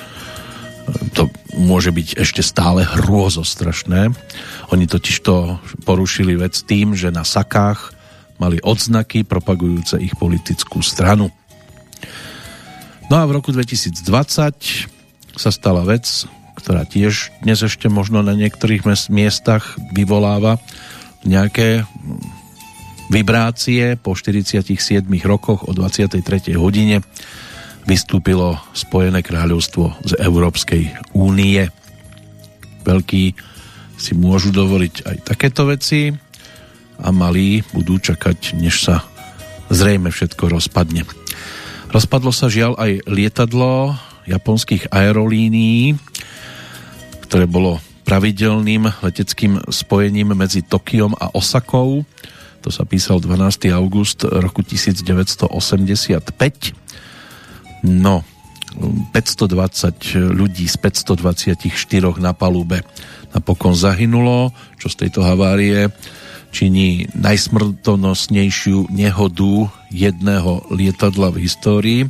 to 1.12 1.28
môže 1.57 1.91
byť 1.91 2.09
ešte 2.20 2.43
stále 2.45 2.86
hrôzostrašné. 2.86 4.12
Oni 4.70 4.84
totiž 4.86 5.16
to 5.24 5.59
porušili 5.82 6.39
vec 6.39 6.55
tým, 6.64 6.95
že 6.95 7.11
na 7.11 7.26
sakách 7.26 7.93
mali 8.39 8.62
odznaky 8.62 9.26
propagujúce 9.26 9.99
ich 9.99 10.14
politickú 10.14 10.80
stranu. 10.80 11.30
No 13.09 13.14
a 13.18 13.24
v 13.26 13.41
roku 13.41 13.51
2020 13.51 14.05
sa 15.39 15.51
stala 15.51 15.82
vec, 15.82 16.07
ktorá 16.59 16.84
tiež 16.84 17.32
dnes 17.43 17.62
ešte 17.64 17.89
možno 17.89 18.20
na 18.20 18.36
niektorých 18.36 18.84
miestach 19.09 19.78
vyvoláva 19.95 20.61
nejaké 21.26 21.89
vibrácie 23.09 23.97
po 23.97 24.12
47 24.12 24.61
rokoch 25.24 25.64
o 25.64 25.72
23. 25.72 26.20
hodine 26.61 27.01
vystúpilo 27.89 28.61
Spojené 28.76 29.24
kráľovstvo 29.24 29.97
z 30.05 30.12
Európskej 30.20 30.93
únie. 31.16 31.64
Veľkí 32.84 33.32
si 33.97 34.12
môžu 34.12 34.53
dovoliť 34.53 35.09
aj 35.09 35.16
takéto 35.24 35.64
veci 35.64 36.12
a 37.01 37.09
malí 37.09 37.64
budú 37.72 37.97
čakať, 37.97 38.61
než 38.61 38.84
sa 38.84 39.09
zrejme 39.72 40.12
všetko 40.12 40.53
rozpadne. 40.53 41.09
Rozpadlo 41.89 42.28
sa 42.28 42.53
žiaľ 42.53 42.76
aj 42.76 43.09
lietadlo 43.09 43.97
japonských 44.28 44.93
aerolínií, 44.93 45.97
ktoré 47.24 47.49
bolo 47.49 47.80
pravidelným 48.05 48.84
leteckým 49.01 49.64
spojením 49.72 50.36
medzi 50.36 50.61
Tokiom 50.61 51.16
a 51.16 51.32
Osakou. 51.32 52.05
To 52.61 52.68
sa 52.68 52.84
písal 52.84 53.24
12. 53.24 53.72
august 53.72 54.28
roku 54.28 54.61
1985 54.61 55.49
No, 57.87 58.26
520 59.14 60.35
ľudí 60.35 60.66
z 60.68 60.76
524 60.79 62.20
na 62.20 62.37
palube 62.37 62.85
napokon 63.33 63.74
zahynulo, 63.74 64.53
čo 64.76 64.89
z 64.93 65.07
tejto 65.07 65.24
havárie 65.24 65.91
činí 66.49 67.12
najsmrtonosnejšiu 67.12 68.89
nehodu 68.89 69.68
jedného 69.93 70.64
lietadla 70.72 71.29
v 71.33 71.45
histórii. 71.45 72.01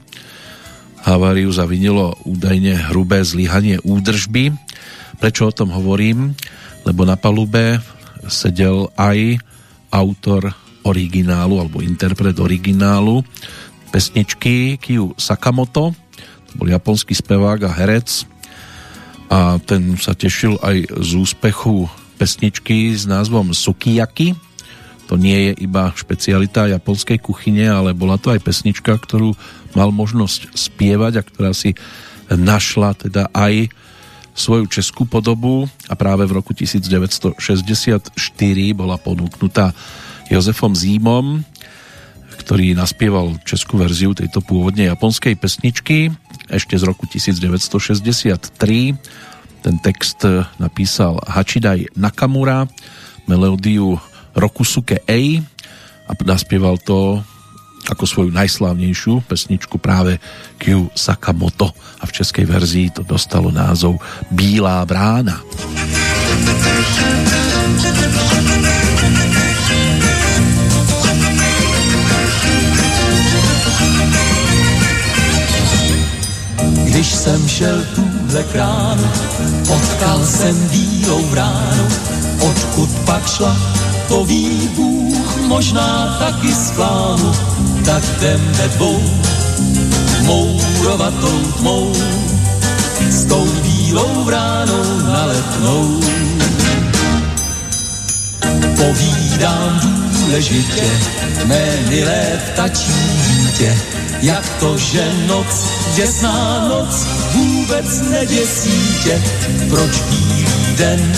Haváriu 1.03 1.51
zavinilo 1.51 2.15
údajne 2.27 2.91
hrubé 2.91 3.23
zlyhanie 3.27 3.83
údržby. 3.83 4.55
Prečo 5.19 5.51
o 5.51 5.55
tom 5.55 5.75
hovorím? 5.75 6.39
Lebo 6.87 7.03
na 7.03 7.19
palube 7.19 7.83
sedel 8.31 8.91
aj 8.95 9.43
autor 9.91 10.55
originálu 10.87 11.59
alebo 11.59 11.83
interpret 11.83 12.37
originálu 12.39 13.25
pesničky 13.89 14.77
Kiyu 14.77 15.17
Sakamoto, 15.17 15.97
to 16.49 16.53
bol 16.57 16.69
japonský 16.69 17.13
spevák 17.13 17.69
a 17.69 17.71
herec. 17.73 18.25
A 19.29 19.61
ten 19.61 20.01
sa 20.01 20.17
tešil 20.17 20.57
aj 20.65 20.89
z 20.89 21.11
úspechu 21.21 21.85
pesničky 22.17 22.97
s 22.97 23.05
názvom 23.05 23.53
Sukiyaki. 23.53 24.33
To 25.13 25.21
nie 25.21 25.53
je 25.53 25.65
iba 25.65 25.93
špecialita 25.93 26.69
japonskej 26.69 27.21
kuchyne, 27.21 27.69
ale 27.69 27.93
bola 27.93 28.17
to 28.17 28.33
aj 28.33 28.41
pesnička, 28.41 28.97
ktorú 28.97 29.37
mal 29.77 29.93
možnosť 29.93 30.57
spievať 30.57 31.13
a 31.21 31.23
ktorá 31.25 31.53
si 31.53 31.77
našla 32.29 32.97
teda 32.97 33.29
aj 33.33 33.73
svoju 34.33 34.69
českú 34.69 35.05
podobu. 35.05 35.69
A 35.89 35.97
práve 35.97 36.25
v 36.25 36.37
roku 36.41 36.57
1964 36.57 37.37
bola 38.73 38.97
ponúknutá 38.97 39.77
Jozefom 40.29 40.77
Zímom 40.77 41.45
ktorý 42.49 42.73
naspieval 42.73 43.37
českú 43.45 43.77
verziu 43.77 44.17
tejto 44.17 44.41
pôvodne 44.41 44.89
japonskej 44.89 45.37
pesničky 45.37 46.09
ešte 46.49 46.81
z 46.81 46.89
roku 46.89 47.05
1963. 47.05 48.57
Ten 49.61 49.77
text 49.85 50.25
napísal 50.57 51.21
Hachidai 51.29 51.93
Nakamura, 51.93 52.65
melódiu 53.29 54.01
Rokusuke 54.33 55.05
Ei 55.05 55.45
a 56.09 56.17
naspieval 56.25 56.81
to 56.81 57.21
ako 57.85 58.09
svoju 58.09 58.33
najslávnejšiu 58.33 59.29
pesničku 59.29 59.77
práve 59.77 60.17
Kyu 60.57 60.89
Sakamoto 60.97 61.69
a 62.01 62.09
v 62.09 62.15
českej 62.17 62.49
verzii 62.49 62.97
to 62.97 63.05
dostalo 63.05 63.53
názov 63.53 64.01
Bílá 64.33 64.81
brána. 64.89 65.45
Když 76.99 77.15
jsem 77.15 77.49
šel 77.49 77.85
tuhle 77.95 78.45
kránu, 78.45 79.09
potkal 79.67 80.27
jsem 80.27 80.69
bílou 80.69 81.23
vránu, 81.27 81.89
odkud 82.41 82.91
pak 83.05 83.27
šla, 83.27 83.57
to 84.09 84.25
ví 84.25 84.71
Bůh, 84.77 85.37
možná 85.47 86.17
taky 86.19 86.55
z 86.55 86.71
plánu, 86.71 87.33
tak 87.85 88.03
jdem 88.17 88.41
ve 88.53 88.69
dvou, 88.69 89.03
mourovatou 90.23 91.39
tmou, 91.59 91.93
s 93.11 93.25
tou 93.25 93.47
bílou 93.63 94.25
vránou 94.25 94.99
na 95.07 95.25
letnou. 95.25 96.01
Povídám 98.79 99.81
důležitě, 100.13 100.85
mé 101.45 101.79
milé 101.89 102.41
vtačí 102.53 102.93
dítě, 103.27 103.79
jak 104.23 104.49
to, 104.61 104.79
že 104.79 105.13
noc, 105.27 105.71
děsná 105.95 106.69
noc, 106.69 107.07
vůbec 107.35 108.01
neděsí 108.11 108.99
tě, 109.05 109.23
proč 109.69 110.01
bílý 110.01 110.77
den 110.77 111.13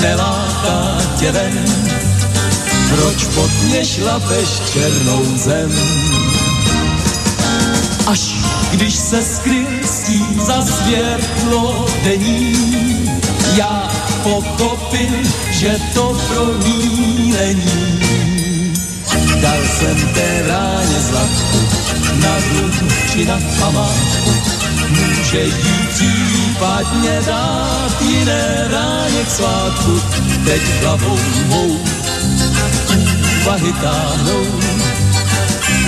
neláká 0.00 0.98
tě 1.18 1.32
ven, 1.32 1.64
proč 2.88 3.24
pod 3.34 3.50
mě 3.62 3.84
šlapeš 3.84 4.48
černou 4.72 5.24
zem. 5.36 5.72
Až 8.06 8.34
když 8.70 8.94
se 8.94 9.22
skryl 9.22 9.66
za 10.46 10.62
světlo 10.62 11.86
denní, 12.04 13.10
já 13.56 13.90
pochopil, 14.22 15.08
že 15.60 15.76
to 15.94 16.16
pro 16.28 16.56
ní 16.64 17.32
není. 17.32 18.72
Dal 19.42 19.60
jsem 19.76 20.08
té 20.14 20.42
ráně 20.48 21.00
zlatku, 21.00 21.58
na 22.22 22.34
hrud 22.34 22.74
či 23.12 23.24
na 23.24 23.38
památku. 23.60 24.32
Může 24.88 25.42
jí 25.44 25.52
případně 25.88 27.20
dát 27.26 28.02
jiné 28.02 28.68
ráně 28.70 29.24
k 29.24 29.30
svátku, 29.30 30.00
teď 30.44 30.62
hlavou 30.82 31.18
mou 31.46 31.80
úvahy 33.40 33.72
táhnou, 33.72 34.44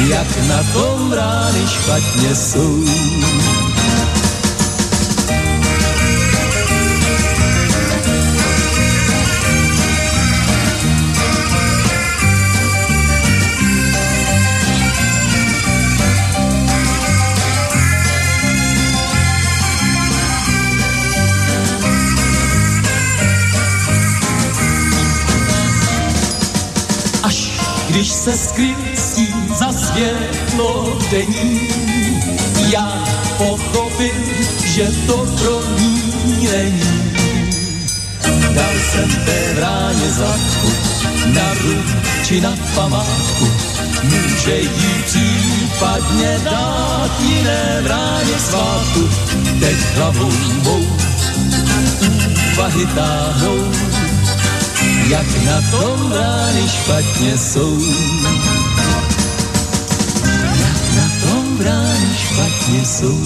jak 0.08 0.48
na 0.48 0.62
tom 0.72 1.12
rány 1.12 1.66
špatně 1.66 2.34
jsou. 2.34 2.84
Když 27.92 28.08
se 28.08 28.38
skryl 28.38 28.76
za 29.58 29.72
světlo 29.72 30.98
denní. 31.10 31.68
Já 32.72 33.04
pochopil, 33.38 34.14
že 34.64 34.92
to 35.06 35.26
pro 35.42 35.62
ní 35.78 36.02
není. 36.52 37.12
Dal 38.54 38.74
jsem 38.90 39.08
té 39.24 39.54
vráně 39.54 40.10
zlatku 40.10 40.72
na 41.26 41.54
růk 41.54 41.86
či 42.24 42.40
na 42.40 42.54
památku, 42.74 43.52
může 44.02 44.56
jí 44.56 45.02
případně 45.06 46.40
dát 46.44 47.20
jiné 47.20 47.80
vráně 47.82 48.38
svátku. 48.38 49.08
Teď 49.60 49.76
hlavou 49.96 50.32
mou 50.62 50.86
úvahy 52.52 52.86
táhnou, 52.86 53.72
jak 55.12 55.28
na 55.44 55.58
tom 55.70 56.12
rány 56.12 56.64
špatně 56.68 57.38
jsou. 57.38 57.72
Jak 60.56 60.82
na 60.96 61.06
tom 61.20 61.46
rány 61.60 62.10
špatně 62.16 62.80
jsou. 62.84 63.18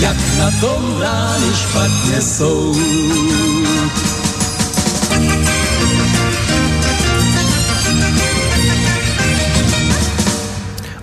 Jak 0.00 0.16
na 0.38 0.50
tom 0.60 0.82
rány 1.00 1.50
špatně 1.54 2.18
jsou. 2.22 2.74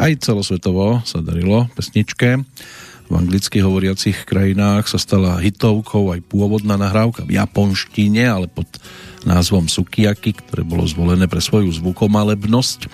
Aj 0.01 0.17
celosvetovo 0.17 1.05
sa 1.05 1.21
darilo 1.21 1.69
pesničke. 1.77 2.41
V 3.11 3.19
anglicky 3.19 3.59
hovoriacich 3.59 4.23
krajinách 4.23 4.87
sa 4.87 4.95
stala 4.95 5.35
hitovkou 5.43 6.15
aj 6.15 6.23
pôvodná 6.31 6.79
nahrávka 6.79 7.27
v 7.27 7.35
japonštine, 7.35 8.23
ale 8.23 8.47
pod 8.47 8.63
názvom 9.27 9.67
Sukiyaki, 9.67 10.31
ktoré 10.31 10.63
bolo 10.63 10.87
zvolené 10.87 11.27
pre 11.27 11.43
svoju 11.43 11.75
zvukomalebnosť, 11.75 12.87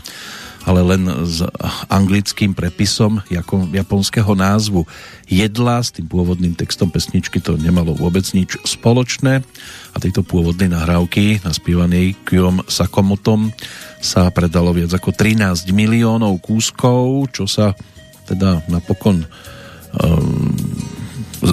ale 0.65 0.81
len 0.81 1.05
s 1.21 1.45
anglickým 1.85 2.57
prepisom 2.57 3.21
japonského 3.69 4.33
názvu 4.33 4.89
jedla. 5.29 5.85
S 5.85 5.93
tým 5.93 6.09
pôvodným 6.09 6.57
textom 6.57 6.89
pesničky 6.89 7.37
to 7.37 7.53
nemalo 7.53 7.93
vôbec 7.93 8.25
nič 8.33 8.57
spoločné 8.65 9.45
a 9.93 9.97
tejto 10.01 10.25
pôvodnej 10.25 10.73
nahrávky 10.73 11.45
naspievanej 11.45 12.17
Kyom 12.25 12.65
Sakomotom 12.65 13.53
sa 14.01 14.33
predalo 14.33 14.73
viac 14.73 14.89
ako 14.97 15.13
13 15.13 15.69
miliónov 15.77 16.41
kúskov, 16.41 17.29
čo 17.29 17.45
sa 17.45 17.77
teda 18.25 18.65
napokon 18.65 19.21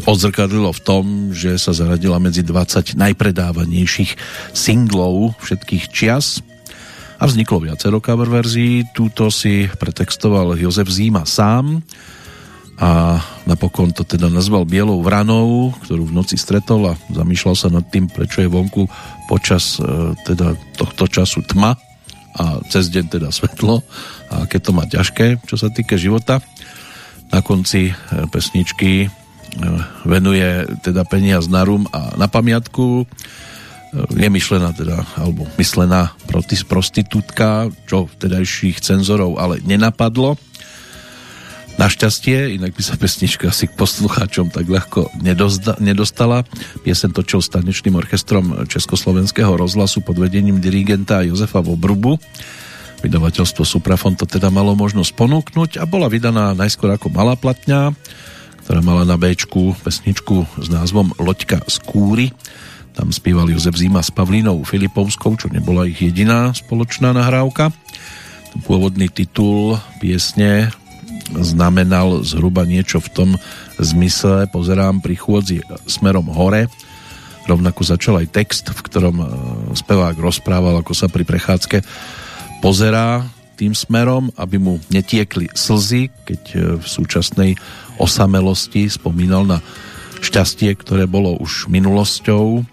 odzrkadlilo 0.05 0.73
v 0.73 0.85
tom, 0.85 1.05
že 1.31 1.57
sa 1.61 1.77
zaradila 1.77 2.19
medzi 2.19 2.43
20 2.43 2.99
najpredávanejších 2.99 4.17
singlov 4.53 5.37
všetkých 5.41 5.85
čias 5.93 6.41
a 7.21 7.25
vzniklo 7.25 7.63
viacero 7.63 8.03
cover 8.03 8.27
verzií. 8.27 8.85
Túto 8.93 9.31
si 9.31 9.71
pretextoval 9.71 10.59
Jozef 10.59 10.91
Zíma 10.91 11.25
sám 11.25 11.81
a 12.75 13.23
napokon 13.47 13.95
to 13.95 14.03
teda 14.03 14.27
nazval 14.27 14.67
Bielou 14.67 14.99
vranou, 14.99 15.71
ktorú 15.87 16.11
v 16.11 16.17
noci 16.17 16.35
stretol 16.35 16.91
a 16.91 16.99
zamýšľal 17.15 17.55
sa 17.55 17.69
nad 17.71 17.87
tým, 17.87 18.11
prečo 18.11 18.43
je 18.43 18.51
vonku 18.51 18.91
počas 19.31 19.79
e, 19.79 19.87
teda 20.27 20.59
tohto 20.75 21.07
času 21.07 21.47
tma 21.47 21.79
a 22.35 22.59
cez 22.67 22.91
deň 22.91 23.15
teda 23.15 23.31
svetlo 23.31 23.79
a 24.27 24.51
keď 24.51 24.61
to 24.61 24.71
má 24.75 24.85
ťažké, 24.91 25.47
čo 25.47 25.55
sa 25.55 25.71
týka 25.71 25.95
života. 25.95 26.43
Na 27.35 27.43
konci 27.43 27.91
e, 27.91 27.95
pesničky 28.31 28.93
e, 29.03 29.09
venuje 30.07 30.71
teda 30.87 31.03
peniaz 31.03 31.51
na 31.51 31.67
rum 31.67 31.83
a 31.91 32.15
na 32.15 32.31
pamiatku 32.31 33.03
e, 33.03 33.05
je 34.15 34.29
myšlená 34.31 34.71
teda, 34.71 35.03
alebo 35.19 35.43
myslená 35.59 36.15
prostitútka, 36.71 37.75
čo 37.91 38.07
vtedajších 38.07 38.79
cenzorov 38.79 39.43
ale 39.43 39.59
nenapadlo 39.67 40.39
Našťastie, 41.75 42.55
inak 42.55 42.71
by 42.79 42.83
sa 42.87 42.95
pesnička 42.95 43.51
asi 43.51 43.67
k 43.67 43.75
poslucháčom 43.75 44.55
tak 44.55 44.71
ľahko 44.71 45.11
nedostala. 45.83 46.47
Piesen 46.87 47.11
točil 47.11 47.43
s 47.43 47.51
tanečným 47.51 47.99
orchestrom 47.99 48.71
Československého 48.71 49.51
rozhlasu 49.59 49.99
pod 49.99 50.15
vedením 50.15 50.63
dirigenta 50.63 51.27
Jozefa 51.27 51.59
Vobrubu. 51.67 52.23
Vydavateľstvo 53.05 53.69
Suprafon 53.69 54.17
to 54.17 54.25
teda 54.25 54.49
malo 54.49 54.73
možnosť 54.73 55.13
ponúknuť 55.13 55.71
a 55.77 55.85
bola 55.85 56.09
vydaná 56.09 56.57
najskôr 56.57 56.97
ako 56.97 57.13
malá 57.13 57.37
platňa, 57.37 57.93
ktorá 58.65 58.81
mala 58.81 59.05
na 59.05 59.21
B 59.21 59.37
pesničku 59.85 60.49
s 60.57 60.73
názvom 60.73 61.13
Loďka 61.21 61.61
z 61.69 61.85
kúry. 61.85 62.33
Tam 62.97 63.13
spieval 63.13 63.53
Jozef 63.53 63.77
Zima 63.77 64.01
s 64.01 64.09
Pavlínou 64.09 64.65
Filipovskou, 64.65 65.37
čo 65.37 65.53
nebola 65.53 65.85
ich 65.85 66.01
jediná 66.01 66.57
spoločná 66.57 67.13
nahrávka. 67.13 67.77
Pôvodný 68.65 69.13
titul 69.13 69.77
piesne 70.01 70.73
znamenal 71.29 72.25
zhruba 72.25 72.65
niečo 72.65 73.05
v 73.05 73.13
tom 73.13 73.31
zmysle, 73.77 74.49
pozerám 74.49 75.05
pri 75.05 75.21
chôdzi 75.21 75.61
smerom 75.85 76.33
hore, 76.33 76.73
rovnako 77.45 77.85
začal 77.85 78.17
aj 78.25 78.33
text, 78.33 78.73
v 78.73 78.81
ktorom 78.81 79.17
e, 79.21 79.27
spevák 79.77 80.17
rozprával, 80.17 80.81
ako 80.81 80.97
sa 80.97 81.13
pri 81.13 81.29
prechádzke 81.29 81.85
pozerá 82.65 83.21
tým 83.61 83.77
smerom, 83.77 84.33
aby 84.41 84.57
mu 84.57 84.81
netiekli 84.89 85.53
slzy, 85.53 86.09
keď 86.25 86.43
e, 86.49 86.59
v 86.81 86.87
súčasnej 86.89 87.51
osamelosti 88.01 88.89
spomínal 88.89 89.45
na 89.45 89.61
šťastie, 90.25 90.73
ktoré 90.81 91.05
bolo 91.05 91.37
už 91.37 91.69
minulosťou 91.69 92.65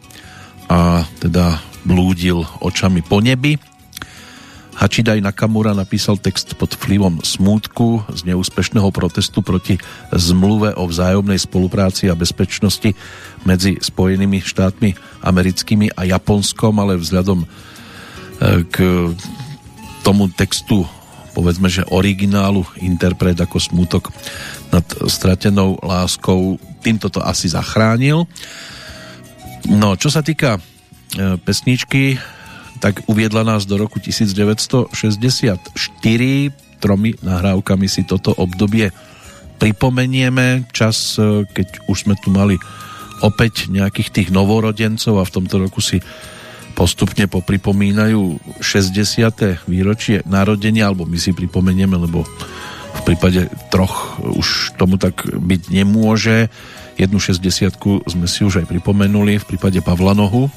a 0.72 1.04
teda 1.20 1.60
blúdil 1.84 2.48
očami 2.64 3.04
po 3.04 3.20
nebi. 3.20 3.60
Hachidai 4.80 5.20
Nakamura 5.20 5.76
napísal 5.76 6.16
text 6.18 6.56
pod 6.56 6.74
vplyvom 6.80 7.20
smútku 7.22 8.08
z 8.16 8.32
neúspešného 8.32 8.88
protestu 8.96 9.44
proti 9.44 9.76
zmluve 10.16 10.72
o 10.80 10.88
vzájomnej 10.88 11.38
spolupráci 11.38 12.08
a 12.08 12.16
bezpečnosti 12.16 12.96
medzi 13.44 13.76
Spojenými 13.78 14.40
štátmi 14.40 14.96
americkými 15.20 15.94
a 16.00 16.08
Japonskom, 16.08 16.80
ale 16.80 16.96
vzhľadom 16.96 17.44
e, 17.44 17.48
k 18.72 18.76
tomu 20.04 20.28
textu 20.34 20.84
povedzme, 21.32 21.72
že 21.72 21.88
originálu 21.88 22.68
interpret 22.84 23.40
ako 23.40 23.58
smútok 23.58 24.12
nad 24.72 24.84
stratenou 25.08 25.80
láskou 25.80 26.60
týmto 26.84 27.08
to 27.08 27.24
asi 27.24 27.48
zachránil. 27.48 28.28
No, 29.72 29.96
čo 29.96 30.12
sa 30.12 30.20
týka 30.20 30.60
e, 30.60 30.62
pesničky 31.40 32.20
tak 32.82 33.06
uviedla 33.06 33.46
nás 33.46 33.70
do 33.70 33.78
roku 33.78 34.02
1964. 34.02 34.90
Tromi 36.82 37.14
nahrávkami 37.22 37.86
si 37.86 38.02
toto 38.02 38.34
obdobie 38.34 38.90
pripomenieme. 39.62 40.66
Čas, 40.74 41.16
e, 41.22 41.46
keď 41.46 41.86
už 41.86 42.10
sme 42.10 42.18
tu 42.18 42.34
mali 42.34 42.58
opäť 43.22 43.70
nejakých 43.70 44.10
tých 44.10 44.30
novorodencov 44.34 45.22
a 45.22 45.28
v 45.30 45.34
tomto 45.38 45.62
roku 45.62 45.78
si 45.78 46.02
postupne 46.82 47.30
popripomínajú 47.30 48.58
60. 48.58 49.70
výročie 49.70 50.26
narodenia, 50.26 50.90
alebo 50.90 51.06
my 51.06 51.14
si 51.22 51.30
pripomenieme, 51.30 51.94
lebo 51.94 52.26
v 52.92 53.02
prípade 53.06 53.54
troch 53.70 54.18
už 54.18 54.74
tomu 54.82 54.98
tak 54.98 55.30
byť 55.30 55.62
nemôže. 55.70 56.50
Jednu 56.98 57.22
60 57.22 57.78
sme 58.10 58.26
si 58.26 58.42
už 58.42 58.66
aj 58.66 58.70
pripomenuli 58.74 59.38
v 59.38 59.46
prípade 59.46 59.78
Pavla 59.86 60.18
Nohu 60.18 60.50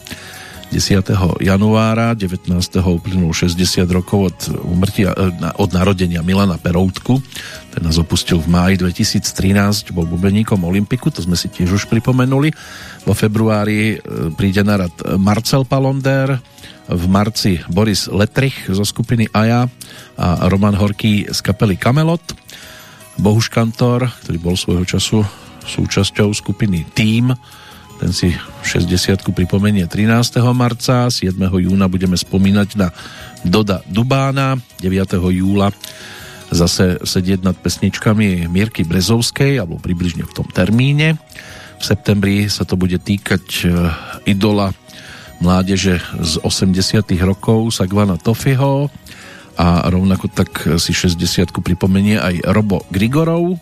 10. 0.74 1.06
januára 1.38 2.18
19. 2.18 2.50
uplynul 2.82 3.30
60 3.30 3.86
rokov 3.94 4.34
od, 4.34 4.38
umrtia, 4.66 5.14
e, 5.14 5.30
od 5.54 5.70
narodenia 5.70 6.18
Milana 6.26 6.58
Peroutku. 6.58 7.22
Ten 7.70 7.86
nás 7.86 7.94
opustil 7.94 8.42
v 8.42 8.50
máji 8.50 8.82
2013, 8.82 9.94
bol 9.94 10.02
bubeníkom 10.02 10.58
Olympiku, 10.66 11.14
to 11.14 11.22
sme 11.22 11.38
si 11.38 11.46
tiež 11.46 11.78
už 11.78 11.86
pripomenuli. 11.86 12.50
Vo 13.06 13.14
februári 13.14 13.94
e, 13.94 14.34
príde 14.34 14.66
na 14.66 14.82
rad 14.82 14.94
Marcel 15.14 15.62
Palonder, 15.62 16.42
v 16.90 17.04
marci 17.06 17.62
Boris 17.70 18.10
Letrich 18.10 18.66
zo 18.66 18.82
skupiny 18.82 19.30
Aja 19.30 19.70
a 20.18 20.50
Roman 20.50 20.74
Horký 20.74 21.30
z 21.30 21.38
kapely 21.38 21.78
Kamelot. 21.78 22.34
Bohuš 23.14 23.46
Kantor, 23.46 24.10
ktorý 24.26 24.38
bol 24.42 24.58
svojho 24.58 24.82
času 24.82 25.22
súčasťou 25.64 26.34
skupiny 26.34 26.82
Team, 26.98 27.30
ten 28.04 28.12
si 28.12 28.36
60 28.36 29.32
pripomenie 29.32 29.88
13. 29.88 30.36
marca, 30.52 31.08
7. 31.08 31.40
júna 31.40 31.88
budeme 31.88 32.20
spomínať 32.20 32.76
na 32.76 32.92
Doda 33.40 33.80
Dubána, 33.88 34.60
9. 34.84 35.16
júla 35.32 35.72
zase 36.52 37.00
sedieť 37.00 37.40
nad 37.40 37.56
pesničkami 37.56 38.44
Mierky 38.52 38.84
Brezovskej, 38.84 39.56
alebo 39.56 39.80
približne 39.80 40.20
v 40.28 40.36
tom 40.36 40.44
termíne. 40.52 41.16
V 41.80 41.84
septembri 41.88 42.44
sa 42.52 42.68
to 42.68 42.76
bude 42.76 43.00
týkať 43.00 43.44
e, 43.64 43.72
idola 44.28 44.76
mládeže 45.40 45.96
z 46.20 46.44
80 46.44 47.08
rokov 47.24 47.72
Sagvana 47.72 48.20
Tofiho 48.20 48.92
a 49.56 49.88
rovnako 49.88 50.28
tak 50.28 50.52
si 50.76 50.92
60 50.92 51.56
pripomenie 51.64 52.20
aj 52.20 52.52
Robo 52.52 52.84
Grigorov, 52.92 53.56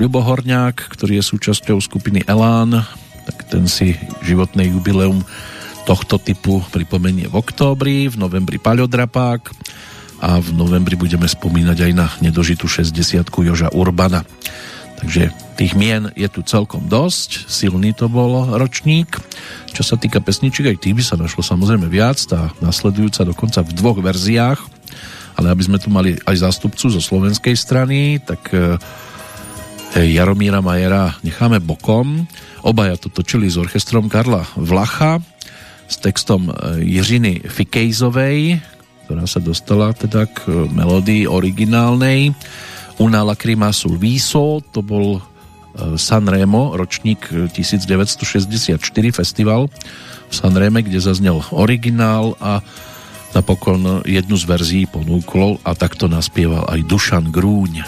Ľubo 0.00 0.24
Horňák, 0.24 0.88
ktorý 0.88 1.20
je 1.20 1.30
súčasťou 1.36 1.78
skupiny 1.84 2.24
Elán, 2.26 2.82
tak 3.24 3.48
ten 3.48 3.64
si 3.68 3.96
životné 4.22 4.68
jubileum 4.70 5.24
tohto 5.84 6.16
typu 6.16 6.64
pripomenie 6.72 7.28
v 7.28 7.36
októbri, 7.36 8.08
v 8.08 8.16
novembri 8.16 8.56
Paľodrapák 8.56 9.52
a 10.24 10.40
v 10.40 10.48
novembri 10.56 10.96
budeme 10.96 11.28
spomínať 11.28 11.78
aj 11.84 11.92
na 11.92 12.06
nedožitú 12.24 12.64
60 12.64 13.28
Joža 13.28 13.68
Urbana. 13.72 14.24
Takže 14.96 15.28
tých 15.60 15.76
mien 15.76 16.08
je 16.16 16.24
tu 16.32 16.40
celkom 16.40 16.88
dosť, 16.88 17.44
silný 17.50 17.92
to 17.92 18.08
bol 18.08 18.56
ročník. 18.56 19.20
Čo 19.76 19.84
sa 19.84 20.00
týka 20.00 20.24
pesničiek, 20.24 20.72
aj 20.72 20.80
tých 20.80 20.96
by 20.96 21.02
sa 21.04 21.20
našlo 21.20 21.44
samozrejme 21.44 21.84
viac, 21.92 22.16
tá 22.24 22.48
nasledujúca 22.64 23.28
dokonca 23.28 23.60
v 23.60 23.74
dvoch 23.76 24.00
verziách, 24.00 24.60
ale 25.36 25.52
aby 25.52 25.62
sme 25.66 25.82
tu 25.82 25.92
mali 25.92 26.16
aj 26.24 26.48
zástupcu 26.48 26.88
zo 26.88 27.00
slovenskej 27.02 27.52
strany, 27.58 28.22
tak 28.22 28.48
e, 28.54 28.78
Jaromíra 29.94 30.58
Majera 30.58 31.14
necháme 31.22 31.62
bokom. 31.62 32.26
Obaja 32.66 32.98
to 32.98 33.06
točili 33.06 33.46
s 33.46 33.54
orchestrom 33.54 34.10
Karla 34.10 34.42
Vlacha 34.58 35.22
s 35.86 36.02
textom 36.02 36.50
e, 36.50 36.82
Jiřiny 36.82 37.46
Fikejzovej, 37.46 38.58
ktorá 39.06 39.28
sa 39.30 39.38
dostala 39.38 39.94
teda 39.94 40.26
k 40.26 40.50
e, 40.50 40.52
melódii 40.66 41.30
originálnej. 41.30 42.34
Una 42.98 43.22
lacrima 43.22 43.70
viso, 43.98 44.62
to 44.74 44.82
bol 44.82 45.22
Sanremo, 45.98 46.78
ročník 46.78 47.50
1964 47.50 48.78
festival 49.10 49.66
v 50.30 50.32
Sanreme, 50.34 50.86
kde 50.86 51.02
zaznel 51.02 51.42
originál 51.50 52.38
a 52.38 52.62
napokon 53.34 54.06
jednu 54.06 54.38
z 54.38 54.44
verzií 54.46 54.84
ponúkol 54.86 55.58
a 55.66 55.74
takto 55.74 56.06
naspieval 56.06 56.70
aj 56.70 56.80
Dušan 56.86 57.34
Grúň. 57.34 57.82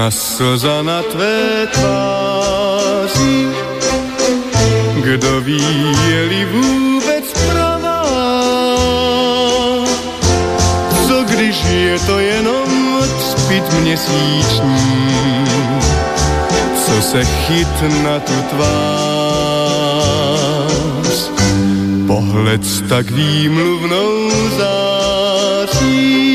Jedna 0.00 0.10
slza 0.10 0.82
na 0.82 1.02
tvé 1.02 1.66
tváři, 1.66 3.48
kdo 5.04 5.40
ví, 5.40 5.96
je-li 6.08 6.44
vůbec 6.44 7.32
pravá. 7.52 8.04
Co 11.06 11.24
když 11.28 11.64
je 11.64 11.98
to 11.98 12.18
jenom 12.18 13.00
třpit 13.18 13.72
měsíční, 13.80 15.44
co 16.86 17.02
se 17.02 17.24
chyt 17.24 17.82
na 18.04 18.20
tu 18.20 18.42
tvář. 18.50 18.80
Pohled 22.06 22.88
tak 22.88 23.10
výmluvnou 23.10 24.30
září, 24.58 26.29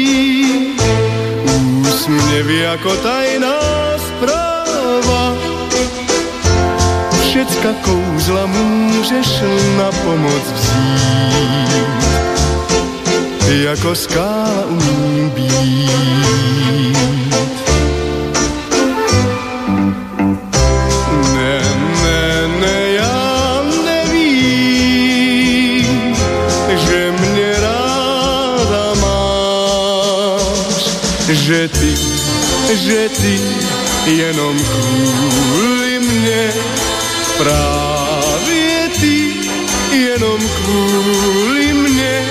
úsměv 2.05 2.49
jako 2.49 2.95
tajná 2.95 3.59
zpráva. 3.97 5.33
Všecka 7.21 7.73
kouzla 7.81 8.45
můžeš 8.45 9.27
na 9.77 9.91
pomoc 9.91 10.43
vzít, 10.53 12.05
jako 13.63 13.95
skála 13.95 14.65
umí 14.69 15.29
být. 15.29 15.55
Ne, 21.33 21.61
ne, 22.03 22.47
ne, 22.59 22.91
já 22.91 23.61
nevím, 23.85 25.05
že 26.87 27.13
mě 27.21 27.53
ráda 27.61 28.93
máš, 29.01 30.83
že 31.27 31.67
ty, 31.67 31.84
že 32.85 33.09
ty 33.09 33.41
jenom 34.05 34.59
kvůli 34.59 35.99
mě, 35.99 36.53
právě 37.37 38.89
ty 38.99 39.33
jenom 39.91 40.37
kvůli 40.49 41.73
mě 41.73 42.25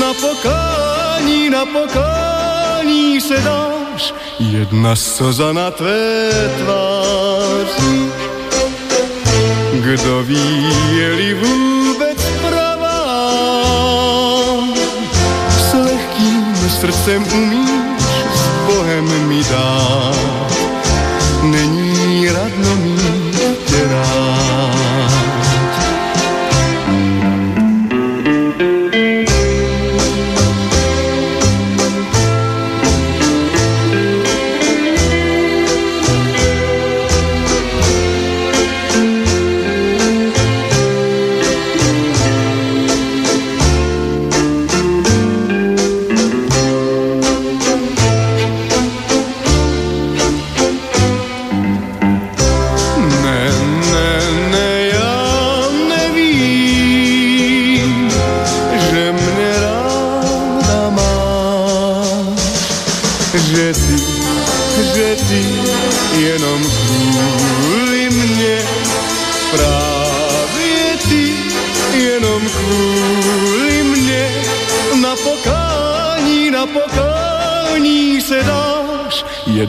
na 0.00 0.14
pokání, 0.14 1.50
na 1.50 1.66
pokání 1.66 3.20
se 3.20 3.36
dáš. 3.40 4.14
Jedna 4.38 4.96
slza 4.96 5.52
na 5.52 5.70
tvé 5.70 6.30
tváři, 6.58 8.10
kdo 9.72 10.22
ví, 10.22 10.66
je-li 10.92 11.34
vůbec 11.34 12.18
pravá. 12.48 13.04
S 15.50 15.74
lehkým 15.74 16.70
srdcem 16.80 17.24
Bohem 17.24 17.83
mi 19.28 19.42
dát, 19.42 20.33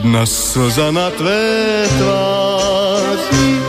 jedna 0.06 0.26
slza 0.26 0.90
na 0.90 1.10
tvé 1.10 1.86
tváři. 1.98 3.60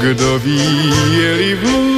Kdo 0.00 0.38
ví, 0.38 0.92
je-li 1.10 1.54
vůbec 1.54 1.93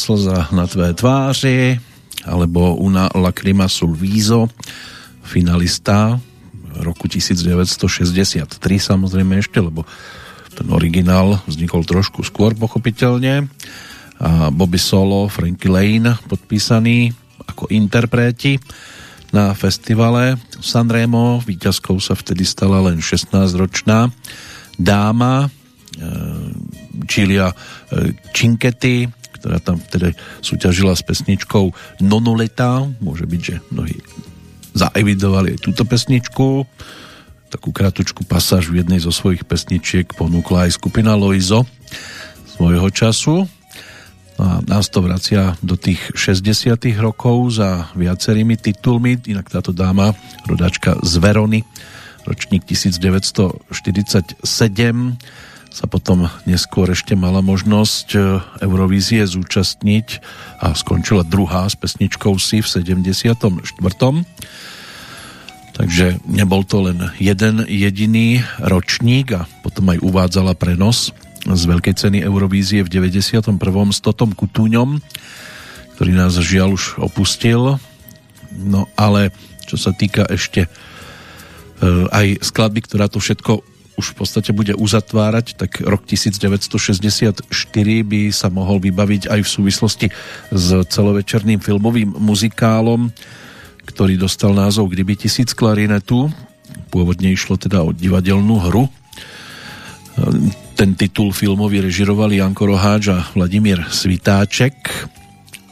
slza 0.00 0.48
na 0.56 0.64
tvé 0.64 0.96
tváři 0.96 1.76
alebo 2.24 2.80
Una 2.80 3.12
lacrima 3.12 3.68
sul 3.68 3.92
viso 3.92 4.48
finalista 5.20 6.16
roku 6.80 7.04
1963 7.04 8.48
samozrejme 8.80 9.36
ešte, 9.44 9.60
lebo 9.60 9.84
ten 10.56 10.72
originál 10.72 11.44
vznikol 11.44 11.84
trošku 11.84 12.24
skôr 12.24 12.56
pochopiteľne 12.56 13.44
a 14.20 14.48
Bobby 14.48 14.80
Solo, 14.80 15.28
Frankie 15.28 15.68
Lane 15.68 16.16
podpísaný 16.28 17.12
ako 17.48 17.68
interpreti 17.72 18.60
na 19.32 19.56
festivale 19.56 20.36
Sanremo. 20.60 21.40
Výťazkou 21.40 21.96
sa 22.00 22.16
vtedy 22.16 22.44
stala 22.44 22.84
len 22.84 23.00
16-ročná 23.00 24.12
dáma 24.76 25.48
Čilia 27.08 27.52
Cinquetti, 28.36 29.08
ktorá 29.40 29.58
tam 29.58 29.80
vtedy 29.80 30.12
súťažila 30.44 30.92
s 30.92 31.02
pesničkou 31.02 31.72
Nonoleta. 32.04 32.84
Môže 33.00 33.24
byť, 33.24 33.40
že 33.40 33.56
mnohí 33.72 33.96
zaevidovali 34.76 35.56
aj 35.56 35.64
túto 35.64 35.82
pesničku. 35.88 36.68
Takú 37.50 37.74
kratučku 37.74 38.22
pasáž 38.22 38.70
v 38.70 38.84
jednej 38.84 39.02
zo 39.02 39.10
svojich 39.10 39.42
pesničiek 39.42 40.06
ponúkla 40.14 40.70
aj 40.70 40.78
skupina 40.78 41.18
Loizo 41.18 41.66
svojho 42.54 42.92
času. 42.92 43.48
A 44.40 44.64
nás 44.64 44.88
to 44.88 45.04
vracia 45.04 45.56
do 45.60 45.76
tých 45.76 46.00
60 46.16 46.76
rokov 46.96 47.60
za 47.60 47.92
viacerými 47.92 48.56
titulmi, 48.56 49.20
inak 49.28 49.52
táto 49.52 49.72
dáma, 49.72 50.16
rodačka 50.48 50.96
z 51.04 51.12
Verony, 51.20 51.60
ročník 52.24 52.64
1947, 52.64 54.40
sa 55.70 55.86
potom 55.86 56.26
neskôr 56.50 56.90
ešte 56.90 57.14
mala 57.14 57.38
možnosť 57.40 58.06
e, 58.12 58.18
Eurovízie 58.66 59.22
zúčastniť 59.22 60.18
a 60.58 60.74
skončila 60.74 61.22
druhá 61.22 61.70
s 61.70 61.78
pesničkou 61.78 62.34
si 62.42 62.58
v 62.58 62.66
74. 62.66 63.30
Takže 65.70 66.06
nebol 66.26 66.66
to 66.66 66.90
len 66.90 67.14
jeden 67.22 67.64
jediný 67.70 68.42
ročník 68.58 69.32
a 69.32 69.46
potom 69.62 69.94
aj 69.94 70.02
uvádzala 70.02 70.58
prenos 70.58 71.14
z 71.46 71.62
veľkej 71.64 71.94
ceny 71.96 72.18
Eurovízie 72.20 72.82
v 72.84 72.90
91. 72.90 73.54
s 73.94 73.98
Totom 74.02 74.34
Kutúňom, 74.34 74.98
ktorý 75.96 76.12
nás 76.12 76.34
žiaľ 76.36 76.76
už 76.76 76.98
opustil. 77.00 77.78
No 78.50 78.90
ale 78.98 79.30
čo 79.70 79.78
sa 79.78 79.94
týka 79.94 80.26
ešte 80.26 80.66
e, 80.66 80.68
aj 82.10 82.42
skladby, 82.42 82.82
ktorá 82.82 83.06
to 83.06 83.22
všetko 83.22 83.69
už 84.00 84.16
v 84.16 84.24
podstate 84.24 84.56
bude 84.56 84.72
uzatvárať, 84.72 85.60
tak 85.60 85.84
rok 85.84 86.08
1964 86.08 87.44
by 88.08 88.20
sa 88.32 88.48
mohol 88.48 88.80
vybaviť 88.80 89.28
aj 89.28 89.40
v 89.44 89.48
súvislosti 89.48 90.06
s 90.48 90.66
celovečerným 90.88 91.60
filmovým 91.60 92.16
muzikálom, 92.16 93.12
ktorý 93.84 94.16
dostal 94.16 94.56
názov 94.56 94.88
Kdyby 94.88 95.28
tisíc 95.28 95.52
klarinetu. 95.52 96.32
Pôvodne 96.88 97.28
išlo 97.28 97.60
teda 97.60 97.84
o 97.84 97.92
divadelnú 97.92 98.56
hru. 98.64 98.88
Ten 100.74 100.96
titul 100.96 101.36
filmový 101.36 101.84
režirovali 101.84 102.40
Janko 102.40 102.72
Roháč 102.72 103.12
a 103.12 103.20
Vladimír 103.36 103.84
Svitáček. 103.92 104.74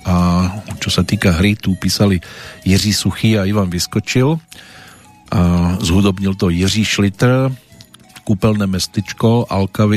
A 0.05 0.47
čo 0.77 0.93
sa 0.93 1.05
týka 1.05 1.37
hry, 1.37 1.57
tu 1.57 1.77
písali 1.77 2.21
Jiří 2.65 2.93
Suchý 2.93 3.41
a 3.41 3.49
Ivan 3.49 3.73
Vyskočil. 3.73 4.37
A 5.29 5.41
zhudobnil 5.81 6.35
to 6.37 6.49
Jiří 6.49 6.85
Šlitr 6.85 7.53
kúpeľné 8.29 8.69
mestičko 8.69 9.49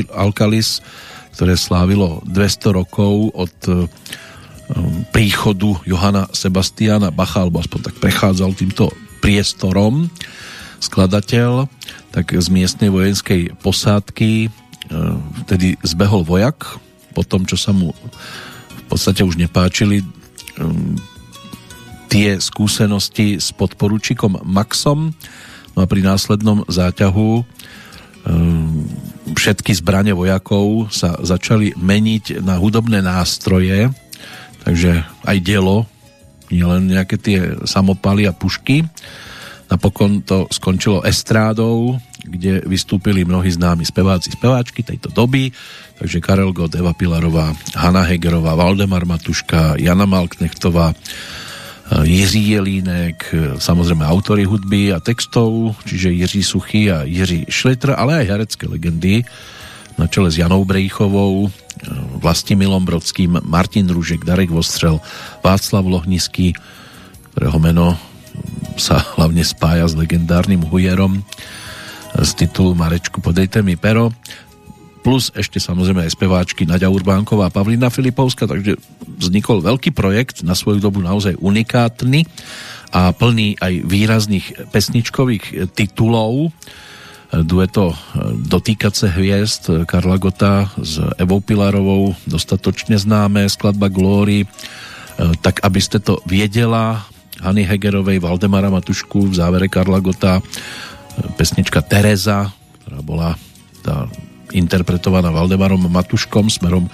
Alkalis, 0.08 0.80
ktoré 1.36 1.60
slávilo 1.60 2.24
200 2.24 2.78
rokov 2.80 3.28
od 3.36 3.56
um, 3.68 3.84
príchodu 5.12 5.84
Johana 5.84 6.32
Sebastiana 6.32 7.12
Bacha, 7.12 7.44
alebo 7.44 7.60
aspoň 7.60 7.92
tak 7.92 8.00
prechádzal 8.00 8.56
týmto 8.56 8.88
priestorom 9.20 10.08
skladateľ, 10.80 11.68
tak 12.10 12.32
z 12.32 12.48
miestnej 12.48 12.88
vojenskej 12.88 13.54
posádky 13.60 14.48
E, 14.92 14.96
vtedy 15.46 15.78
zbehol 15.80 16.26
vojak 16.26 16.76
po 17.16 17.22
tom, 17.24 17.48
čo 17.48 17.56
sa 17.56 17.70
mu 17.70 17.96
v 18.72 18.82
podstate 18.90 19.24
už 19.24 19.40
nepáčili 19.40 20.04
um, 20.60 20.96
tie 22.12 22.36
skúsenosti 22.36 23.40
s 23.40 23.56
podporučikom 23.56 24.44
Maxom 24.44 25.16
no 25.72 25.78
a 25.80 25.86
pri 25.88 26.04
následnom 26.04 26.68
záťahu 26.68 27.46
všetky 29.32 29.72
zbranie 29.74 30.14
vojakov 30.14 30.90
sa 30.94 31.18
začali 31.18 31.74
meniť 31.74 32.42
na 32.42 32.58
hudobné 32.58 33.02
nástroje 33.02 33.90
takže 34.62 35.02
aj 35.26 35.36
dielo 35.42 35.90
nie 36.52 36.62
len 36.62 36.84
nejaké 36.84 37.16
tie 37.16 37.38
samopaly 37.64 38.28
a 38.28 38.36
pušky. 38.36 38.84
Napokon 39.72 40.20
to 40.20 40.52
skončilo 40.52 41.00
estrádou 41.00 41.96
kde 42.22 42.62
vystúpili 42.66 43.26
mnohí 43.26 43.50
známi 43.50 43.82
speváci, 43.82 44.30
speváčky 44.30 44.86
tejto 44.86 45.10
doby, 45.10 45.50
takže 45.98 46.22
Karel 46.22 46.54
Gott, 46.54 46.74
Eva 46.78 46.94
Pilarová, 46.94 47.50
Hanna 47.74 48.06
Hegerová, 48.06 48.54
Valdemar 48.54 49.02
Matuška, 49.02 49.74
Jana 49.78 50.06
Malknechtová, 50.06 50.94
Jiří 52.00 52.56
Jelínek, 52.56 53.34
samozrejme 53.60 54.06
autory 54.08 54.48
hudby 54.48 54.96
a 54.96 55.00
textov, 55.04 55.76
čiže 55.84 56.08
Jiří 56.08 56.42
Suchý 56.42 56.88
a 56.88 57.04
Jiří 57.04 57.52
Šlitr, 57.52 57.92
ale 57.92 58.24
aj 58.24 58.30
herecké 58.32 58.64
legendy 58.64 59.28
na 60.00 60.08
čele 60.08 60.32
s 60.32 60.40
Janou 60.40 60.64
Brejchovou, 60.64 61.52
Vlastimilom 62.16 62.84
Brodským, 62.84 63.44
Martin 63.44 63.88
Ružek, 63.92 64.24
Darek 64.24 64.48
Vostřel, 64.48 65.00
Václav 65.44 65.84
Lohnický, 65.84 66.56
ktorého 67.36 67.58
meno 67.60 68.00
sa 68.80 68.96
hlavne 69.18 69.44
spája 69.44 69.84
s 69.84 69.98
legendárnym 69.98 70.64
hujerom 70.64 71.20
z 72.12 72.30
titulu 72.44 72.76
Marečku 72.76 73.24
podejte 73.24 73.64
mi 73.64 73.76
pero 73.76 74.12
plus 75.02 75.34
ešte 75.34 75.58
samozrejme 75.58 76.06
aj 76.06 76.14
speváčky 76.14 76.62
Nadia 76.62 76.86
Urbánková 76.86 77.50
a 77.50 77.54
Pavlina 77.54 77.90
Filipovska, 77.90 78.46
takže 78.46 78.78
vznikol 79.18 79.58
veľký 79.60 79.90
projekt, 79.90 80.46
na 80.46 80.54
svoju 80.54 80.78
dobu 80.78 81.02
naozaj 81.02 81.36
unikátny 81.42 82.24
a 82.94 83.10
plný 83.10 83.58
aj 83.58 83.82
výrazných 83.82 84.70
pesničkových 84.70 85.74
titulov. 85.74 86.54
Dueto 87.32 87.96
Dotýkať 88.36 88.92
se 88.92 89.08
hviezd 89.08 89.88
Karla 89.88 90.20
Gota 90.20 90.68
s 90.76 91.00
Evou 91.16 91.40
Pilarovou, 91.40 92.12
dostatočne 92.28 93.00
známe, 93.00 93.48
skladba 93.48 93.88
Glory, 93.88 94.44
tak 95.40 95.64
aby 95.64 95.80
ste 95.80 95.96
to 95.96 96.20
viedela, 96.28 97.08
Hany 97.40 97.64
Hegerovej, 97.64 98.20
Valdemara 98.20 98.68
Matušku 98.68 99.32
v 99.32 99.34
závere 99.40 99.72
Karla 99.72 100.04
Gota, 100.04 100.44
pesnička 101.40 101.80
Tereza, 101.80 102.52
ktorá 102.84 103.00
bola 103.00 103.30
tá 103.80 104.04
interpretovaná 104.54 105.32
Valdemarom 105.32 105.88
Matuškom 105.88 106.48
smerom 106.52 106.86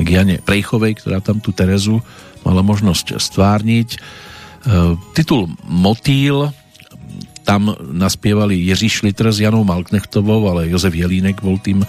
k 0.00 0.06
Jane 0.06 0.40
Prejchovej, 0.40 1.00
ktorá 1.00 1.20
tam 1.20 1.38
tú 1.38 1.52
Terezu 1.52 2.00
mala 2.42 2.60
možnosť 2.64 3.20
stvárniť. 3.20 3.88
E, 3.94 3.98
titul 5.14 5.52
Motýl 5.68 6.50
tam 7.42 7.74
naspievali 7.78 8.54
Jiří 8.70 8.88
Šlitr 8.88 9.34
s 9.34 9.42
Janou 9.42 9.66
Malknechtovou, 9.66 10.46
ale 10.46 10.70
Jozef 10.70 10.94
Jelínek 10.94 11.42
bol 11.42 11.58
tým 11.58 11.82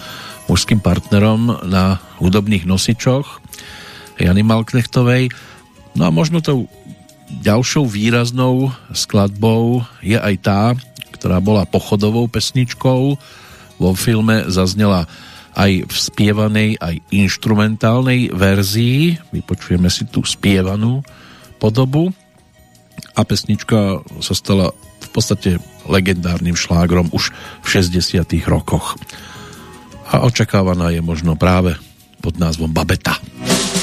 mužským 0.49 0.81
partnerom 0.81 1.61
na 1.69 2.01
hudobných 2.17 2.65
nosičoch 2.65 3.39
Jany 4.17 4.43
Malknechtovej. 4.43 5.29
No 5.93 6.09
a 6.09 6.11
možno 6.11 6.41
tou 6.41 6.65
ďalšou 7.41 7.85
výraznou 7.85 8.73
skladbou 8.93 9.85
je 10.01 10.17
aj 10.17 10.35
tá, 10.41 10.61
ktorá 11.17 11.39
bola 11.39 11.69
pochodovou 11.69 12.29
pesničkou. 12.29 13.17
Vo 13.83 13.91
filme 13.99 14.47
zaznela 14.47 15.03
aj 15.59 15.83
v 15.83 15.93
spievanej, 15.93 16.79
aj 16.79 17.03
instrumentálnej 17.11 18.31
verzii. 18.31 19.19
Vypočujeme 19.35 19.91
si 19.91 20.07
tú 20.07 20.23
spievanú 20.23 21.03
podobu 21.59 22.15
a 23.11 23.21
pesnička 23.27 23.99
sa 24.23 24.33
stala 24.33 24.71
v 25.03 25.07
podstate 25.11 25.59
legendárnym 25.83 26.55
šlágrom 26.55 27.11
už 27.11 27.35
v 27.59 27.67
60 27.67 28.23
rokoch. 28.47 28.95
A 30.15 30.23
očakávaná 30.23 30.95
je 30.95 31.03
možno 31.03 31.35
práve 31.35 31.75
pod 32.23 32.39
názvom 32.39 32.71
Babeta. 32.71 33.19
babeta 33.19 33.82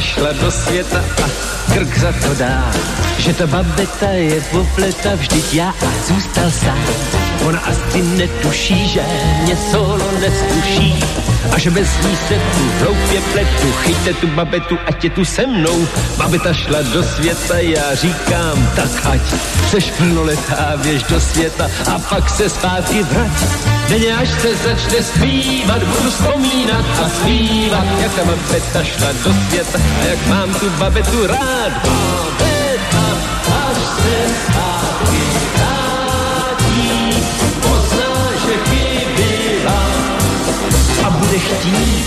šla 0.00 0.32
do 0.32 0.50
světa 0.50 1.04
a 1.24 1.26
krk 1.72 1.98
za 1.98 2.12
to 2.12 2.34
dá. 2.34 2.72
Že 3.18 3.34
ta 3.34 3.46
babeta 3.46 4.10
je 4.10 4.40
popleta, 4.40 5.14
vždyť 5.14 5.54
já 5.54 5.74
zůstal 6.08 6.50
sám. 6.50 7.15
Ona 7.46 7.60
asi 7.60 8.02
netuší, 8.02 8.88
že 8.88 9.00
mě 9.42 9.56
solo 9.70 10.04
neskuší 10.20 11.04
a 11.52 11.58
že 11.58 11.70
bez 11.70 11.88
ní 12.02 12.16
se 12.28 12.34
tu 12.34 12.84
hloupě 12.84 13.20
pletu. 13.32 13.72
Chyťte 13.82 14.14
tu 14.14 14.26
babetu, 14.26 14.78
ať 14.86 15.04
je 15.04 15.10
tu 15.10 15.24
se 15.24 15.46
mnou. 15.46 15.88
Babeta 16.16 16.52
šla 16.52 16.82
do 16.82 17.02
světa, 17.02 17.58
já 17.58 17.94
říkám, 17.94 18.70
tak 18.76 19.06
ať 19.06 19.20
seš 19.70 19.90
plnoletá, 19.90 20.72
běž 20.76 21.02
do 21.02 21.20
světa 21.20 21.70
a 21.94 21.98
pak 21.98 22.30
se 22.30 22.48
zpátky 22.48 23.02
vrať. 23.02 23.30
Denně 23.88 24.16
až 24.16 24.28
se 24.28 24.56
začne 24.56 25.02
zpívat, 25.02 25.82
budu 25.82 26.10
vzpomínat 26.10 26.84
a 27.04 27.08
zpívat, 27.08 27.86
jak 28.02 28.14
ta 28.14 28.24
babeta 28.24 28.84
šla 28.84 29.08
do 29.24 29.34
světa 29.48 29.78
a 30.02 30.04
jak 30.04 30.26
mám 30.26 30.54
tu 30.54 30.70
babetu 30.70 31.26
rád. 31.26 31.72
Babeta, 31.84 33.06
až 33.68 33.76
se 33.76 34.34
zpátky 34.44 34.75
bude 41.36 41.48
chtít 41.48 42.06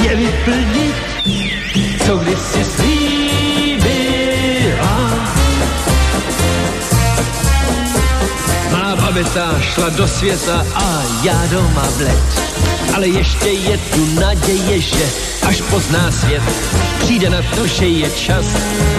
mě 0.00 0.16
vyplnit, 0.16 0.94
co 2.06 2.16
když 2.16 2.38
si 2.38 2.64
slíbila. 2.64 3.90
Má 8.72 8.96
babeta 8.96 9.60
šla 9.60 9.88
do 9.88 10.08
světa 10.08 10.66
a 10.74 11.02
já 11.22 11.46
doma 11.50 11.88
bled. 11.98 12.42
Ale 12.94 13.08
ještě 13.08 13.48
je 13.48 13.78
tu 13.78 14.20
naděje, 14.20 14.80
že 14.80 15.10
až 15.52 15.60
pozná 15.60 16.10
svět, 16.10 16.42
přijde 16.98 17.30
na 17.30 17.42
to, 17.54 17.66
že 17.66 17.86
je 17.86 18.10
čas 18.10 18.44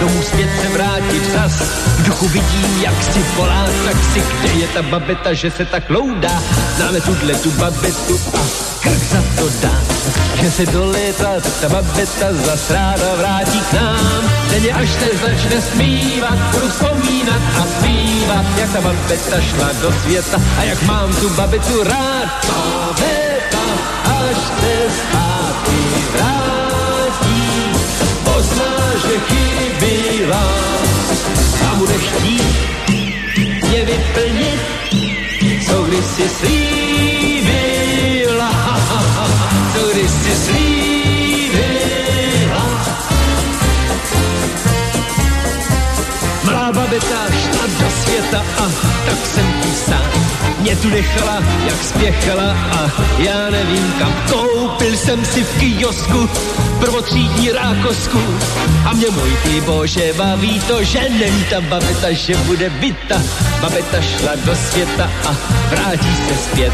domů 0.00 0.22
zpět 0.22 0.50
se 0.62 0.68
vrátit 0.68 1.32
zas. 1.32 1.52
V 1.98 2.02
duchu 2.02 2.28
vidím, 2.28 2.82
jak 2.82 3.02
si 3.12 3.24
volá, 3.36 3.66
tak 3.84 3.96
si 4.12 4.20
kde 4.20 4.48
je 4.60 4.68
ta 4.68 4.82
babeta, 4.82 5.32
že 5.32 5.50
se 5.50 5.64
tak 5.64 5.90
loudá. 5.90 6.42
Známe 6.76 7.00
tuhle 7.00 7.34
tu 7.34 7.50
babetu 7.50 8.20
a 8.34 8.40
krk 8.80 9.02
za 9.12 9.22
to 9.38 9.48
dá. 9.62 9.82
Že 10.34 10.50
se 10.50 10.66
do 10.66 10.84
léta 10.86 11.28
ta 11.60 11.68
babeta 11.68 12.26
zas 12.32 12.70
ráda 12.70 13.14
vrátí 13.18 13.60
k 13.60 13.72
nám. 13.72 14.30
Denně 14.50 14.72
až 14.72 14.88
se 14.90 15.08
začne 15.26 15.60
smívat, 15.60 16.38
budu 16.52 16.68
vzpomínat 16.68 17.42
a 17.60 17.66
zpívat, 17.78 18.46
jak 18.58 18.72
ta 18.72 18.80
babeta 18.80 19.40
šla 19.40 19.70
do 19.82 19.92
světa 20.02 20.38
a 20.58 20.62
jak 20.62 20.82
mám 20.82 21.14
tu 21.14 21.30
babetu 21.30 21.84
rád. 21.84 22.46
Babeta, 22.46 23.64
až 24.04 24.36
se 24.36 24.94
zpátky 25.00 25.33
pozná, 29.04 29.10
že 29.10 29.16
chybila 29.20 30.44
a 31.70 31.74
bude 31.74 31.94
chtít 31.94 32.42
mě 33.68 33.84
vyplnit, 33.84 34.60
co 35.66 35.82
když 35.82 36.04
si 36.04 36.28
slíbila, 36.28 37.70
co 39.74 39.88
když 39.92 40.10
si 40.10 40.34
slíbila. 40.36 41.84
Malá 46.44 46.72
babeta 46.72 47.26
šla 47.30 47.66
do 47.66 47.90
světa 47.90 48.44
a 48.58 48.70
tak 49.06 49.26
jsem 49.26 49.52
tu 49.62 49.68
sám. 49.86 50.23
Mě 50.64 50.76
tu 50.76 50.88
nechala, 50.88 51.42
jak 51.66 51.84
spěchala 51.84 52.52
a 52.52 52.90
já 53.18 53.50
nevím 53.50 53.92
kam. 53.98 54.14
Koupil 54.32 54.96
jsem 54.96 55.24
si 55.24 55.44
v 55.44 55.58
kiosku 55.58 56.30
prvotřídní 56.80 57.52
rákosku 57.52 58.18
a 58.84 58.92
mě 58.92 59.10
můj 59.10 59.36
ty 59.42 59.60
bože 59.60 60.12
baví 60.16 60.60
to, 60.60 60.84
že 60.84 61.00
není 61.10 61.44
ta 61.50 61.60
babeta, 61.60 62.12
že 62.12 62.36
bude 62.36 62.70
byta. 62.70 63.22
Babeta 63.60 64.00
šla 64.00 64.32
do 64.44 64.56
světa 64.56 65.10
a 65.26 65.34
vrátí 65.70 66.16
se 66.28 66.34
zpět. 66.34 66.72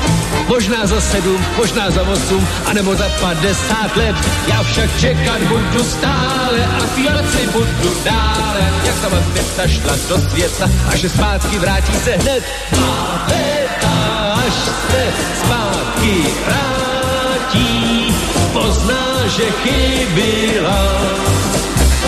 Možná 0.49 0.87
za 0.87 1.01
sedm, 1.01 1.45
možná 1.57 1.91
za 1.91 2.03
osm, 2.03 2.49
anebo 2.67 2.95
za 2.95 3.09
padesát 3.21 3.97
let. 3.97 4.17
Já 4.49 4.63
však 4.63 5.01
čekat 5.01 5.41
budu 5.43 5.85
stále 5.85 6.65
a 6.79 6.87
zpívat 6.93 7.31
si 7.31 7.47
budu 7.47 7.97
dále. 8.05 8.61
Jak 8.85 9.01
ta 9.01 9.09
babeta 9.09 9.69
šla 9.69 9.95
do 10.09 10.19
světa 10.31 10.71
a 10.93 10.97
že 10.97 11.09
zpátky 11.09 11.59
vrátí 11.59 11.93
se 12.05 12.11
hned. 12.11 12.45
Babeta, 12.71 13.80
až 13.85 14.55
se 14.91 15.13
zpátky 15.45 16.15
vrátí, 16.47 18.15
pozná, 18.53 19.27
že 19.27 19.45
chybila 19.51 21.01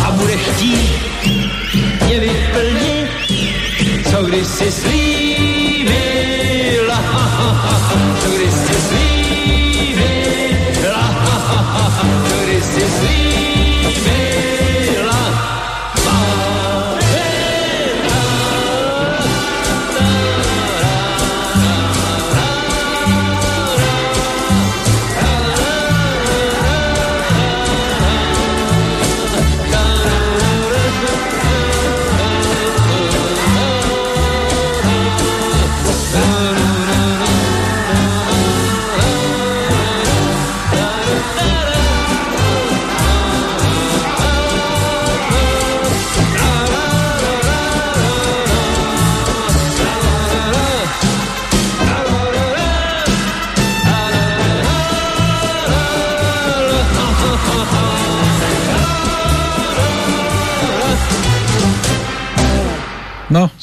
a 0.07 0.11
bude 0.11 0.37
chtít 0.37 1.13
mě 2.07 2.21
vyplnit, 2.21 3.11
co 4.11 4.23
když 4.23 4.47
si 4.47 4.73
slíbila, 4.73 5.12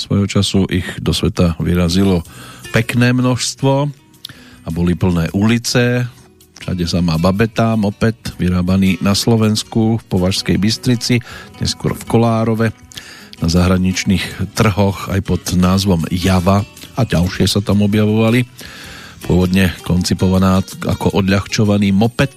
svojho 0.09 0.25
času 0.25 0.65
ich 0.73 0.89
do 0.97 1.13
sveta 1.13 1.53
vyrazilo 1.61 2.25
pekné 2.73 3.13
množstvo 3.13 3.73
a 4.65 4.67
boli 4.73 4.97
plné 4.97 5.29
ulice, 5.37 6.01
všade 6.57 6.81
sa 6.89 6.97
má 7.05 7.21
babeta, 7.21 7.77
moped, 7.77 8.17
vyrábaný 8.41 8.97
na 9.05 9.13
Slovensku 9.13 10.01
v 10.01 10.03
Považskej 10.09 10.57
Bystrici, 10.57 11.21
neskôr 11.61 11.93
v 11.93 12.09
Kolárove, 12.09 12.73
na 13.37 13.53
zahraničných 13.53 14.49
trhoch 14.57 15.13
aj 15.13 15.21
pod 15.29 15.45
názvom 15.53 16.09
Java 16.09 16.65
a 16.97 17.01
ďalšie 17.05 17.45
sa 17.45 17.61
tam 17.61 17.85
objavovali. 17.85 18.49
Pôvodne 19.29 19.77
koncipovaná 19.85 20.65
ako 20.89 21.21
odľahčovaný 21.21 21.93
moped, 21.93 22.33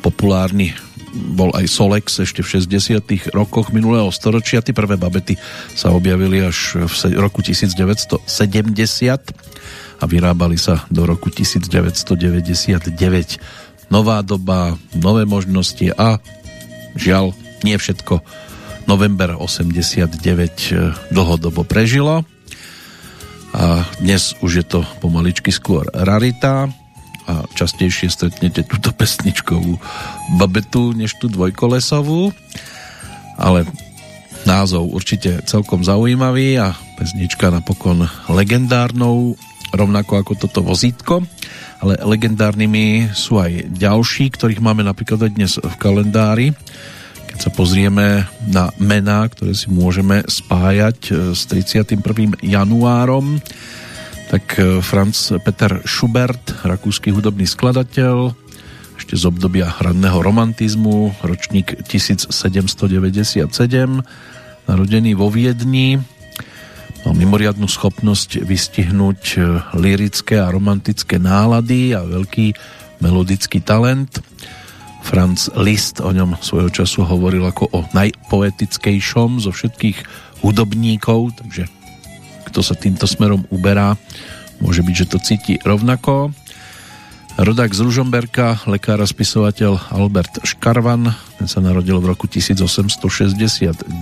populárny 0.00 0.72
bol 1.16 1.50
aj 1.56 1.64
Solex 1.66 2.20
ešte 2.20 2.44
v 2.44 2.60
60 2.60 3.32
rokoch 3.32 3.72
minulého 3.72 4.12
storočia. 4.12 4.60
Tí 4.60 4.76
prvé 4.76 5.00
babety 5.00 5.40
sa 5.72 5.90
objavili 5.96 6.44
až 6.44 6.84
v 6.84 7.16
roku 7.16 7.40
1970 7.40 8.28
a 9.96 10.04
vyrábali 10.04 10.60
sa 10.60 10.84
do 10.92 11.08
roku 11.08 11.32
1999. 11.32 12.92
Nová 13.88 14.20
doba, 14.20 14.76
nové 14.92 15.24
možnosti 15.24 15.88
a 15.96 16.20
žiaľ, 16.98 17.32
nie 17.64 17.80
všetko 17.80 18.20
november 18.86 19.34
89 19.34 21.10
dlhodobo 21.10 21.66
prežilo 21.66 22.22
a 23.56 23.82
dnes 23.98 24.36
už 24.44 24.52
je 24.62 24.64
to 24.66 24.80
pomaličky 25.02 25.50
skôr 25.50 25.88
rarita 25.90 26.70
a 27.26 27.42
častejšie 27.52 28.06
stretnete 28.06 28.62
túto 28.62 28.94
pesničkovú 28.94 29.78
babetu 30.38 30.94
než 30.94 31.18
tú 31.18 31.26
dvojkolesovú 31.26 32.30
ale 33.36 33.66
názov 34.46 34.88
určite 34.94 35.42
celkom 35.44 35.82
zaujímavý 35.82 36.56
a 36.62 36.72
pesnička 36.96 37.50
napokon 37.50 38.06
legendárnou 38.30 39.34
rovnako 39.74 40.22
ako 40.22 40.32
toto 40.38 40.62
vozítko 40.62 41.26
ale 41.76 42.00
legendárnymi 42.00 43.12
sú 43.12 43.36
aj 43.36 43.68
ďalší, 43.68 44.32
ktorých 44.32 44.64
máme 44.64 44.80
napríklad 44.80 45.28
aj 45.28 45.32
dnes 45.34 45.52
v 45.58 45.74
kalendári 45.76 46.54
keď 47.26 47.38
sa 47.42 47.52
pozrieme 47.52 48.24
na 48.48 48.72
mená, 48.80 49.28
ktoré 49.28 49.52
si 49.52 49.68
môžeme 49.68 50.24
spájať 50.24 51.12
s 51.36 51.44
31. 51.44 52.00
januárom 52.40 53.36
tak 54.26 54.58
Franz 54.82 55.30
Peter 55.46 55.82
Schubert, 55.86 56.42
rakúsky 56.66 57.14
hudobný 57.14 57.46
skladateľ, 57.46 58.34
ešte 58.98 59.14
z 59.14 59.24
obdobia 59.28 59.70
hradného 59.70 60.18
romantizmu, 60.18 61.22
ročník 61.22 61.78
1797, 61.86 63.46
narodený 64.66 65.10
vo 65.14 65.30
Viedni, 65.30 66.02
mal 67.06 67.14
mimoriadnú 67.14 67.70
schopnosť 67.70 68.42
vystihnúť 68.42 69.38
lirické 69.78 70.42
a 70.42 70.50
romantické 70.50 71.22
nálady 71.22 71.94
a 71.94 72.02
veľký 72.02 72.56
melodický 72.98 73.62
talent. 73.62 74.18
Franz 75.06 75.46
Liszt 75.54 76.02
o 76.02 76.10
ňom 76.10 76.34
svojho 76.42 76.72
času 76.74 77.06
hovoril 77.06 77.46
ako 77.46 77.70
o 77.70 77.86
najpoetickejšom 77.94 79.38
zo 79.38 79.54
všetkých 79.54 80.02
hudobníkov, 80.42 81.38
takže 81.38 81.70
kto 82.56 82.64
sa 82.64 82.72
týmto 82.72 83.04
smerom 83.04 83.44
uberá, 83.52 84.00
môže 84.64 84.80
byť, 84.80 84.94
že 84.96 85.10
to 85.12 85.20
cíti 85.20 85.60
rovnako. 85.60 86.32
Rodák 87.36 87.68
z 87.68 87.84
Ružomberka, 87.84 88.64
lekár 88.64 88.96
a 88.96 89.04
spisovateľ 89.04 89.92
Albert 89.92 90.40
Škarvan, 90.40 91.12
ten 91.36 91.44
sa 91.52 91.60
narodil 91.60 92.00
v 92.00 92.16
roku 92.16 92.24
1869. 92.24 93.92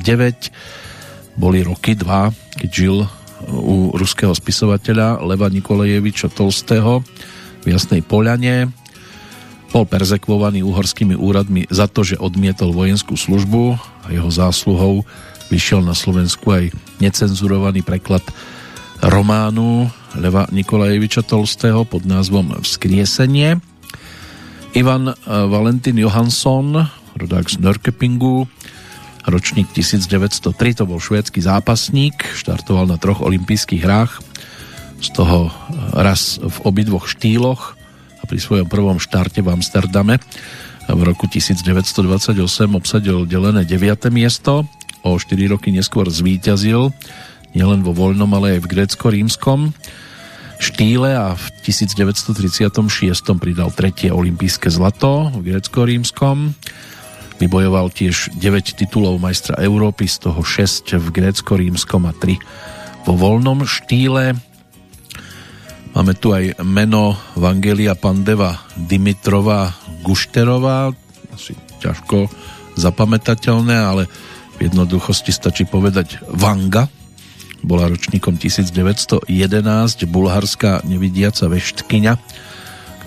Boli 1.34 1.66
roky 1.66 1.98
dva, 1.98 2.30
keď 2.54 2.70
žil 2.70 3.02
u 3.50 3.90
ruského 3.98 4.30
spisovateľa 4.30 5.26
Leva 5.26 5.50
Nikolejeviča 5.50 6.30
Tolstého 6.30 7.02
v 7.66 7.74
Jasnej 7.74 8.06
Poľane. 8.06 8.70
Bol 9.74 9.82
perzekvovaný 9.82 10.62
uhorskými 10.62 11.18
úradmi 11.18 11.66
za 11.74 11.90
to, 11.90 12.06
že 12.06 12.22
odmietol 12.22 12.70
vojenskú 12.70 13.18
službu 13.18 13.74
a 14.06 14.14
jeho 14.14 14.30
zásluhou 14.30 15.02
vyšiel 15.48 15.84
na 15.84 15.92
Slovensku 15.92 16.48
aj 16.52 16.72
necenzurovaný 17.00 17.84
preklad 17.84 18.22
románu 19.04 19.90
Leva 20.16 20.46
Nikolajeviča 20.48 21.26
Tolstého 21.26 21.82
pod 21.84 22.06
názvom 22.06 22.62
Vzkriesenie. 22.62 23.58
Ivan 24.74 25.10
eh, 25.10 25.14
Valentín 25.26 25.98
Johansson, 25.98 26.86
rodák 27.18 27.46
z 27.50 27.60
Norkepingu, 27.60 28.46
ročník 29.26 29.70
1903, 29.72 30.80
to 30.80 30.84
bol 30.86 30.98
švédsky 30.98 31.40
zápasník, 31.42 32.16
štartoval 32.34 32.88
na 32.90 32.98
troch 32.98 33.24
olympijských 33.24 33.82
hrách, 33.82 34.12
z 35.02 35.08
toho 35.12 35.50
eh, 35.50 35.52
raz 36.00 36.40
v 36.40 36.56
obidvoch 36.64 37.10
štýloch 37.10 37.76
a 38.18 38.22
pri 38.24 38.38
svojom 38.40 38.68
prvom 38.70 38.96
štarte 38.96 39.44
v 39.44 39.52
Amsterdame 39.52 40.16
v 40.84 41.00
roku 41.00 41.24
1928 41.24 42.36
obsadil 42.76 43.24
delené 43.24 43.64
9. 43.64 44.12
miesto, 44.12 44.68
o 45.04 45.20
4 45.20 45.52
roky 45.52 45.68
neskôr 45.70 46.08
zvíťazil 46.08 46.90
nielen 47.54 47.86
vo 47.86 47.92
voľnom, 47.94 48.32
ale 48.34 48.58
aj 48.58 48.60
v 48.64 48.70
grécko-rímskom 48.72 49.70
štýle 50.58 51.12
a 51.12 51.36
v 51.36 51.44
1936 51.66 52.72
pridal 53.36 53.70
tretie 53.74 54.08
olympijské 54.08 54.72
zlato 54.72 55.28
v 55.34 55.52
grécko-rímskom. 55.52 56.56
Vybojoval 57.36 57.90
tiež 57.92 58.32
9 58.38 58.78
titulov 58.78 59.20
majstra 59.20 59.60
Európy, 59.60 60.06
z 60.06 60.30
toho 60.30 60.40
6 60.40 60.96
v 60.96 61.06
grécko-rímskom 61.12 62.08
a 62.08 62.16
3 62.16 62.40
vo 63.04 63.14
voľnom 63.18 63.68
štýle. 63.68 64.38
Máme 65.94 66.12
tu 66.18 66.34
aj 66.34 66.58
meno 66.64 67.14
Vangelia 67.38 67.94
Pandeva 67.94 68.58
Dimitrova 68.74 69.70
Gušterová, 70.02 70.90
asi 71.30 71.54
ťažko 71.78 72.26
zapamätateľné, 72.74 73.76
ale 73.78 74.02
jednoduchosti 74.64 75.30
stačí 75.30 75.68
povedať 75.68 76.24
Vanga, 76.32 76.88
bola 77.64 77.88
ročníkom 77.88 78.36
1911, 78.36 79.24
bulharská 80.04 80.84
nevidiaca 80.84 81.48
veštkyňa, 81.48 82.12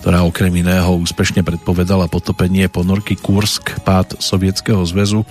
ktorá 0.02 0.26
okrem 0.26 0.50
iného 0.54 0.98
úspešne 0.98 1.46
predpovedala 1.46 2.10
potopenie 2.10 2.66
ponorky 2.66 3.14
Kursk, 3.14 3.78
pád 3.86 4.18
Sovietskeho 4.18 4.82
zväzu, 4.82 5.22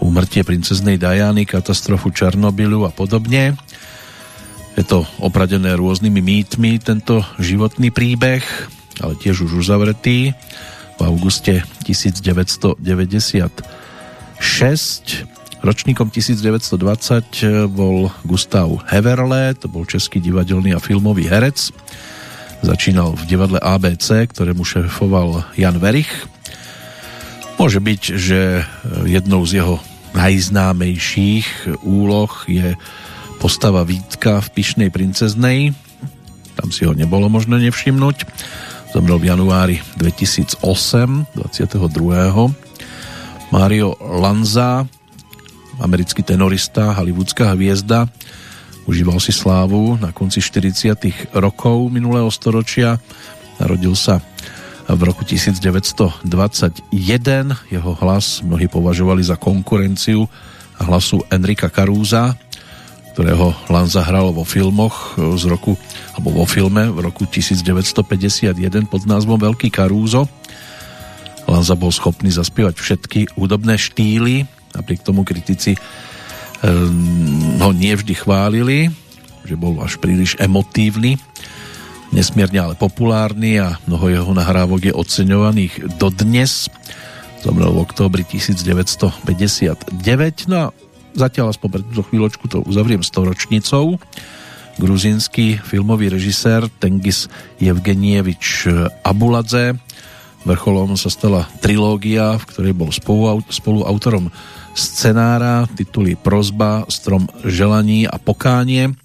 úmrtie 0.00 0.44
princeznej 0.44 1.00
Diany, 1.00 1.48
katastrofu 1.48 2.12
Černobylu 2.12 2.84
a 2.88 2.92
podobne. 2.92 3.56
Je 4.76 4.84
to 4.84 5.04
opradené 5.20 5.76
rôznymi 5.76 6.20
mýtmi, 6.20 6.80
tento 6.80 7.24
životný 7.36 7.92
príbeh, 7.92 8.44
ale 9.00 9.16
tiež 9.16 9.48
už 9.48 9.60
uzavretý 9.60 10.32
v 10.96 11.00
auguste 11.00 11.64
1996. 11.84 12.80
Ročníkom 15.60 16.08
1920 16.08 17.68
bol 17.68 18.08
Gustav 18.24 18.80
Heverle, 18.88 19.52
to 19.52 19.68
bol 19.68 19.84
český 19.84 20.16
divadelný 20.16 20.72
a 20.72 20.80
filmový 20.80 21.28
herec. 21.28 21.68
Začínal 22.64 23.12
v 23.12 23.28
divadle 23.28 23.60
ABC, 23.60 24.24
ktorému 24.24 24.64
šefoval 24.64 25.44
Jan 25.60 25.76
Verich. 25.76 26.08
Môže 27.60 27.76
byť, 27.76 28.02
že 28.16 28.64
jednou 29.04 29.44
z 29.44 29.60
jeho 29.60 29.76
najznámejších 30.16 31.76
úloh 31.84 32.32
je 32.48 32.72
postava 33.36 33.84
Vítka 33.84 34.40
v 34.40 34.48
Pišnej 34.56 34.88
princeznej. 34.88 35.76
Tam 36.56 36.72
si 36.72 36.88
ho 36.88 36.96
nebolo 36.96 37.28
možno 37.28 37.60
nevšimnúť. 37.60 38.24
Zomrel 38.96 39.20
v 39.20 39.28
januári 39.28 39.76
2008, 40.00 40.64
22. 41.36 41.76
Mario 43.52 43.92
Lanza, 44.00 44.88
americký 45.80 46.22
tenorista, 46.22 46.92
hollywoodská 46.92 47.56
hviezda. 47.56 48.06
Užíval 48.84 49.18
si 49.18 49.32
slávu 49.32 49.96
na 49.96 50.12
konci 50.12 50.44
40. 50.44 51.32
rokov 51.36 51.88
minulého 51.88 52.28
storočia. 52.28 53.00
Narodil 53.56 53.96
sa 53.96 54.20
v 54.84 55.00
roku 55.04 55.24
1921. 55.24 56.24
Jeho 57.70 57.92
hlas 58.00 58.44
mnohí 58.44 58.66
považovali 58.68 59.24
za 59.24 59.40
konkurenciu 59.40 60.28
hlasu 60.80 61.20
Enrika 61.28 61.68
Caruza, 61.68 62.34
ktorého 63.12 63.52
Lanza 63.68 64.00
hral 64.00 64.32
vo 64.32 64.48
filmoch 64.48 65.14
z 65.16 65.44
roku, 65.44 65.76
alebo 66.16 66.42
vo 66.42 66.46
filme 66.48 66.88
v 66.88 67.04
roku 67.04 67.28
1951 67.28 68.56
pod 68.88 69.02
názvom 69.04 69.36
Veľký 69.36 69.68
Caruso. 69.68 70.24
Lanza 71.44 71.74
bol 71.76 71.92
schopný 71.92 72.30
zaspievať 72.32 72.78
všetky 72.78 73.20
údobné 73.36 73.76
štýly, 73.76 74.48
Napriek 74.74 75.02
tomu 75.02 75.26
kritici 75.26 75.74
ehm, 76.62 77.58
ho 77.58 77.70
nie 77.74 77.94
vždy 77.94 78.14
chválili, 78.14 78.90
že 79.44 79.58
bol 79.58 79.82
až 79.82 79.98
príliš 79.98 80.38
emotívny, 80.38 81.18
nesmierne 82.14 82.70
ale 82.70 82.74
populárny 82.78 83.58
a 83.58 83.78
mnoho 83.86 84.06
jeho 84.10 84.32
nahrávok 84.34 84.90
je 84.90 84.94
oceňovaných 84.94 85.98
dodnes. 85.98 86.70
Zomrel 87.40 87.72
v 87.72 87.80
októbri 87.80 88.22
1959. 88.28 89.96
No 90.52 90.56
a 90.56 90.66
zatiaľ 91.16 91.56
aspoň 91.56 91.68
pre 91.72 91.82
túto 91.88 92.04
chvíľočku 92.04 92.44
to 92.52 92.60
uzavriem 92.68 93.00
storočnicou. 93.00 93.96
Gruzínsky 94.76 95.56
filmový 95.60 96.12
režisér 96.12 96.68
Tengis 96.80 97.28
Evgenievič 97.60 98.68
Abuladze. 99.04 99.76
Vrcholom 100.44 100.96
sa 100.96 101.12
stala 101.12 101.44
trilógia, 101.60 102.40
v 102.40 102.44
ktorej 102.48 102.72
bol 102.72 102.88
spoluautorom 103.48 104.32
scenára, 104.80 105.68
tituly 105.76 106.16
Prozba, 106.16 106.88
Strom 106.88 107.28
želaní 107.44 108.08
a 108.08 108.16
Pokánie. 108.16 108.96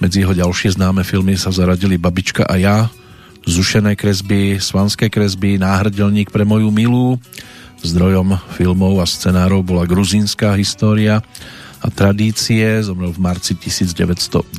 Medzi 0.00 0.24
jeho 0.24 0.32
ďalšie 0.32 0.80
známe 0.80 1.04
filmy 1.04 1.36
sa 1.36 1.52
zaradili 1.52 2.00
Babička 2.00 2.48
a 2.48 2.56
ja, 2.56 2.88
Zušené 3.44 3.96
kresby, 3.96 4.56
Svanské 4.56 5.12
kresby, 5.12 5.60
Náhrdelník 5.60 6.32
pre 6.32 6.48
moju 6.48 6.72
milú. 6.72 7.20
Zdrojom 7.80 8.36
filmov 8.56 9.00
a 9.00 9.06
scenárov 9.08 9.64
bola 9.64 9.88
gruzínska 9.88 10.56
história 10.60 11.24
a 11.80 11.86
tradície. 11.88 12.80
Zomrel 12.84 13.12
v 13.16 13.20
marci 13.20 13.56
1994. 13.56 14.52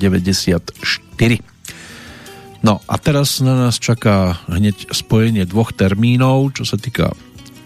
No 2.61 2.77
a 2.85 2.95
teraz 3.01 3.41
na 3.41 3.57
nás 3.57 3.81
čaká 3.81 4.41
hneď 4.49 4.93
spojenie 4.93 5.45
dvoch 5.49 5.73
termínov, 5.73 6.53
čo 6.57 6.65
sa 6.65 6.77
týka 6.77 7.13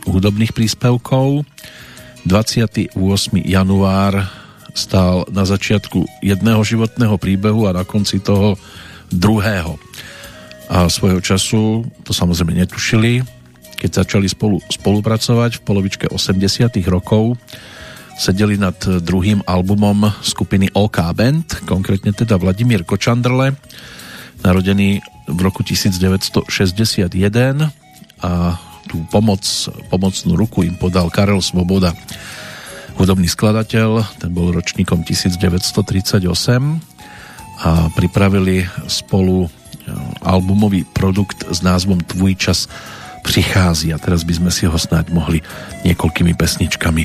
hudobných 0.08 0.56
príspevkov. 0.56 1.44
28. 2.26 2.90
január 3.46 4.26
stál 4.74 5.30
na 5.30 5.46
začiatku 5.46 6.04
jedného 6.26 6.60
životného 6.66 7.16
príbehu 7.22 7.70
a 7.70 7.72
na 7.72 7.86
konci 7.86 8.18
toho 8.20 8.58
druhého. 9.14 9.78
A 10.66 10.90
svojho 10.90 11.22
času 11.22 11.86
to 12.02 12.12
samozrejme 12.12 12.58
netušili, 12.58 13.22
keď 13.78 14.04
začali 14.04 14.26
spolu 14.26 14.58
spolupracovať 14.66 15.62
v 15.62 15.64
polovičke 15.64 16.06
80 16.10 16.74
rokov 16.90 17.38
sedeli 18.18 18.58
nad 18.58 18.76
druhým 18.82 19.46
albumom 19.46 20.10
skupiny 20.24 20.72
OK 20.74 20.98
Band, 21.14 21.68
konkrétne 21.68 22.16
teda 22.16 22.40
Vladimír 22.42 22.88
Kočandrle, 22.88 23.54
narodený 24.42 25.04
v 25.30 25.40
roku 25.46 25.62
1961 25.62 27.06
a 28.24 28.32
tú 28.86 29.04
pomoc, 29.10 29.42
pomocnú 29.92 30.34
ruku 30.38 30.64
im 30.64 30.78
podal 30.78 31.10
Karel 31.10 31.42
Svoboda, 31.42 31.94
hudobný 32.96 33.28
skladateľ, 33.28 34.20
ten 34.22 34.32
bol 34.32 34.56
ročníkom 34.56 35.04
1938 35.04 36.24
a 37.56 37.88
pripravili 37.96 38.68
spolu 38.88 39.46
e, 39.46 39.50
albumový 40.24 40.84
produkt 40.84 41.44
s 41.48 41.60
názvom 41.64 42.04
Tvůj 42.04 42.36
čas 42.36 42.68
přichází 43.26 43.90
a 43.90 43.98
teraz 43.98 44.22
by 44.22 44.34
sme 44.38 44.52
si 44.54 44.70
ho 44.70 44.78
snáď 44.78 45.10
mohli 45.10 45.42
niekoľkými 45.82 46.38
pesničkami 46.38 47.04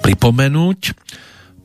pripomenúť. 0.00 0.80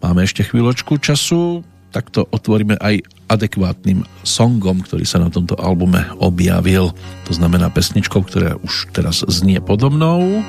Máme 0.04 0.28
ešte 0.28 0.44
chvíľočku 0.44 1.00
času, 1.00 1.64
tak 1.96 2.12
to 2.12 2.28
otvoríme 2.28 2.76
aj 2.84 3.00
adekvátnym 3.34 4.06
songom, 4.22 4.86
ktorý 4.86 5.04
sa 5.04 5.18
na 5.18 5.34
tomto 5.34 5.58
albume 5.58 6.06
objavil. 6.22 6.94
To 7.26 7.32
znamená 7.34 7.74
pesničkou, 7.74 8.22
ktorá 8.22 8.62
už 8.62 8.94
teraz 8.94 9.26
znie 9.26 9.58
podo 9.60 9.90
mnou. 9.90 10.46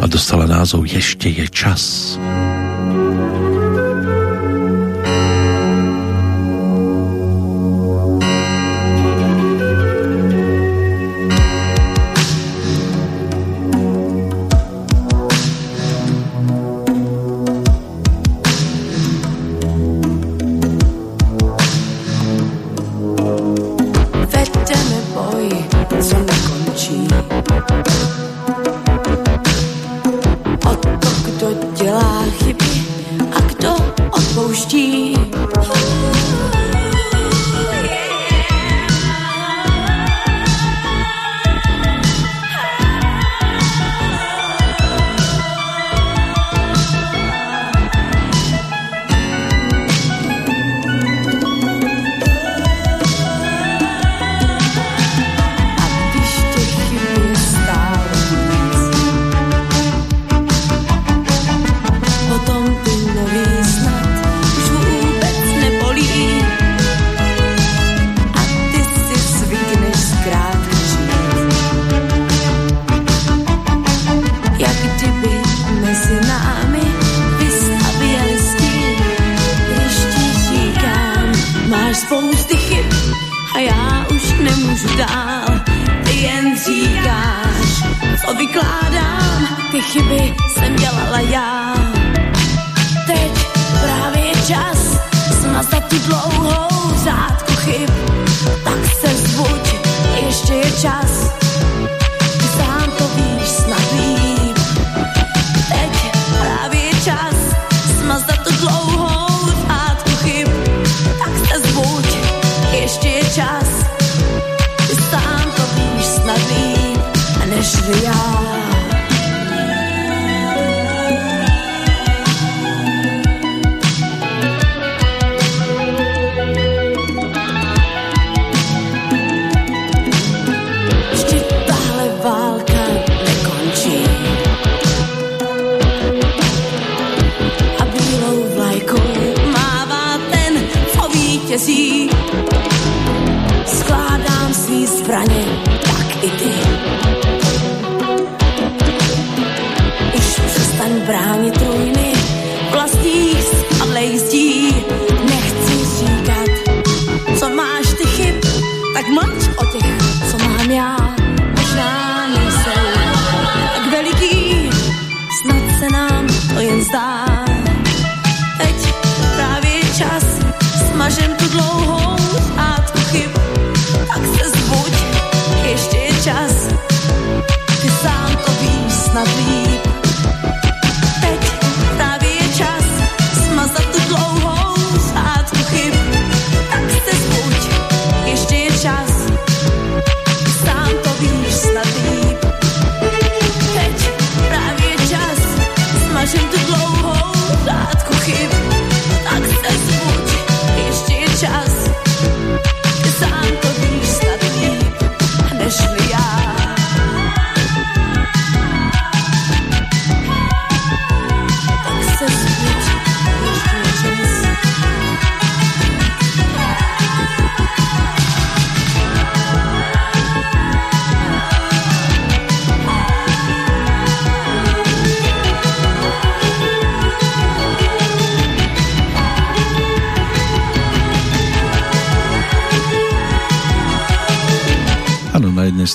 A 0.00 0.06
dostala 0.06 0.46
názov 0.46 0.86
Ešte 0.86 1.32
je 1.32 1.48
čas. 1.48 2.14
Ešte 2.14 2.20
je 2.20 2.36
čas. 2.36 2.45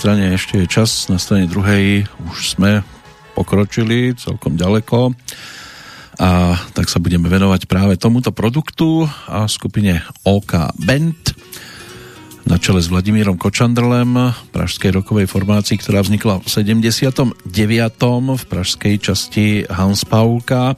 Strane 0.01 0.33
ešte 0.33 0.57
je 0.57 0.65
čas, 0.65 1.13
na 1.13 1.21
strane 1.21 1.45
druhej 1.45 2.09
už 2.25 2.57
sme 2.57 2.81
pokročili 3.37 4.17
celkom 4.17 4.57
ďaleko 4.57 5.13
a 6.17 6.57
tak 6.73 6.89
sa 6.89 6.97
budeme 6.97 7.29
venovať 7.29 7.69
práve 7.69 8.01
tomuto 8.01 8.33
produktu 8.33 9.05
a 9.29 9.45
skupine 9.45 10.01
OK 10.25 10.73
Band 10.81 11.37
na 12.49 12.57
čele 12.57 12.81
s 12.81 12.89
Vladimírom 12.89 13.37
Kočandrlem 13.37 14.33
pražskej 14.49 14.89
rokovej 14.89 15.29
formácii, 15.29 15.77
ktorá 15.77 16.01
vznikla 16.01 16.41
v 16.41 16.49
79. 16.49 17.45
v 18.41 18.43
pražskej 18.49 18.95
časti 18.97 19.69
Hans 19.69 20.01
Paulka 20.01 20.73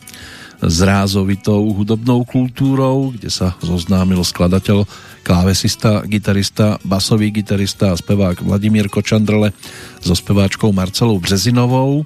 s 0.59 0.83
rázovitou 0.83 1.63
hudobnou 1.71 2.27
kultúrou, 2.27 3.15
kde 3.15 3.31
sa 3.31 3.55
zoznámil 3.63 4.19
skladateľ, 4.19 4.83
klávesista, 5.23 6.03
gitarista, 6.03 6.77
basový 6.83 7.31
gitarista 7.31 7.95
a 7.95 7.97
spevák 7.97 8.43
Vladimír 8.43 8.91
Kočandrle 8.91 9.55
so 10.03 10.13
speváčkou 10.13 10.75
Marcelou 10.75 11.19
Březinovou 11.23 12.03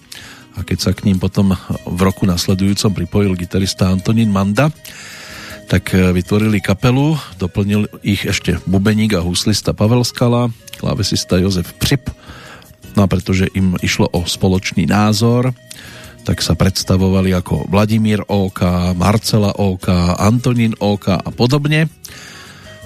a 0.57 0.61
keď 0.61 0.77
sa 0.80 0.91
k 0.94 1.10
ním 1.10 1.18
potom 1.18 1.57
v 1.85 1.99
roku 2.02 2.26
nasledujúcom 2.30 2.94
pripojil 2.94 3.34
gitarista 3.38 3.89
Antonín 3.89 4.30
Manda, 4.34 4.69
tak 5.68 5.91
vytvorili 5.94 6.64
kapelu, 6.64 7.19
doplnil 7.35 7.91
ich 7.99 8.23
ešte 8.23 8.57
bubeník 8.64 9.19
a 9.19 9.26
huslista 9.26 9.76
Pavel 9.76 10.07
Skala, 10.07 10.48
klávesista 10.80 11.38
Jozef 11.38 11.76
Přip, 11.76 12.10
no 12.95 13.03
a 13.03 13.07
pretože 13.11 13.52
im 13.53 13.76
išlo 13.84 14.07
o 14.10 14.23
spoločný 14.26 14.88
názor, 14.88 15.53
tak 16.26 16.41
sa 16.41 16.57
predstavovali 16.57 17.31
ako 17.35 17.72
Vladimír 17.72 18.19
OK, 18.27 18.64
Marcela 18.98 19.56
OK, 19.56 19.88
Antonín 20.18 20.73
OK 20.80 21.14
a 21.14 21.30
podobne. 21.31 21.88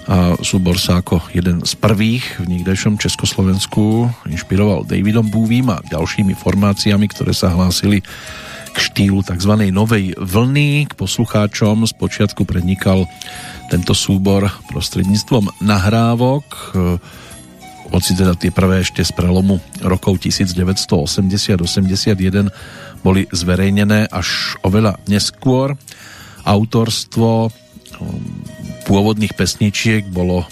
A 0.09 0.33
súbor 0.41 0.81
sa 0.81 1.03
ako 1.03 1.29
jeden 1.29 1.61
z 1.61 1.77
prvých 1.77 2.41
v 2.41 2.57
niekdejšom 2.57 2.97
Československu 2.97 4.09
inšpiroval 4.25 4.89
Davidom 4.89 5.29
Búvím 5.29 5.69
a 5.69 5.83
ďalšími 5.85 6.33
formáciami, 6.33 7.05
ktoré 7.05 7.37
sa 7.37 7.53
hlásili 7.53 8.01
k 8.71 8.77
štýlu 8.77 9.21
tzv. 9.21 9.69
novej 9.69 10.17
vlny. 10.17 10.89
K 10.89 10.93
poslucháčom 10.97 11.85
spočiatku 11.85 12.49
prednikal 12.49 13.05
tento 13.69 13.93
súbor 13.93 14.49
prostredníctvom 14.73 15.61
nahrávok, 15.61 16.45
hoci 17.91 18.15
teda 18.15 18.39
tie 18.39 18.55
prvé 18.55 18.87
ešte 18.87 19.03
z 19.03 19.11
prelomu 19.11 19.59
rokov 19.83 20.23
1980-81 20.23 22.47
boli 23.03 23.27
zverejnené 23.27 24.07
až 24.07 24.55
oveľa 24.63 24.95
neskôr. 25.11 25.75
Autorstvo 26.47 27.51
um, 27.51 28.47
pôvodných 28.91 29.39
pesničiek 29.39 30.03
bolo 30.11 30.43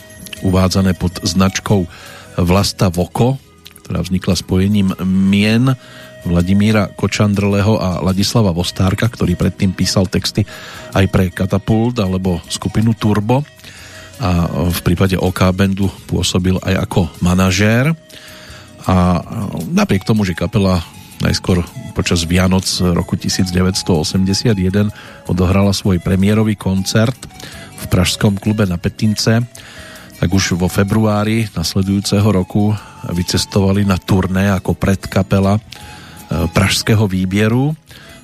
uvádzané 0.47 0.95
pod 0.95 1.19
značkou 1.27 1.83
Vlasta 2.39 2.87
Voko, 2.87 3.35
ktorá 3.83 3.99
vznikla 3.99 4.39
spojením 4.39 4.95
mien 5.03 5.75
Vladimíra 6.23 6.87
Kočandrleho 6.87 7.75
a 7.75 7.99
Ladislava 7.99 8.55
Vostárka, 8.55 9.11
ktorý 9.11 9.35
predtým 9.35 9.75
písal 9.75 10.07
texty 10.07 10.47
aj 10.95 11.05
pre 11.11 11.27
Katapult 11.35 11.99
alebo 11.99 12.39
skupinu 12.47 12.95
Turbo. 12.95 13.43
A 14.23 14.47
v 14.71 14.79
prípade 14.87 15.19
OK 15.19 15.43
Bandu 15.51 15.91
pôsobil 16.07 16.55
aj 16.63 16.87
ako 16.87 17.11
manažér. 17.19 17.91
A 18.87 19.19
napriek 19.67 20.07
tomu, 20.07 20.23
že 20.23 20.31
kapela 20.31 20.79
najskôr 21.19 21.59
počas 21.91 22.23
Vianoc 22.23 22.63
roku 22.95 23.19
1981 23.19 24.55
odohrala 25.27 25.75
svoj 25.75 25.99
premiérový 25.99 26.55
koncert 26.55 27.19
v 27.79 27.85
pražskom 27.87 28.35
klube 28.35 28.67
na 28.67 28.75
Petince, 28.75 29.39
tak 30.19 30.29
už 30.35 30.59
vo 30.59 30.67
februári 30.67 31.47
nasledujúceho 31.55 32.27
roku 32.27 32.75
vycestovali 33.07 33.87
na 33.87 33.95
turné 33.95 34.51
ako 34.51 34.75
predkapela 34.75 35.63
pražského 36.27 37.07
výbieru. 37.07 37.71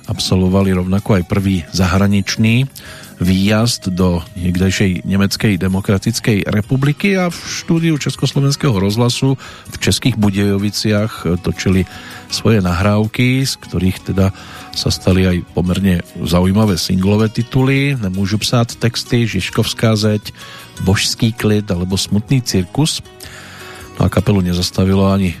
Absolvovali 0.06 0.76
rovnako 0.76 1.18
aj 1.18 1.24
prvý 1.24 1.64
zahraničný 1.72 2.68
výjazd 3.16 3.96
do 3.96 4.20
niekdejšej 4.36 5.08
Nemeckej 5.08 5.56
demokratickej 5.56 6.52
republiky 6.52 7.16
a 7.16 7.32
v 7.32 7.38
štúdiu 7.40 7.96
Československého 7.96 8.76
rozhlasu 8.76 9.40
v 9.72 9.76
Českých 9.80 10.20
Budejoviciach 10.20 11.40
točili 11.40 11.88
svoje 12.28 12.60
nahrávky, 12.60 13.48
z 13.48 13.56
ktorých 13.56 14.12
teda 14.12 14.36
sa 14.76 14.92
stali 14.92 15.24
aj 15.24 15.56
pomerne 15.56 16.04
zaujímavé 16.20 16.76
singlové 16.76 17.32
tituly 17.32 17.96
Nemôžu 17.96 18.36
psát 18.36 18.68
texty, 18.68 19.24
Žižkovská 19.24 19.96
zeď, 19.96 20.36
Božský 20.84 21.32
klid 21.32 21.64
alebo 21.72 21.96
Smutný 21.96 22.44
cirkus. 22.44 23.00
No 23.96 24.04
a 24.04 24.12
kapelu 24.12 24.44
nezastavilo 24.44 25.08
ani 25.08 25.32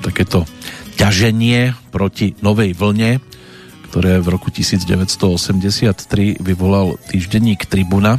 takéto 0.00 0.48
ťaženie 0.96 1.76
proti 1.92 2.32
novej 2.40 2.72
vlne, 2.72 3.20
ktoré 3.92 4.16
v 4.24 4.32
roku 4.32 4.48
1983 4.48 6.40
vyvolal 6.40 6.96
týždenník 7.12 7.68
Tribuna. 7.68 8.16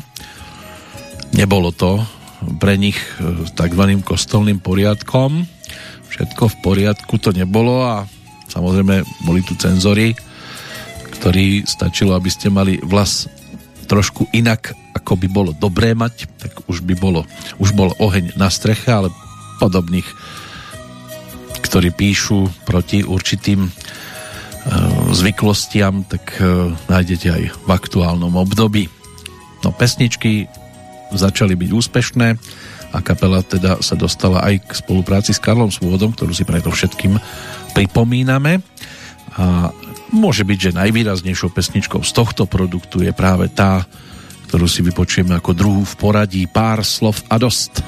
Nebolo 1.34 1.74
to 1.74 2.06
pre 2.62 2.78
nich 2.78 2.98
e, 3.18 3.50
takzvaným 3.58 4.06
kostolným 4.06 4.62
poriadkom. 4.62 5.42
Všetko 6.14 6.44
v 6.54 6.56
poriadku 6.62 7.18
to 7.18 7.34
nebolo 7.34 7.82
a 7.82 8.06
samozrejme 8.52 9.02
boli 9.26 9.42
tu 9.42 9.58
cenzory, 9.58 10.14
ktorí 11.22 11.70
stačilo, 11.70 12.18
aby 12.18 12.34
ste 12.34 12.50
mali 12.50 12.82
vlas 12.82 13.30
trošku 13.86 14.26
inak, 14.34 14.74
ako 14.98 15.22
by 15.22 15.28
bolo 15.30 15.52
dobré 15.54 15.94
mať, 15.94 16.26
tak 16.42 16.66
už 16.66 16.82
by 16.82 16.98
bolo, 16.98 17.30
už 17.62 17.78
bol 17.78 17.94
oheň 18.02 18.34
na 18.42 18.50
streche, 18.50 18.90
ale 18.90 19.14
podobných, 19.62 20.08
ktorí 21.62 21.94
píšu 21.94 22.50
proti 22.66 23.06
určitým 23.06 23.70
e, 23.70 23.72
zvyklostiam, 25.14 26.10
tak 26.10 26.42
e, 26.42 26.74
nájdete 26.90 27.28
aj 27.30 27.44
v 27.54 27.70
aktuálnom 27.70 28.34
období. 28.42 28.90
No 29.62 29.70
pesničky 29.70 30.50
začali 31.14 31.54
byť 31.54 31.70
úspešné 31.70 32.28
a 32.92 32.98
kapela 33.06 33.46
teda 33.46 33.78
sa 33.86 33.94
dostala 33.94 34.42
aj 34.42 34.66
k 34.66 34.72
spolupráci 34.74 35.38
s 35.38 35.44
Karlom 35.44 35.70
Svôdom, 35.70 36.18
ktorú 36.18 36.34
si 36.34 36.50
predovšetkým 36.50 37.14
pripomíname 37.78 38.66
a 39.38 39.70
môže 40.12 40.44
byť, 40.44 40.58
že 40.60 40.78
najvýraznejšou 40.78 41.50
pesničkou 41.52 42.04
z 42.04 42.12
tohto 42.12 42.44
produktu 42.48 43.04
je 43.04 43.12
práve 43.16 43.48
tá, 43.52 43.84
ktorú 44.52 44.68
si 44.68 44.84
vypočujeme 44.84 45.36
ako 45.36 45.52
druhú 45.56 45.82
v 45.88 45.96
poradí 45.96 46.44
Pár 46.48 46.84
slov 46.84 47.24
a 47.32 47.40
dost. 47.40 47.84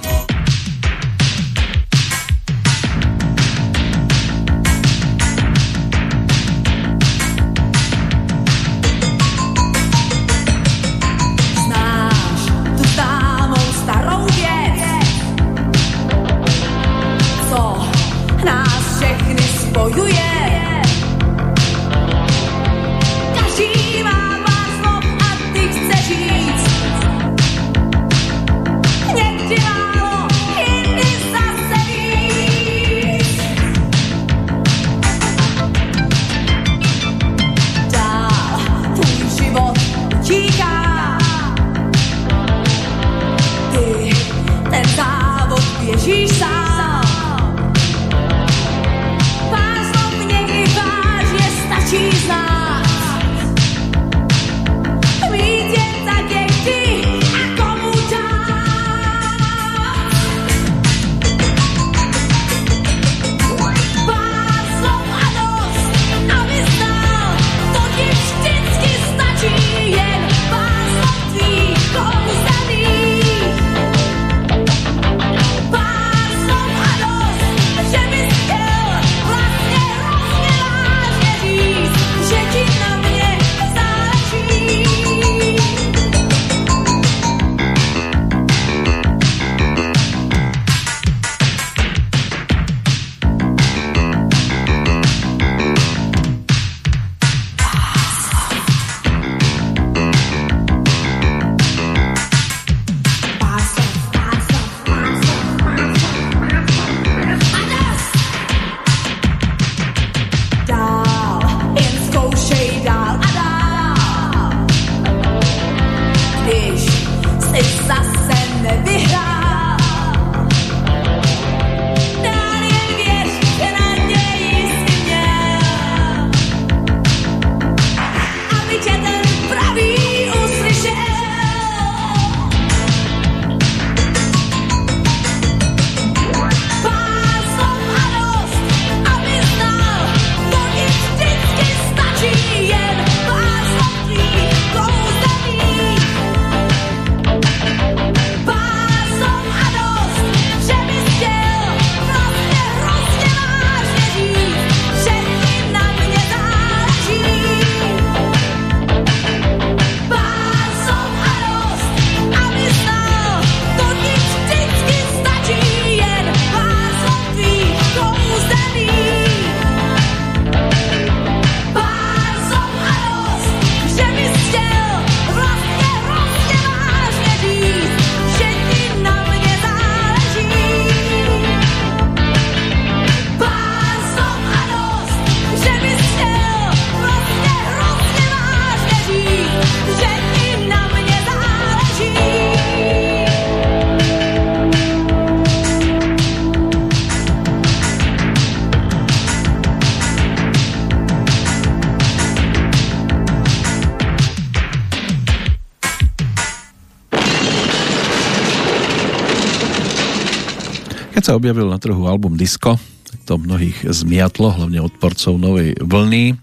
Sa 211.24 211.40
objavil 211.40 211.72
na 211.72 211.80
trhu 211.80 212.04
album 212.04 212.36
Disco, 212.36 212.76
to 213.24 213.40
mnohých 213.40 213.88
zmiatlo, 213.88 214.52
hlavne 214.60 214.84
odporcov 214.84 215.40
novej 215.40 215.80
vlny. 215.80 216.36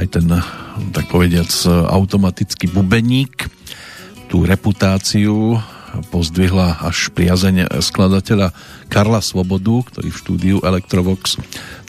Aj 0.00 0.06
ten, 0.08 0.24
tak 0.96 1.12
povediac, 1.12 1.52
automatický 1.92 2.72
bubeník 2.72 3.44
tú 4.32 4.48
reputáciu 4.48 5.60
pozdvihla 6.08 6.80
až 6.80 7.12
priazeň 7.12 7.68
skladateľa 7.80 8.56
Karla 8.88 9.20
Svobodu, 9.20 9.84
ktorý 9.92 10.08
v 10.08 10.20
štúdiu 10.24 10.56
Electrovox 10.64 11.36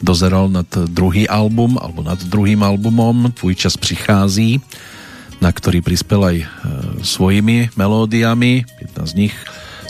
dozeral 0.04 0.52
nad 0.52 0.68
druhý 0.92 1.32
album, 1.32 1.80
alebo 1.80 2.04
nad 2.04 2.20
druhým 2.20 2.60
albumom 2.60 3.32
Tvoj 3.32 3.56
čas 3.56 3.80
prichází, 3.80 4.60
na 5.40 5.52
ktorý 5.52 5.80
prispel 5.80 6.22
aj 6.24 6.38
e, 6.44 6.48
svojimi 7.08 7.72
melódiami. 7.80 8.68
Jedna 8.84 9.04
z 9.08 9.14
nich 9.16 9.36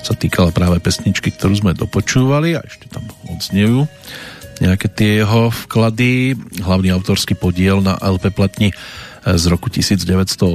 sa 0.07 0.15
týkala 0.15 0.55
práve 0.55 0.79
pesničky, 0.79 1.35
ktorú 1.35 1.59
sme 1.59 1.75
dopočúvali 1.75 2.55
a 2.55 2.63
ešte 2.63 2.87
tam 2.87 3.03
odznejú 3.27 3.83
nejaké 4.63 4.87
tie 4.87 5.21
jeho 5.21 5.51
vklady. 5.67 6.39
Hlavný 6.63 6.95
autorský 6.95 7.35
podiel 7.35 7.83
na 7.83 7.99
LP 7.99 8.31
platni 8.31 8.71
z 9.27 9.43
roku 9.51 9.67
1986 9.67 10.47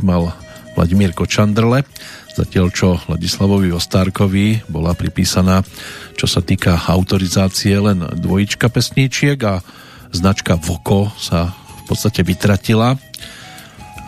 mal 0.00 0.32
Vladimír 0.72 1.12
Kočandrle, 1.12 1.84
zatiaľ 2.32 2.66
čo 2.72 2.96
Ladislavovi 3.10 3.68
Ostárkovi 3.74 4.64
bola 4.70 4.96
pripísaná, 4.96 5.60
čo 6.16 6.24
sa 6.24 6.40
týka 6.40 6.88
autorizácie, 6.88 7.76
len 7.76 8.00
dvojička 8.00 8.72
pesníčiek 8.72 9.36
a 9.44 9.60
značka 10.14 10.56
Voko 10.56 11.12
sa 11.20 11.52
v 11.52 11.82
podstate 11.84 12.24
vytratila 12.24 12.96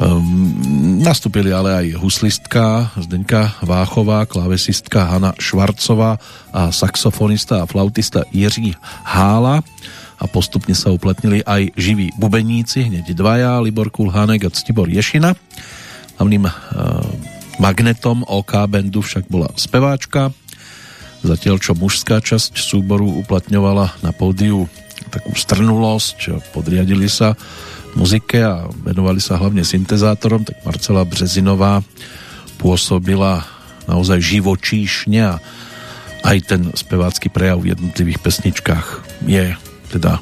Um, 0.01 0.57
nastúpili 1.05 1.53
ale 1.53 1.77
aj 1.77 2.01
huslistka 2.01 2.89
Zdenka 2.97 3.53
Váchová, 3.61 4.25
klávesistka 4.25 5.05
Hanna 5.05 5.37
Švarcová 5.37 6.17
a 6.57 6.73
saxofonista 6.73 7.61
a 7.61 7.69
flautista 7.69 8.25
Jiří 8.33 8.81
Hála 9.05 9.61
a 10.17 10.25
postupne 10.25 10.73
sa 10.73 10.89
uplatnili 10.89 11.45
aj 11.45 11.77
živí 11.77 12.17
bubeníci, 12.17 12.89
hneď 12.89 13.13
dvaja, 13.13 13.61
Libor 13.61 13.93
Kulhánek 13.93 14.49
a 14.49 14.51
Ctibor 14.53 14.89
Ješina. 14.89 15.37
Hlavným 16.17 16.49
uh, 16.49 16.53
magnetom 17.61 18.25
OK 18.25 18.57
bandu 18.73 19.05
však 19.05 19.29
bola 19.29 19.53
speváčka, 19.53 20.33
zatiaľ 21.21 21.61
čo 21.61 21.77
mužská 21.77 22.25
časť 22.25 22.57
súboru 22.57 23.21
uplatňovala 23.21 24.01
na 24.01 24.17
pódiu 24.17 24.65
takú 25.13 25.37
strnulosť, 25.37 26.53
podriadili 26.57 27.09
sa 27.09 27.37
muzike 27.95 28.41
a 28.43 28.67
venovali 28.71 29.19
sa 29.19 29.39
hlavne 29.41 29.67
syntezátorom, 29.67 30.47
tak 30.47 30.63
Marcela 30.63 31.03
Březinová 31.07 31.83
pôsobila 32.61 33.47
naozaj 33.89 34.21
živočíšne 34.21 35.21
a 35.25 35.35
aj 36.21 36.39
ten 36.45 36.63
spevácky 36.77 37.33
prejav 37.33 37.65
v 37.65 37.73
jednotlivých 37.73 38.21
pesničkách 38.21 38.87
je 39.25 39.57
teda 39.91 40.21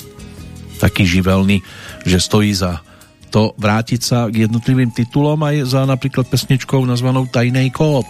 taký 0.79 1.05
živelný, 1.05 1.61
že 2.07 2.23
stojí 2.23 2.55
za 2.55 2.81
to 3.29 3.53
vrátiť 3.61 4.01
sa 4.01 4.19
k 4.33 4.49
jednotlivým 4.49 4.89
titulom 4.95 5.37
aj 5.45 5.69
za 5.69 5.85
napríklad 5.85 6.31
pesničkou 6.33 6.81
nazvanou 6.89 7.29
Tajnej 7.29 7.69
kód. 7.75 8.09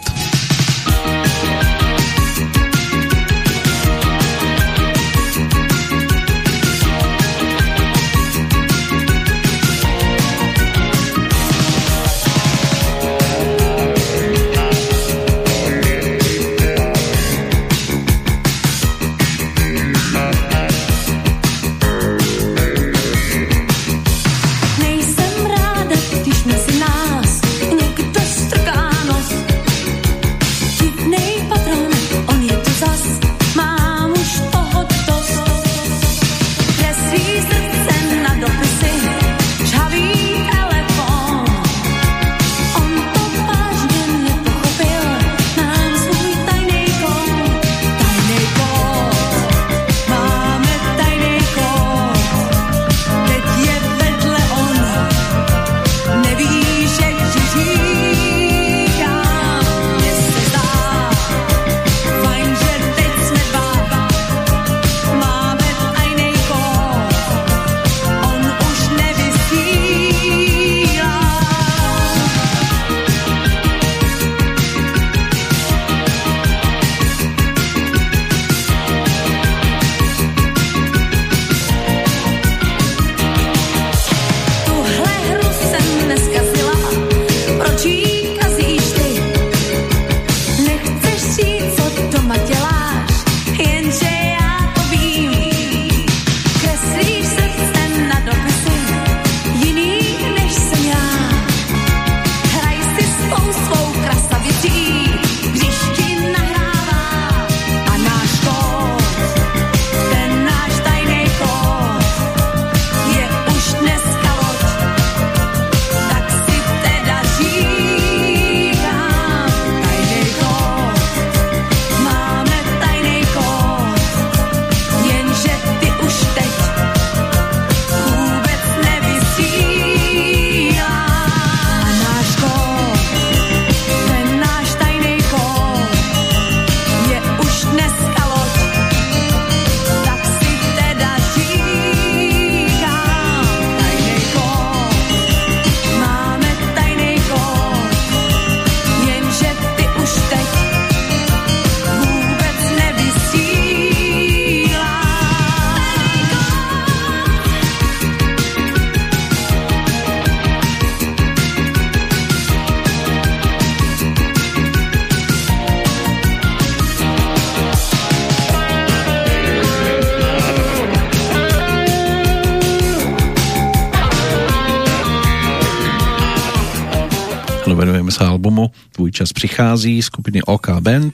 Čas 179.11 179.29
prichází 179.33 180.01
skupiny 180.01 180.41
OK 180.45 180.81
Band. 180.81 181.13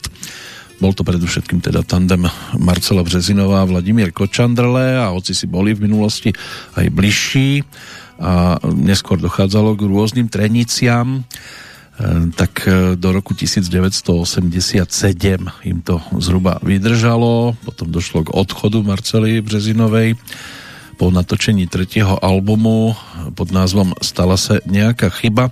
Bol 0.75 0.91
to 0.91 1.07
predovšetkým 1.07 1.63
teda 1.63 1.87
tandem 1.87 2.27
Marcela 2.59 2.99
Březinová 2.99 3.63
a 3.63 3.69
Vladimír 3.69 4.11
Kočandrle 4.11 4.99
a 4.99 5.07
hoci 5.15 5.31
si 5.31 5.47
boli 5.47 5.71
v 5.71 5.87
minulosti 5.87 6.35
aj 6.75 6.91
bližší. 6.91 7.63
A 8.19 8.59
neskôr 8.63 9.19
dochádzalo 9.19 9.75
k 9.75 9.87
rôznym 9.91 10.27
treniciam, 10.31 11.19
e, 11.19 12.31
tak 12.31 12.63
e, 12.63 12.95
do 12.95 13.11
roku 13.11 13.35
1987 13.35 14.87
im 15.67 15.77
to 15.83 15.99
zhruba 16.23 16.59
vydržalo, 16.63 17.59
potom 17.67 17.91
došlo 17.91 18.23
k 18.23 18.35
odchodu 18.35 18.83
Marcely 18.83 19.43
Březinovej. 19.43 20.15
Po 20.95 21.11
natočení 21.11 21.67
tretieho 21.67 22.15
albumu 22.23 22.95
pod 23.35 23.51
názvom 23.51 23.91
Stala 23.99 24.39
sa 24.39 24.63
nejaká 24.63 25.11
chyba 25.11 25.51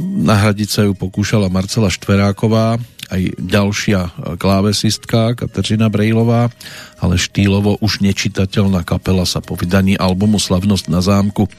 Nahradiť 0.00 0.68
sa 0.68 0.82
ju 0.82 0.98
pokúšala 0.98 1.46
Marcela 1.46 1.86
Štveráková, 1.86 2.78
aj 3.10 3.22
ďalšia 3.38 4.14
klávesistka 4.38 5.34
Kateřina 5.34 5.90
Brejlová, 5.90 6.50
ale 7.02 7.18
štýlovo 7.18 7.78
už 7.82 8.02
nečitateľná 8.02 8.86
kapela 8.86 9.26
sa 9.26 9.42
po 9.42 9.58
vydaní 9.58 9.98
albumu 9.98 10.38
Slavnosť 10.38 10.86
na 10.90 11.02
zámku 11.02 11.50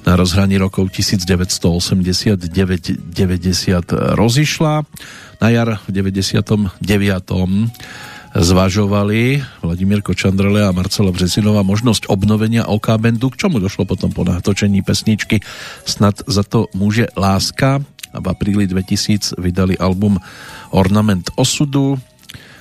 na 0.00 0.16
rozhraní 0.16 0.56
rokov 0.56 0.88
1989-90 0.96 2.48
rozišla. 4.16 4.74
Na 5.40 5.48
jar 5.48 5.80
v 5.84 5.88
99 5.92 6.80
zvažovali 8.34 9.42
Vladimír 9.62 10.02
Kočandrele 10.06 10.62
a 10.62 10.70
Marcela 10.70 11.10
Březinová 11.10 11.66
možnosť 11.66 12.06
obnovenia 12.06 12.66
OK 12.70 12.94
Bandu, 12.98 13.30
k 13.30 13.46
čomu 13.46 13.58
došlo 13.58 13.86
potom 13.86 14.14
po 14.14 14.22
natočení 14.22 14.82
pesničky? 14.86 15.42
Snad 15.82 16.22
za 16.30 16.46
to 16.46 16.70
môže 16.74 17.10
láska. 17.18 17.82
A 18.10 18.18
v 18.18 18.26
apríli 18.26 18.66
2000 18.66 19.38
vydali 19.38 19.78
album 19.78 20.18
Ornament 20.74 21.30
osudu. 21.38 21.98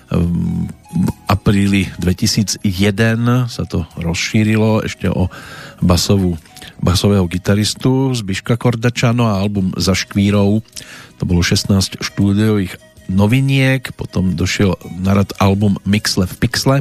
V 0.09 1.09
apríli 1.29 1.89
2001 2.01 2.65
sa 3.45 3.63
to 3.65 3.85
rozšírilo 3.97 4.81
ešte 4.85 5.05
o 5.05 5.29
basovú, 5.85 6.37
basového 6.81 7.29
gitaristu 7.29 8.13
Zbiška 8.17 8.57
Kordačano 8.57 9.29
a 9.29 9.37
album 9.37 9.69
Za 9.77 9.93
škvírou. 9.93 10.65
To 11.21 11.23
bolo 11.29 11.45
16 11.45 12.01
štúdiových 12.01 12.77
noviniek, 13.09 13.89
potom 13.97 14.37
došiel 14.37 14.77
na 15.01 15.17
rad 15.17 15.33
album 15.41 15.81
Mixle 15.83 16.29
v 16.29 16.35
Pixle, 16.39 16.77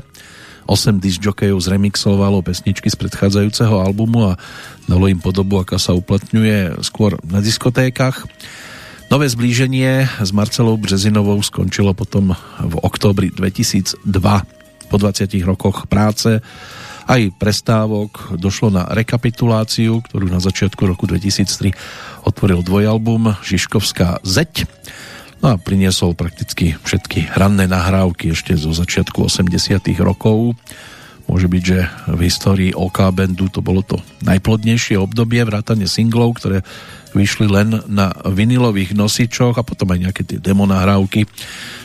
8 0.68 1.00
disjokejov 1.00 1.64
zremixovalo 1.64 2.44
pesničky 2.44 2.92
z 2.92 2.96
predchádzajúceho 3.00 3.80
albumu 3.80 4.36
a 4.36 4.38
dalo 4.84 5.08
im 5.08 5.16
podobu, 5.16 5.64
aká 5.64 5.80
sa 5.80 5.96
uplatňuje 5.96 6.84
skôr 6.84 7.16
na 7.24 7.40
diskotékach. 7.40 8.28
Nové 9.08 9.24
zblíženie 9.32 10.04
s 10.20 10.30
Marcelou 10.36 10.76
Březinovou 10.76 11.40
skončilo 11.40 11.96
potom 11.96 12.36
v 12.60 12.74
októbri 12.84 13.32
2002. 13.32 14.04
Po 14.92 14.96
20 15.00 15.32
rokoch 15.48 15.88
práce 15.88 16.44
aj 17.08 17.32
prestávok 17.40 18.36
došlo 18.36 18.68
na 18.68 18.84
rekapituláciu, 18.92 20.04
ktorú 20.04 20.28
na 20.28 20.44
začiatku 20.44 20.84
roku 20.84 21.08
2003 21.08 21.72
otvoril 22.28 22.60
dvojalbum 22.60 23.32
Žižkovská 23.40 24.20
zeď 24.28 24.68
No 25.38 25.54
a 25.54 25.60
priniesol 25.60 26.18
prakticky 26.18 26.74
všetky 26.82 27.30
hranné 27.30 27.70
nahrávky 27.70 28.34
ešte 28.34 28.58
zo 28.58 28.74
začiatku 28.74 29.30
80 29.30 29.78
rokov. 30.02 30.58
Môže 31.28 31.46
byť, 31.46 31.62
že 31.62 31.78
v 32.08 32.20
histórii 32.24 32.70
OK 32.72 33.04
Bandu 33.12 33.52
to 33.52 33.60
bolo 33.60 33.84
to 33.84 34.00
najplodnejšie 34.24 34.96
obdobie, 34.96 35.44
vrátane 35.44 35.84
singlov, 35.84 36.40
ktoré 36.40 36.64
vyšli 37.12 37.46
len 37.46 37.84
na 37.86 38.10
vinilových 38.24 38.96
nosičoch 38.96 39.60
a 39.60 39.64
potom 39.64 39.92
aj 39.92 40.08
nejaké 40.08 40.22
tie 40.24 40.40
demo 40.40 40.64
nahrávky 40.64 41.28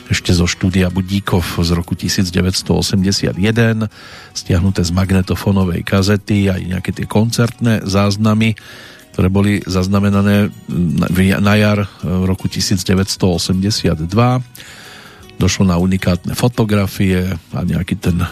ešte 0.08 0.32
zo 0.32 0.44
štúdia 0.48 0.92
Budíkov 0.92 1.44
z 1.60 1.70
roku 1.76 1.96
1981 1.96 3.36
stiahnuté 4.36 4.80
z 4.84 4.90
magnetofónovej 4.92 5.80
kazety 5.84 6.48
aj 6.48 6.60
nejaké 6.64 6.90
tie 6.92 7.06
koncertné 7.08 7.84
záznamy 7.84 8.56
ktoré 9.14 9.30
boli 9.30 9.62
zaznamenané 9.62 10.50
na 11.38 11.54
jar 11.54 11.86
v 12.02 12.26
roku 12.26 12.50
1982. 12.50 14.10
Došlo 15.38 15.64
na 15.70 15.78
unikátne 15.78 16.34
fotografie 16.34 17.38
a 17.54 17.62
nejaký 17.62 17.94
ten 17.94 18.26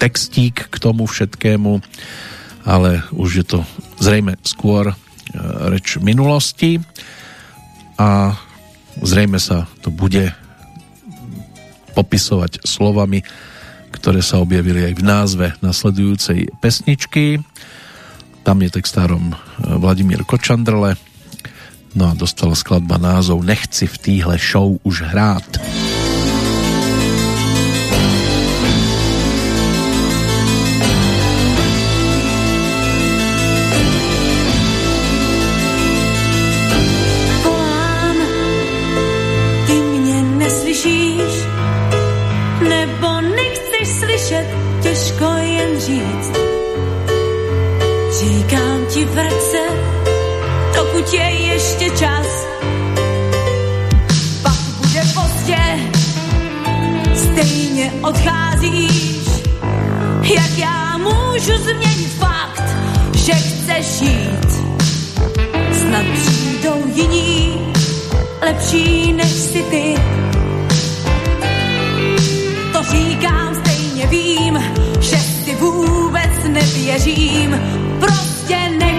textík 0.00 0.72
k 0.72 0.76
tomu 0.80 1.04
všetkému, 1.04 1.84
ale 2.64 3.04
už 3.12 3.44
je 3.44 3.44
to 3.44 3.60
zrejme 4.00 4.40
skôr 4.40 4.88
e, 4.88 4.94
reč 5.68 6.00
minulosti 6.00 6.80
a 8.00 8.40
zrejme 9.04 9.36
sa 9.36 9.68
to 9.84 9.92
bude 9.92 10.32
popisovať 11.92 12.64
slovami, 12.64 13.20
ktoré 13.92 14.24
sa 14.24 14.40
objavili 14.40 14.88
aj 14.88 14.94
v 14.96 15.02
názve 15.04 15.46
nasledujúcej 15.60 16.48
pesničky. 16.64 17.44
Tam 18.50 18.58
je 18.66 18.82
textárom 18.82 19.30
e, 19.30 19.34
Vladimír 19.78 20.26
Kočandrle. 20.26 20.98
No 21.94 22.10
a 22.10 22.18
dostala 22.18 22.58
skladba 22.58 22.98
názov 22.98 23.46
Nechci 23.46 23.86
v 23.86 23.94
týhle 23.94 24.42
show 24.42 24.74
už 24.82 25.06
hrát. 25.06 25.46
Odcházíš, 58.10 59.26
jak 60.22 60.58
já 60.58 60.96
můžu 60.98 61.56
změnit 61.56 62.10
fakt, 62.18 62.76
že 63.14 63.32
chceš 63.32 64.00
jít. 64.00 64.50
Snad 65.72 66.04
přijdou 66.12 66.82
jiní, 66.94 67.72
lepší 68.42 69.12
než 69.12 69.28
si 69.28 69.62
ty. 69.62 69.94
To 72.72 72.82
říkám, 72.82 73.54
stejně 73.54 74.06
vím, 74.06 74.58
že 75.00 75.16
si 75.16 75.54
vůbec 75.54 76.30
nevěřím. 76.48 77.60
Prostě 78.00 78.56
nechci 78.78 78.89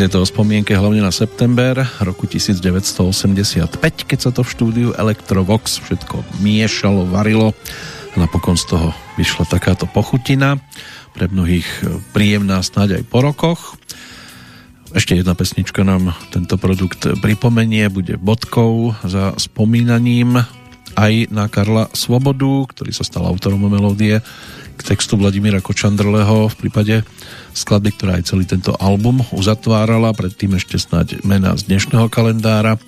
Je 0.00 0.08
to 0.08 0.24
o 0.24 0.30
spomienke 0.32 0.72
hlavne 0.72 1.04
na 1.04 1.12
september 1.12 1.76
roku 2.00 2.24
1985, 2.24 3.76
keď 4.08 4.16
sa 4.16 4.32
to 4.32 4.40
v 4.40 4.48
štúdiu 4.48 4.88
Electrovox 4.96 5.76
všetko 5.76 6.40
miešalo, 6.40 7.04
varilo. 7.04 7.52
A 8.16 8.24
napokon 8.24 8.56
z 8.56 8.64
toho 8.72 8.96
vyšla 9.20 9.44
takáto 9.44 9.84
pochutina. 9.84 10.56
Pre 11.12 11.28
mnohých 11.28 11.68
príjemná 12.16 12.64
snáď 12.64 12.96
aj 12.96 13.12
po 13.12 13.20
rokoch. 13.20 13.76
Ešte 14.96 15.20
jedna 15.20 15.36
pesnička 15.36 15.84
nám 15.84 16.16
tento 16.32 16.56
produkt 16.56 17.04
pripomenie, 17.20 17.92
bude 17.92 18.16
bodkou 18.16 18.96
za 19.04 19.36
spomínaním. 19.36 20.40
Aj 20.96 21.12
na 21.28 21.44
Karla 21.52 21.92
Svobodu, 21.92 22.72
ktorý 22.72 22.96
sa 22.96 23.04
stal 23.04 23.28
autorom 23.28 23.68
melódie 23.68 24.24
k 24.80 24.96
textu 24.96 25.20
Vladimíra 25.20 25.60
Kočandrleho 25.60 26.48
v 26.48 26.56
prípade 26.56 27.04
skladby, 27.52 27.92
ktorá 28.00 28.16
aj 28.16 28.32
celý 28.32 28.48
tento 28.48 28.72
album 28.80 29.20
uzatvárala, 29.28 30.16
predtým 30.16 30.56
ešte 30.56 30.80
snáď 30.80 31.20
mená 31.20 31.52
z 31.60 31.68
dnešného 31.68 32.08
kalendára. 32.08 32.80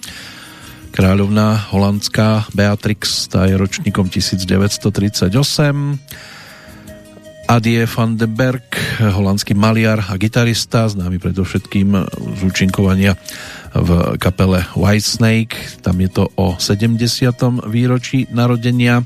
Kráľovná 0.97 1.69
holandská 1.69 2.49
Beatrix, 2.57 3.29
tá 3.29 3.45
je 3.45 3.61
ročníkom 3.61 4.09
1938 4.09 5.37
Adie 7.53 7.85
van 7.85 8.17
den 8.17 8.33
Berg, 8.33 8.73
holandský 8.97 9.53
maliar 9.53 10.01
a 10.09 10.17
gitarista, 10.17 10.89
známy 10.89 11.21
predovšetkým 11.21 11.89
z 12.09 12.41
účinkovania 12.41 13.13
v 13.77 14.17
kapele 14.17 14.65
Whitesnake. 14.73 15.85
Tam 15.85 16.01
je 16.01 16.09
to 16.09 16.33
o 16.41 16.57
70. 16.57 16.97
výročí 17.69 18.25
narodenia. 18.33 19.05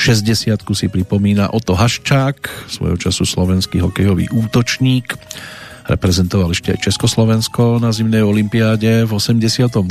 60 0.00 0.64
si 0.72 0.88
pripomína 0.88 1.52
Oto 1.52 1.76
Haščák, 1.76 2.72
svojho 2.72 2.96
času 2.96 3.28
slovenský 3.28 3.84
hokejový 3.84 4.32
útočník. 4.32 5.12
Reprezentoval 5.84 6.56
ešte 6.56 6.72
aj 6.72 6.88
Československo 6.88 7.76
na 7.84 7.92
zimnej 7.92 8.24
olympiáde 8.24 9.04
v 9.04 9.12
88. 9.12 9.84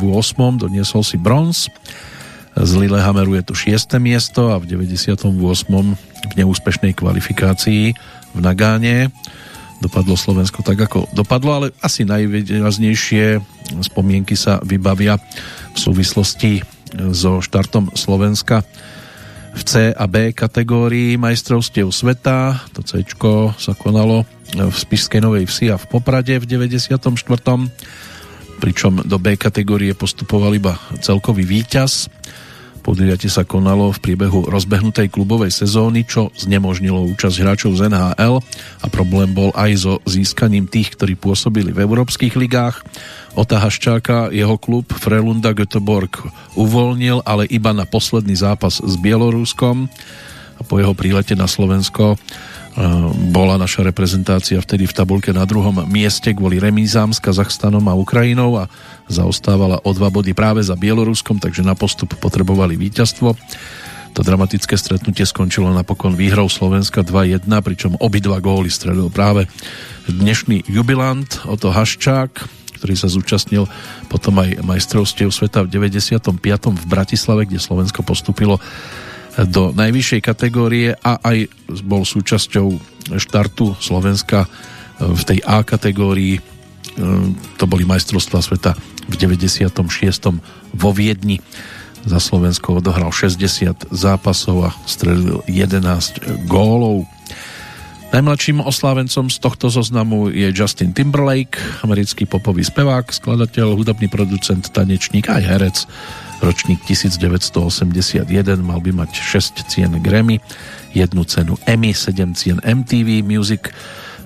doniesol 0.58 1.06
si 1.06 1.14
bronz. 1.22 1.70
Z 2.58 2.72
Lillehammeru 2.74 3.38
je 3.38 3.44
to 3.46 3.54
6. 3.54 4.02
miesto 4.02 4.50
a 4.50 4.58
v 4.58 4.66
98 4.82 5.30
v 6.26 6.34
neúspešnej 6.42 6.98
kvalifikácii 6.98 7.94
v 8.34 8.40
Nagáne. 8.42 9.14
Dopadlo 9.78 10.18
Slovensko 10.18 10.66
tak, 10.66 10.90
ako 10.90 11.06
dopadlo, 11.14 11.50
ale 11.54 11.68
asi 11.86 12.02
najvýraznejšie 12.10 13.38
spomienky 13.86 14.34
sa 14.34 14.58
vybavia 14.66 15.22
v 15.70 15.78
súvislosti 15.78 16.66
so 17.14 17.46
štartom 17.46 17.94
Slovenska 17.94 18.66
v 19.60 19.64
C 19.68 19.74
a 19.92 20.06
B 20.08 20.32
kategórii 20.32 21.20
majstrovstiev 21.20 21.92
sveta. 21.92 22.64
To 22.72 22.80
C 22.80 23.04
sa 23.60 23.76
konalo 23.76 24.24
v 24.56 24.72
Spišskej 24.72 25.20
Novej 25.20 25.52
Vsi 25.52 25.68
a 25.68 25.76
v 25.76 25.86
Poprade 25.92 26.40
v 26.40 26.48
94. 26.48 26.96
Pričom 28.64 28.94
do 29.04 29.18
B 29.20 29.36
kategórie 29.36 29.92
postupoval 29.92 30.56
iba 30.56 30.80
celkový 31.04 31.44
víťaz 31.44 32.08
Podujatie 32.90 33.30
sa 33.30 33.46
konalo 33.46 33.94
v 33.94 34.02
priebehu 34.02 34.50
rozbehnutej 34.50 35.14
klubovej 35.14 35.54
sezóny, 35.54 36.10
čo 36.10 36.34
znemožnilo 36.34 37.06
účasť 37.14 37.38
hráčov 37.38 37.78
z 37.78 37.86
NHL 37.86 38.42
a 38.82 38.86
problém 38.90 39.30
bol 39.30 39.54
aj 39.54 39.72
so 39.78 39.94
získaním 40.10 40.66
tých, 40.66 40.98
ktorí 40.98 41.14
pôsobili 41.14 41.70
v 41.70 41.86
európskych 41.86 42.34
ligách. 42.34 42.82
Ota 43.38 43.62
Haščáka 43.62 44.34
jeho 44.34 44.58
klub 44.58 44.90
Frelunda 44.90 45.54
Göteborg 45.54 46.18
uvoľnil, 46.58 47.22
ale 47.30 47.46
iba 47.54 47.78
na 47.78 47.86
posledný 47.86 48.34
zápas 48.34 48.82
s 48.82 48.94
Bieloruskom 48.98 49.86
a 50.58 50.62
po 50.66 50.82
jeho 50.82 50.98
prílete 50.98 51.38
na 51.38 51.46
Slovensko 51.46 52.18
bola 53.34 53.58
naša 53.58 53.82
reprezentácia 53.82 54.62
vtedy 54.62 54.86
v 54.86 54.96
tabulke 54.96 55.34
na 55.34 55.44
druhom 55.44 55.84
mieste 55.90 56.32
kvôli 56.32 56.62
remízám 56.62 57.12
s 57.12 57.20
Kazachstanom 57.20 57.84
a 57.90 57.98
Ukrajinou 57.98 58.62
a 58.62 58.70
zaostávala 59.10 59.82
o 59.82 59.90
dva 59.92 60.14
body 60.14 60.38
práve 60.38 60.62
za 60.62 60.78
Bieloruskom, 60.78 61.42
takže 61.42 61.66
na 61.66 61.74
postup 61.74 62.14
potrebovali 62.22 62.78
víťazstvo. 62.78 63.34
To 64.18 64.22
dramatické 64.26 64.74
stretnutie 64.78 65.26
skončilo 65.26 65.70
napokon 65.70 66.18
výhrou 66.18 66.50
Slovenska 66.50 67.06
2-1, 67.06 67.46
pričom 67.62 67.98
obidva 68.02 68.42
góly 68.42 68.70
stredil 68.74 69.10
práve 69.14 69.46
dnešný 70.10 70.66
jubilant 70.66 71.46
Oto 71.46 71.70
Haščák, 71.70 72.32
ktorý 72.82 72.94
sa 72.96 73.12
zúčastnil 73.12 73.70
potom 74.08 74.40
aj 74.40 74.64
majstrovstiev 74.64 75.30
sveta 75.30 75.68
v 75.68 75.92
95. 75.92 76.32
v 76.74 76.86
Bratislave, 76.90 77.46
kde 77.46 77.62
Slovensko 77.62 78.02
postupilo 78.02 78.58
do 79.48 79.72
najvyššej 79.72 80.22
kategórie 80.26 80.92
a 81.00 81.22
aj 81.24 81.48
bol 81.86 82.04
súčasťou 82.04 82.68
štartu 83.16 83.78
Slovenska 83.80 84.50
v 85.00 85.22
tej 85.24 85.40
A 85.48 85.64
kategórii. 85.64 86.44
To 87.56 87.66
boli 87.70 87.88
majstrovstvá 87.88 88.44
sveta 88.44 88.76
v 89.08 89.16
96. 89.16 89.72
vo 90.76 90.90
Viedni. 90.92 91.40
Za 92.04 92.20
Slovensko 92.20 92.80
odohral 92.80 93.12
60 93.12 93.92
zápasov 93.92 94.58
a 94.68 94.70
strelil 94.84 95.44
11 95.48 96.48
gólov. 96.48 97.08
Najmladším 98.10 98.66
oslávencom 98.66 99.30
z 99.30 99.38
tohto 99.38 99.70
zoznamu 99.70 100.34
je 100.34 100.50
Justin 100.50 100.98
Timberlake, 100.98 101.62
americký 101.86 102.26
popový 102.26 102.66
spevák, 102.66 103.06
skladateľ, 103.14 103.78
hudobný 103.78 104.10
producent, 104.10 104.66
tanečník 104.66 105.30
aj 105.30 105.44
herec 105.46 105.78
ročník 106.40 106.80
1981, 106.88 108.24
mal 108.64 108.80
by 108.80 108.92
mať 108.96 109.12
6 109.12 109.68
cien 109.68 109.92
Grammy, 110.00 110.40
jednu 110.96 111.24
cenu 111.28 111.60
Emmy, 111.68 111.92
7 111.92 112.36
cien 112.36 112.58
MTV 112.64 113.24
Music 113.24 113.72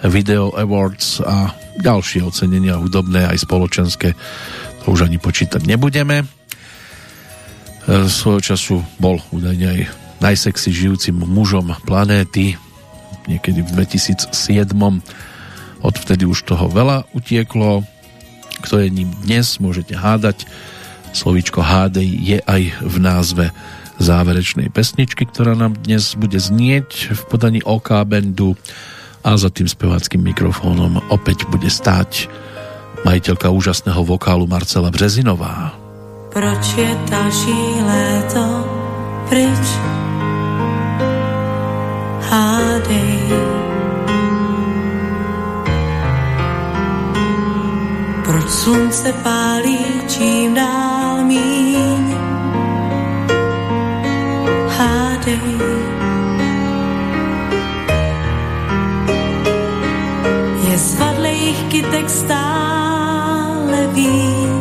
Video 0.04 0.52
Awards 0.54 1.24
a 1.24 1.56
ďalšie 1.80 2.28
ocenenia 2.28 2.78
hudobné 2.78 3.26
aj 3.26 3.48
spoločenské, 3.48 4.14
to 4.84 4.86
už 4.92 5.08
ani 5.08 5.18
počítať 5.18 5.64
nebudeme. 5.64 6.24
E, 6.24 6.26
svojho 8.08 8.42
času 8.44 8.76
bol 9.00 9.18
údajne 9.32 9.68
aj 9.68 9.82
najsexy 10.20 10.70
žijúcim 10.72 11.18
mužom 11.18 11.76
planéty, 11.88 12.60
niekedy 13.28 13.64
v 13.64 13.70
2007. 13.80 14.32
Odvtedy 15.84 16.24
už 16.24 16.48
toho 16.48 16.72
veľa 16.72 17.08
utieklo. 17.12 17.84
Kto 18.64 18.80
je 18.80 18.88
ním 18.88 19.12
dnes, 19.28 19.60
môžete 19.60 19.96
hádať 20.00 20.48
Slovíčko 21.14 21.62
hádej 21.62 22.10
je 22.10 22.38
aj 22.42 22.62
v 22.82 22.96
názve 22.98 23.46
záverečnej 24.02 24.74
pesničky, 24.74 25.30
ktorá 25.30 25.54
nám 25.54 25.78
dnes 25.86 26.18
bude 26.18 26.42
znieť 26.42 27.14
v 27.14 27.22
podaní 27.30 27.62
OK 27.62 27.94
Bandu 28.04 28.58
a 29.22 29.38
za 29.38 29.54
tým 29.54 29.70
speváckým 29.70 30.20
mikrofónom 30.20 31.00
opäť 31.14 31.46
bude 31.48 31.70
stáť 31.70 32.28
majiteľka 33.06 33.54
úžasného 33.54 34.02
vokálu 34.04 34.50
Marcela 34.50 34.90
Březinová. 34.90 35.78
Proč 36.34 36.64
je 36.76 36.90
další 37.08 37.62
léto 37.86 38.44
pryč? 39.30 39.66
Hádej. 42.28 43.73
Proč 48.34 48.50
slunce 48.50 49.14
pálí 49.14 49.78
čím 50.08 50.54
dál 50.54 51.26
míň. 51.26 52.18
Hádej. 54.78 55.58
Je 60.70 60.78
zvadlejch 60.78 61.64
kytek 61.70 62.10
stále 62.10 63.88
víc 63.94 64.53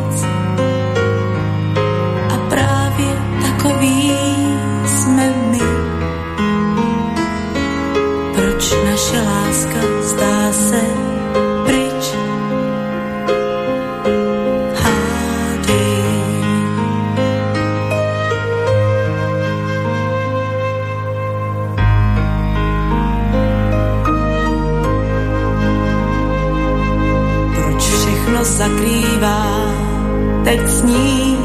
teď 30.43 30.69
sníh. 30.69 31.39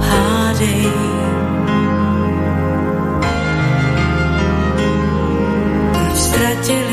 Hádej. 0.00 0.86
Proč 5.92 6.16
ztratili 6.16 6.91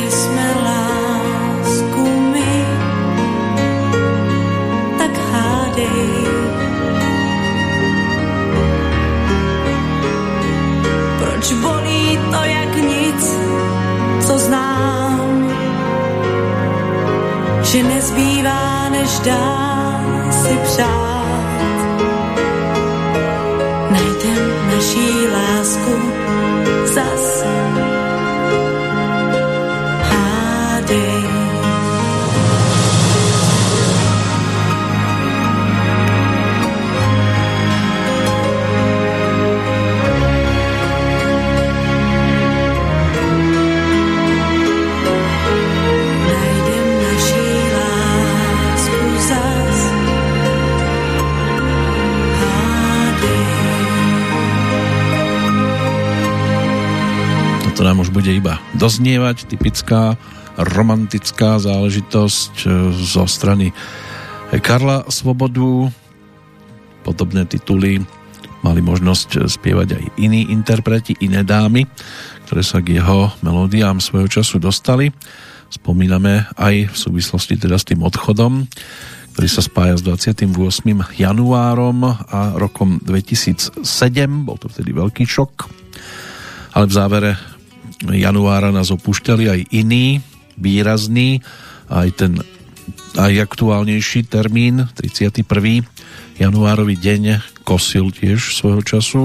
si 20.79 21.08
bude 58.29 58.45
iba 58.45 58.61
doznievať, 58.77 59.49
typická 59.49 60.13
romantická 60.53 61.57
záležitosť 61.57 62.53
e, 62.61 62.93
zo 62.93 63.25
strany 63.25 63.73
Karla 64.61 65.01
Svobodu. 65.09 65.89
Podobné 67.01 67.49
tituly 67.49 68.05
mali 68.61 68.85
možnosť 68.85 69.49
spievať 69.49 69.97
aj 69.97 70.03
iní 70.21 70.45
interpreti, 70.53 71.17
iné 71.25 71.41
dámy, 71.41 71.89
ktoré 72.45 72.61
sa 72.61 72.85
k 72.85 73.01
jeho 73.01 73.33
melódiám 73.41 73.97
svojho 73.97 74.29
času 74.29 74.61
dostali. 74.61 75.09
Spomíname 75.73 76.45
aj 76.53 76.93
v 76.93 76.97
súvislosti 77.01 77.57
teda 77.57 77.81
s 77.81 77.89
tým 77.89 78.05
odchodom, 78.05 78.69
ktorý 79.33 79.47
sa 79.49 79.65
spája 79.65 79.97
s 79.97 80.05
28. 80.05 80.53
januárom 81.17 82.13
a 82.29 82.53
rokom 82.61 83.01
2007. 83.01 83.81
Bol 84.45 84.61
to 84.61 84.69
vtedy 84.69 84.93
veľký 84.93 85.25
šok. 85.25 85.81
Ale 86.77 86.85
v 86.85 86.93
závere 86.93 87.57
januára 88.07 88.71
nás 88.71 88.93
opúšťali 88.93 89.45
aj 89.49 89.61
iní, 89.75 90.23
výrazný, 90.55 91.43
aj 91.91 92.09
ten 92.15 92.31
aj 93.17 93.33
aktuálnejší 93.41 94.29
termín, 94.29 94.85
31. 94.95 95.43
januárový 96.37 96.95
deň, 96.95 97.41
kosil 97.65 98.13
tiež 98.13 98.55
svojho 98.55 98.81
času 98.85 99.23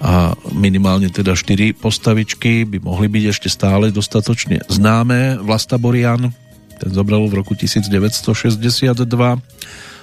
a 0.00 0.36
minimálne 0.52 1.08
teda 1.08 1.32
4 1.34 1.76
postavičky 1.76 2.68
by 2.68 2.78
mohli 2.84 3.08
byť 3.08 3.24
ešte 3.32 3.48
stále 3.48 3.88
dostatočne 3.90 4.60
známe. 4.68 5.40
Vlasta 5.40 5.80
Borian, 5.80 6.32
ten 6.76 6.90
zobral 6.92 7.24
v 7.28 7.40
roku 7.40 7.56
1962, 7.56 9.08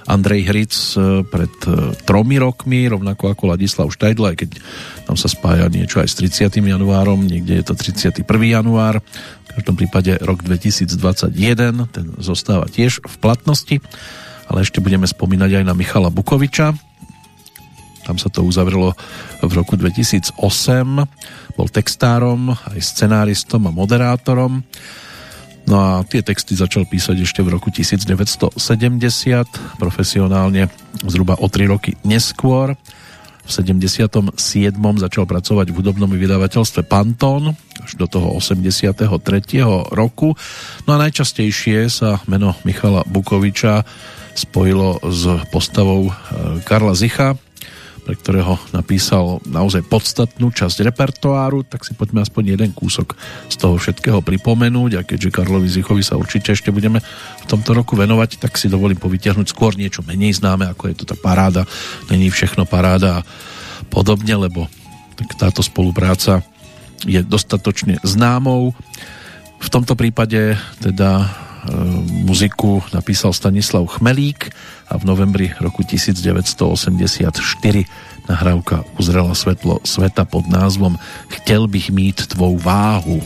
Andrej 0.04 0.42
Hric 0.44 0.74
e, 0.96 1.24
pred 1.24 1.54
e, 1.64 1.96
tromi 2.04 2.36
rokmi, 2.36 2.84
rovnako 2.88 3.32
ako 3.32 3.56
Ladislav 3.56 3.88
Štajdl, 3.88 4.24
aj 4.32 4.36
keď 4.36 4.50
tam 5.08 5.16
sa 5.16 5.28
spája 5.32 5.68
niečo 5.72 6.04
aj 6.04 6.08
s 6.12 6.14
30. 6.20 6.60
januárom, 6.60 7.24
niekde 7.24 7.60
je 7.60 7.64
to 7.64 7.74
31. 7.76 8.24
január, 8.28 9.00
v 9.00 9.48
každom 9.56 9.74
prípade 9.80 10.12
rok 10.20 10.44
2021, 10.44 11.88
ten 11.88 12.06
zostáva 12.20 12.68
tiež 12.68 13.00
v 13.00 13.16
platnosti, 13.16 13.76
ale 14.44 14.60
ešte 14.60 14.84
budeme 14.84 15.08
spomínať 15.08 15.62
aj 15.62 15.64
na 15.64 15.72
Michala 15.72 16.12
Bukoviča, 16.12 16.76
tam 18.04 18.20
sa 18.20 18.28
to 18.28 18.44
uzavrelo 18.44 18.92
v 19.40 19.52
roku 19.56 19.80
2008, 19.80 20.36
bol 21.56 21.68
textárom, 21.72 22.52
aj 22.52 22.78
scenáristom 22.84 23.64
a 23.64 23.72
moderátorom, 23.72 24.60
No 25.64 25.80
a 25.80 25.88
tie 26.04 26.20
texty 26.20 26.52
začal 26.52 26.84
písať 26.84 27.24
ešte 27.24 27.40
v 27.40 27.56
roku 27.56 27.72
1970, 27.72 28.60
profesionálne 29.80 30.68
zhruba 31.08 31.40
o 31.40 31.48
3 31.48 31.72
roky 31.72 31.96
neskôr. 32.04 32.76
V 33.44 33.50
77. 33.52 34.32
začal 34.96 35.24
pracovať 35.28 35.66
v 35.68 35.76
hudobnom 35.76 36.08
vydavateľstve 36.08 36.88
Pantón 36.88 37.52
až 37.80 37.92
do 38.00 38.08
toho 38.08 38.32
83. 38.40 39.04
roku. 39.92 40.32
No 40.88 40.90
a 40.96 40.98
najčastejšie 41.04 41.92
sa 41.92 42.24
meno 42.24 42.56
Michala 42.64 43.04
Bukoviča 43.04 43.84
spojilo 44.34 45.00
s 45.12 45.28
postavou 45.52 46.08
eh, 46.08 46.12
Karla 46.64 46.96
Zicha, 46.96 47.36
pre 48.04 48.14
ktorého 48.14 48.60
napísal 48.76 49.40
naozaj 49.48 49.80
podstatnú 49.88 50.52
časť 50.52 50.84
repertoáru, 50.92 51.64
tak 51.64 51.88
si 51.88 51.96
poďme 51.96 52.20
aspoň 52.20 52.54
jeden 52.54 52.70
kúsok 52.76 53.16
z 53.48 53.56
toho 53.56 53.80
všetkého 53.80 54.20
pripomenúť 54.20 55.00
a 55.00 55.06
keďže 55.08 55.32
Karlovi 55.32 55.72
Zichovi 55.72 56.04
sa 56.04 56.20
určite 56.20 56.52
ešte 56.52 56.68
budeme 56.68 57.00
v 57.40 57.46
tomto 57.48 57.72
roku 57.72 57.96
venovať, 57.96 58.44
tak 58.44 58.60
si 58.60 58.68
dovolím 58.68 59.00
povytiahnuť 59.00 59.48
skôr 59.48 59.72
niečo 59.74 60.04
menej 60.04 60.36
známe, 60.36 60.68
ako 60.68 60.92
je 60.92 60.96
to 61.00 61.04
tá 61.08 61.16
paráda, 61.16 61.64
není 62.12 62.28
všechno 62.28 62.68
paráda 62.68 63.24
a 63.24 63.24
podobne, 63.88 64.36
lebo 64.36 64.68
tak 65.16 65.40
táto 65.40 65.64
spolupráca 65.64 66.44
je 67.08 67.24
dostatočne 67.24 68.00
známou. 68.04 68.76
V 69.60 69.68
tomto 69.72 69.96
prípade 69.96 70.60
teda 70.84 71.43
muziku 72.06 72.82
napísal 72.94 73.32
Stanislav 73.32 73.86
Chmelík 73.86 74.50
a 74.88 74.98
v 74.98 75.04
novembri 75.04 75.52
roku 75.60 75.82
1984 75.82 77.84
nahrávka 78.28 78.84
uzrela 78.98 79.34
svetlo 79.34 79.78
sveta 79.84 80.24
pod 80.24 80.46
názvom 80.46 80.98
Chtěl 81.28 81.66
bych 81.66 81.90
mít 81.90 82.26
tvou 82.26 82.58
váhu. 82.58 83.22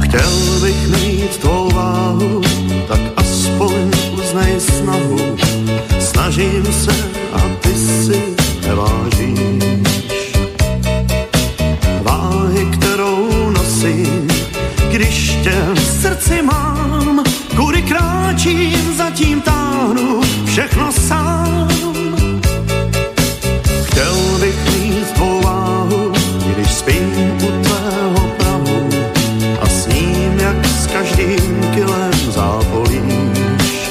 Chtěl 0.00 0.60
bych 0.62 0.88
mít 0.88 1.36
tvou 1.36 1.70
váhu, 1.70 2.42
tak 2.88 3.00
aspoň 3.16 3.90
uznej 4.12 4.60
snahu. 4.60 5.36
Snažím 5.98 6.72
se 6.72 6.94
a 7.32 7.40
ty 7.60 7.74
si 7.74 8.22
nevážíš. 8.66 9.63
Váhy, 12.34 12.66
kterou 12.66 13.50
nosím, 13.50 14.28
když 14.90 15.38
tě 15.42 15.54
v 15.74 16.00
srdci 16.02 16.42
mám, 16.42 17.24
kudy 17.56 17.82
kráčím, 17.82 18.96
zatím 18.96 19.40
táhnu 19.40 20.20
všechno 20.46 20.92
sám. 20.92 21.68
Chtěl 23.84 24.16
bych 24.40 24.80
mít 24.80 25.18
váhu, 25.44 26.12
když 26.46 26.72
spím 26.72 27.38
u 27.42 27.62
tvého 27.62 28.30
prahu 28.38 28.88
a 29.60 29.66
s 29.66 29.86
ním, 29.86 30.38
jak 30.38 30.66
s 30.66 30.86
každým 30.86 31.64
kilem 31.74 32.12
zápolíš. 32.30 33.90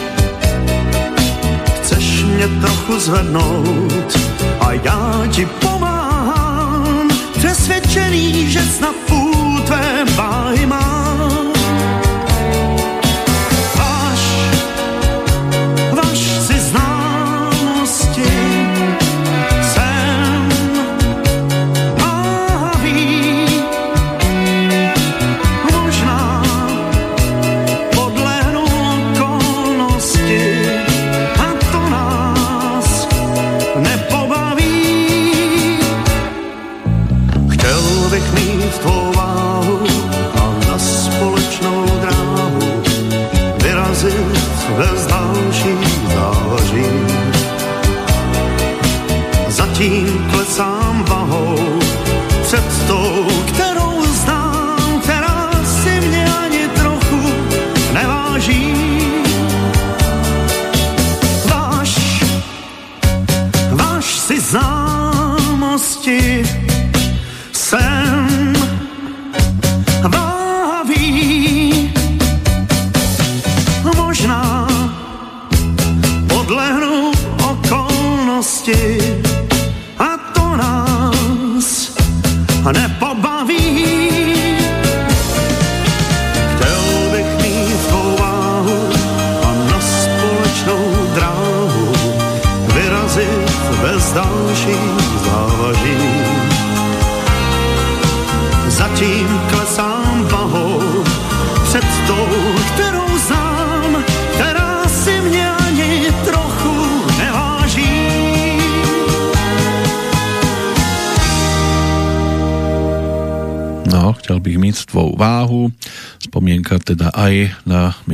Chceš 1.82 2.24
mě 2.24 2.48
trochu 2.48 3.00
zvednout 3.00 3.73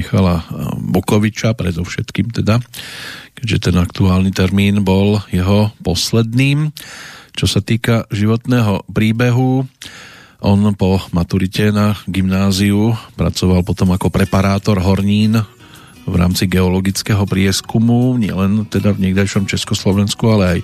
Michala 0.10 0.42
Bokoviča, 0.82 1.54
predovšetkým 1.54 2.34
teda, 2.34 2.58
keďže 3.38 3.70
ten 3.70 3.78
aktuálny 3.78 4.34
termín 4.34 4.82
bol 4.82 5.22
jeho 5.30 5.70
posledným. 5.86 6.74
Čo 7.38 7.46
sa 7.46 7.62
týka 7.62 8.10
životného 8.10 8.90
príbehu, 8.90 9.70
on 10.42 10.60
po 10.74 10.98
maturite 11.14 11.70
na 11.70 11.94
gymnáziu 12.10 12.98
pracoval 13.14 13.62
potom 13.62 13.94
ako 13.94 14.10
preparátor 14.10 14.82
hornín 14.82 15.46
v 16.10 16.16
rámci 16.18 16.50
geologického 16.50 17.30
prieskumu, 17.30 18.18
nielen 18.18 18.66
teda 18.66 18.98
v 18.98 19.06
niekdajšom 19.06 19.46
Československu, 19.46 20.26
ale 20.26 20.58
aj 20.58 20.60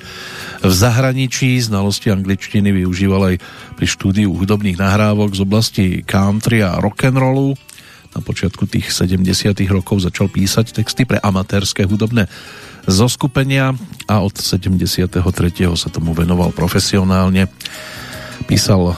v 0.65 0.73
zahraničí. 0.73 1.61
Znalosti 1.61 2.09
angličtiny 2.09 2.73
využíval 2.81 3.21
aj 3.29 3.35
pri 3.77 3.85
štúdiu 3.85 4.33
hudobných 4.33 4.81
nahrávok 4.81 5.37
z 5.37 5.41
oblasti 5.45 5.85
country 6.01 6.65
a 6.65 6.81
rock'n'rollu. 6.81 7.53
Na 7.53 7.74
počiatku 8.35 8.67
tých 8.67 8.91
70 8.91 9.55
rokov 9.71 10.03
začal 10.03 10.27
písať 10.27 10.75
texty 10.75 11.07
pre 11.07 11.23
amatérske 11.23 11.87
hudobné 11.87 12.27
zoskupenia 12.83 13.71
a 14.11 14.19
od 14.19 14.35
73. 14.35 15.07
sa 15.79 15.87
tomu 15.87 16.11
venoval 16.11 16.51
profesionálne. 16.51 17.47
Písal 18.43 18.91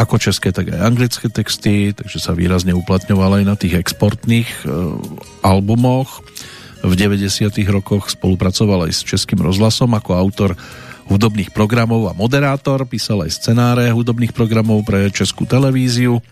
ako 0.00 0.16
české, 0.16 0.56
tak 0.56 0.72
aj 0.72 0.80
anglické 0.80 1.28
texty, 1.28 1.92
takže 1.92 2.16
sa 2.16 2.32
výrazne 2.32 2.72
uplatňoval 2.72 3.42
aj 3.42 3.44
na 3.44 3.60
tých 3.60 3.76
exportných 3.76 4.48
e, 4.64 4.96
albumoch. 5.44 6.24
V 6.80 6.92
90. 6.96 7.52
rokoch 7.68 8.08
spolupracoval 8.08 8.88
aj 8.88 8.92
s 8.96 9.04
Českým 9.04 9.44
rozhlasom 9.44 9.92
ako 9.92 10.16
autor 10.16 10.56
hudobných 11.12 11.52
programov 11.52 12.08
a 12.08 12.16
moderátor, 12.16 12.88
písal 12.88 13.28
aj 13.28 13.36
scenáre 13.36 13.92
hudobných 13.92 14.32
programov 14.32 14.80
pre 14.88 15.12
Českú 15.12 15.44
televíziu. 15.44 16.24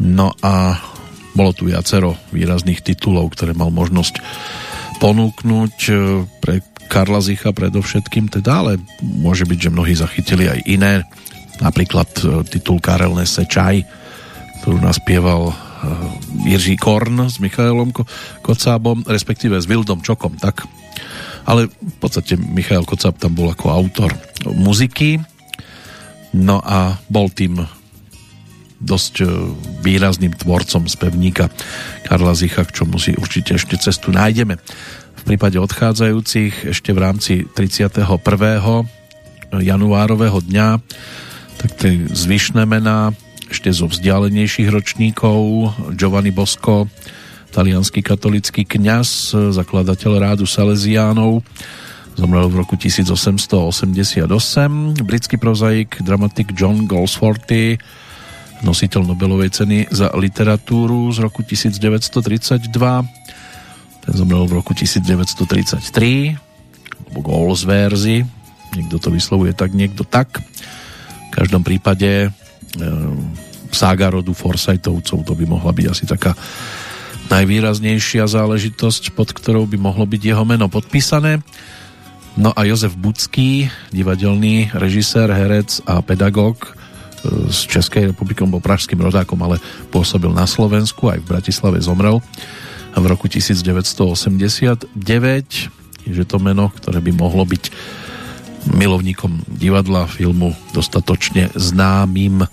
No 0.00 0.32
a 0.40 0.80
bolo 1.34 1.50
tu 1.54 1.70
viacero 1.70 2.18
výrazných 2.34 2.82
titulov, 2.82 3.34
ktoré 3.34 3.54
mal 3.54 3.70
možnosť 3.70 4.18
ponúknuť 5.00 5.76
e, 5.88 5.92
pre 6.42 6.60
Karla 6.90 7.22
Zicha 7.22 7.54
predovšetkým 7.54 8.28
teda, 8.28 8.66
ale 8.66 8.72
môže 9.00 9.46
byť, 9.46 9.58
že 9.58 9.74
mnohí 9.74 9.94
zachytili 9.94 10.50
aj 10.50 10.60
iné 10.66 10.92
napríklad 11.62 12.10
e, 12.20 12.44
titul 12.50 12.82
Karel 12.82 13.14
Nese 13.16 13.46
čaj, 13.46 13.86
ktorú 14.60 14.82
naspieval 14.82 15.50
e, 15.50 15.54
Jiří 16.52 16.76
Korn 16.76 17.30
s 17.30 17.38
Michailom 17.38 17.94
Kocábom, 18.42 19.06
respektíve 19.06 19.56
s 19.56 19.70
Vildom 19.70 20.04
Čokom, 20.04 20.36
tak. 20.36 20.66
Ale 21.48 21.72
v 21.72 21.96
podstate 21.96 22.36
Michail 22.36 22.84
Kocáb 22.84 23.16
tam 23.16 23.32
bol 23.32 23.48
ako 23.48 23.72
autor 23.72 24.12
muziky, 24.44 25.16
no 26.36 26.60
a 26.60 27.00
bol 27.08 27.32
tým 27.32 27.79
dosť 28.80 29.14
e, 29.22 29.24
výrazným 29.84 30.32
tvorcom 30.34 30.88
spevníka 30.88 31.52
Karla 32.08 32.32
Zicha, 32.32 32.64
k 32.64 32.82
čomu 32.82 32.96
si 32.96 33.12
určite 33.14 33.54
ešte 33.60 33.76
cestu 33.76 34.10
nájdeme. 34.10 34.56
V 35.20 35.22
prípade 35.28 35.60
odchádzajúcich 35.60 36.72
ešte 36.72 36.90
v 36.96 36.98
rámci 36.98 37.32
31. 37.52 38.08
januárového 39.60 40.38
dňa 40.40 40.68
tak 41.60 41.70
tie 41.76 42.08
zvyšné 42.08 42.64
mená 42.64 43.12
ešte 43.52 43.68
zo 43.68 43.84
vzdialenejších 43.84 44.72
ročníkov 44.72 45.70
Giovanni 45.92 46.32
Bosco 46.32 46.88
talianský 47.50 48.00
katolický 48.00 48.62
kňaz, 48.62 49.34
zakladateľ 49.52 50.12
rádu 50.22 50.46
Salesiánov 50.46 51.42
zomrel 52.14 52.46
v 52.52 52.60
roku 52.62 52.76
1888 52.76 54.28
britský 55.02 55.36
prozaik, 55.40 55.98
dramatik 56.04 56.52
John 56.52 56.84
Goldsworthy 56.84 57.80
nositeľ 58.66 59.08
Nobelovej 59.08 59.50
ceny 59.62 59.88
za 59.88 60.12
literatúru 60.16 61.08
z 61.12 61.24
roku 61.24 61.40
1932 61.44 62.70
ten 64.00 64.12
zomrel 64.16 64.48
v 64.48 64.56
roku 64.56 64.72
1933 64.72 66.36
alebo 67.10 67.18
Goldsworthy 67.20 68.24
niekto 68.76 68.96
to 69.02 69.10
vyslovuje 69.10 69.52
tak, 69.54 69.74
niekto 69.74 70.06
tak. 70.06 70.38
V 71.30 71.30
každom 71.34 71.62
prípade 71.62 72.26
e, 72.26 72.28
sága 73.70 74.10
rodu 74.10 74.30
Forsytovcov 74.34 75.18
to 75.26 75.32
by 75.34 75.44
mohla 75.46 75.72
byť 75.74 75.86
asi 75.90 76.04
taká 76.06 76.34
najvýraznejšia 77.30 78.26
záležitosť, 78.26 79.14
pod 79.14 79.30
ktorou 79.30 79.66
by 79.70 79.78
mohlo 79.78 80.02
byť 80.02 80.22
jeho 80.34 80.42
meno 80.42 80.66
podpísané. 80.66 81.38
No 82.34 82.50
a 82.54 82.66
Jozef 82.66 82.94
Budský, 82.98 83.70
divadelný 83.94 84.74
režisér, 84.74 85.30
herec 85.30 85.82
a 85.86 86.02
pedagóg 86.02 86.79
z 87.24 87.58
Českej 87.68 88.12
republiky, 88.12 88.42
bol 88.48 88.64
pražským 88.64 89.00
rodákom, 89.00 89.36
ale 89.44 89.60
pôsobil 89.92 90.32
na 90.32 90.48
Slovensku, 90.48 91.12
aj 91.12 91.20
v 91.20 91.28
Bratislave 91.28 91.78
zomrel 91.80 92.24
v 92.96 93.04
roku 93.06 93.30
1989, 93.30 94.90
je 96.08 96.24
to 96.26 96.36
meno, 96.42 96.72
ktoré 96.74 96.98
by 96.98 97.12
mohlo 97.14 97.46
byť 97.46 97.70
milovníkom 98.74 99.46
divadla, 99.46 100.10
filmu 100.10 100.52
dostatočne 100.74 101.48
známym, 101.54 102.44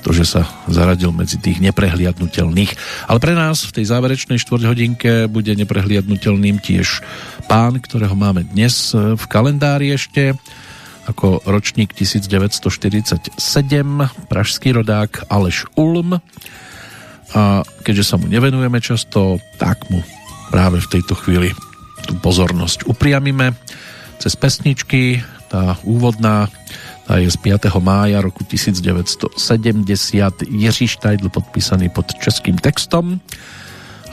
pretože 0.00 0.32
sa 0.38 0.48
zaradil 0.64 1.12
medzi 1.12 1.36
tých 1.36 1.60
neprehliadnutelných. 1.60 2.72
Ale 3.04 3.18
pre 3.20 3.36
nás 3.36 3.68
v 3.68 3.74
tej 3.80 3.84
záverečnej 3.92 4.40
štvrťhodinke 4.40 5.28
bude 5.28 5.52
neprehliadnutelným 5.52 6.56
tiež 6.62 7.04
pán, 7.50 7.76
ktorého 7.82 8.16
máme 8.16 8.48
dnes 8.48 8.96
v 8.96 9.24
kalendári 9.28 9.92
ešte 9.92 10.38
ako 11.08 11.40
ročník 11.48 11.96
1947, 11.96 13.40
pražský 14.28 14.68
rodák 14.76 15.32
Aleš 15.32 15.64
Ulm. 15.78 16.20
A 17.30 17.62
keďže 17.86 18.04
sa 18.04 18.18
mu 18.18 18.26
nevenujeme 18.26 18.82
často, 18.82 19.38
tak 19.56 19.86
mu 19.88 20.02
práve 20.50 20.82
v 20.82 20.90
tejto 20.98 21.14
chvíli 21.14 21.54
tú 22.04 22.18
pozornosť 22.18 22.90
upriamime 22.90 23.54
cez 24.18 24.34
pesničky. 24.34 25.22
Tá 25.50 25.78
úvodná 25.86 26.50
tá 27.10 27.18
je 27.18 27.26
z 27.26 27.38
5. 27.42 27.74
mája 27.82 28.22
roku 28.22 28.46
1970 28.46 29.34
Jiří 30.46 30.86
Štajdl 30.86 31.26
podpísaný 31.26 31.90
pod 31.90 32.06
českým 32.22 32.54
textom 32.54 33.18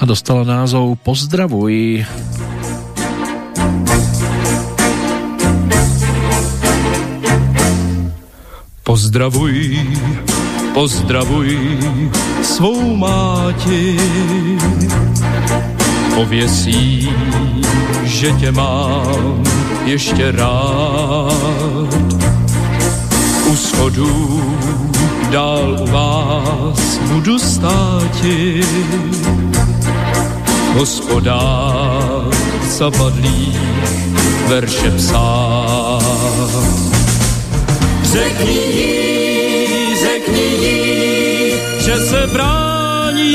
a 0.01 0.03
dostala 0.05 0.41
názov 0.41 0.97
Pozdravuj. 1.05 2.01
Pozdravuj, 2.01 2.56
pozdravuj 8.87 9.67
svou 12.43 12.95
máti, 12.95 13.97
pověsí, 16.15 17.09
že 18.03 18.31
tě 18.31 18.51
mám 18.51 19.43
ještě 19.85 20.31
rád. 20.31 21.95
U 23.51 23.55
schodů 23.55 24.43
dál 25.31 25.77
u 25.81 25.91
vás 25.91 26.99
budu 27.11 27.39
státi, 27.39 28.63
hospodář 30.73 32.35
zapadlých 32.63 33.59
verše 34.47 34.91
psát. 34.91 36.96
Řekni 38.11 38.57
jí, 38.57 39.95
řekni 39.95 40.41
jí, 40.41 41.53
že 41.79 41.97
se 41.99 42.27
bráním 42.27 43.27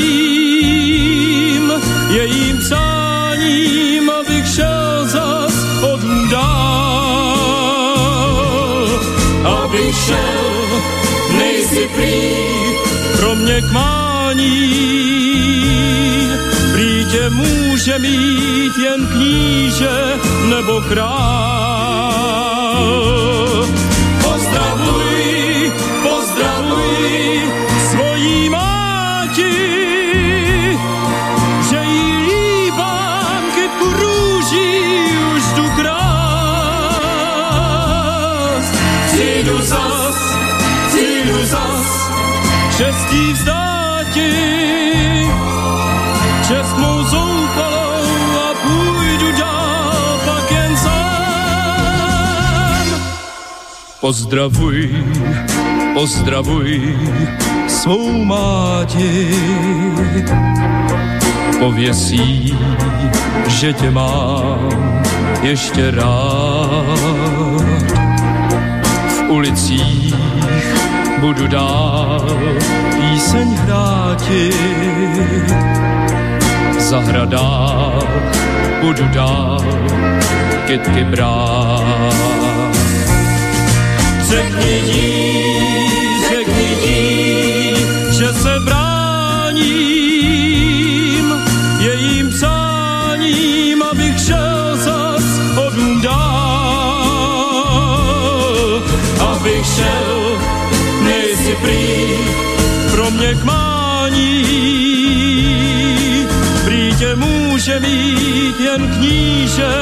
jejím 2.09 2.57
psáním, 2.57 4.09
abych 4.09 4.47
šel 4.55 5.07
zas 5.07 5.53
abych 9.73 9.95
šel, 9.95 10.81
nejsi 11.37 11.89
prý 11.95 12.35
pro 13.17 13.35
mě 13.35 13.61
k 13.61 13.71
mání. 13.71 14.73
Prý 16.73 17.05
tě 17.11 17.29
může 17.29 17.99
mít 17.99 18.77
jen 18.77 19.07
kníže 19.07 20.19
nebo 20.49 20.81
král. 20.81 21.43
Pozdravuj, 24.53 25.73
pozdravuj 26.03 27.41
svojí 27.89 28.49
máti, 28.49 29.57
že 31.69 31.81
jí 31.81 32.17
líbám, 32.29 33.43
keď 33.55 33.69
tu 33.79 33.89
už 35.35 35.43
tu 35.57 35.65
krás. 35.81 36.13
Přijdu 39.09 39.61
zas, 39.61 40.17
přijdu 40.87 41.45
zas, 41.45 42.09
šestí 42.77 43.33
vzdáti, 43.33 44.52
Pozdravuj, 54.03 55.05
pozdravuj 55.93 56.97
svou 57.67 58.25
máti, 58.25 59.31
pověsí, 61.59 62.57
že 63.47 63.73
tě 63.73 63.91
mám 63.91 64.69
ještě 65.41 65.91
rád. 65.91 66.99
V 69.07 69.29
ulicích 69.29 70.15
budu 71.19 71.47
dál 71.47 72.27
píseň 72.99 73.55
hrátit, 73.55 74.55
zahradách 76.77 78.03
budu 78.81 79.07
dál 79.07 79.63
kytky 80.67 81.03
brát. 81.03 82.22
Řekni 84.33 84.73
jí, 84.85 85.11
řekni 86.29 86.69
jí, 86.83 87.75
že 88.09 88.33
se 88.33 88.59
bráním 88.59 89.63
jejím 91.79 92.29
přáním, 92.29 93.83
abych 93.83 94.19
šel 94.25 94.77
zas 94.77 95.23
o 95.57 95.71
dál, 96.03 97.13
abych 99.19 99.65
šel, 99.65 100.39
nejsi 101.03 101.55
prý 101.61 102.17
pro 102.91 103.11
mě 103.11 103.35
k 103.35 103.43
mání. 103.43 104.43
Prý 106.65 106.95
tě 106.95 107.15
může 107.15 107.79
mít 107.79 108.59
jen 108.59 108.91
kníže 108.97 109.73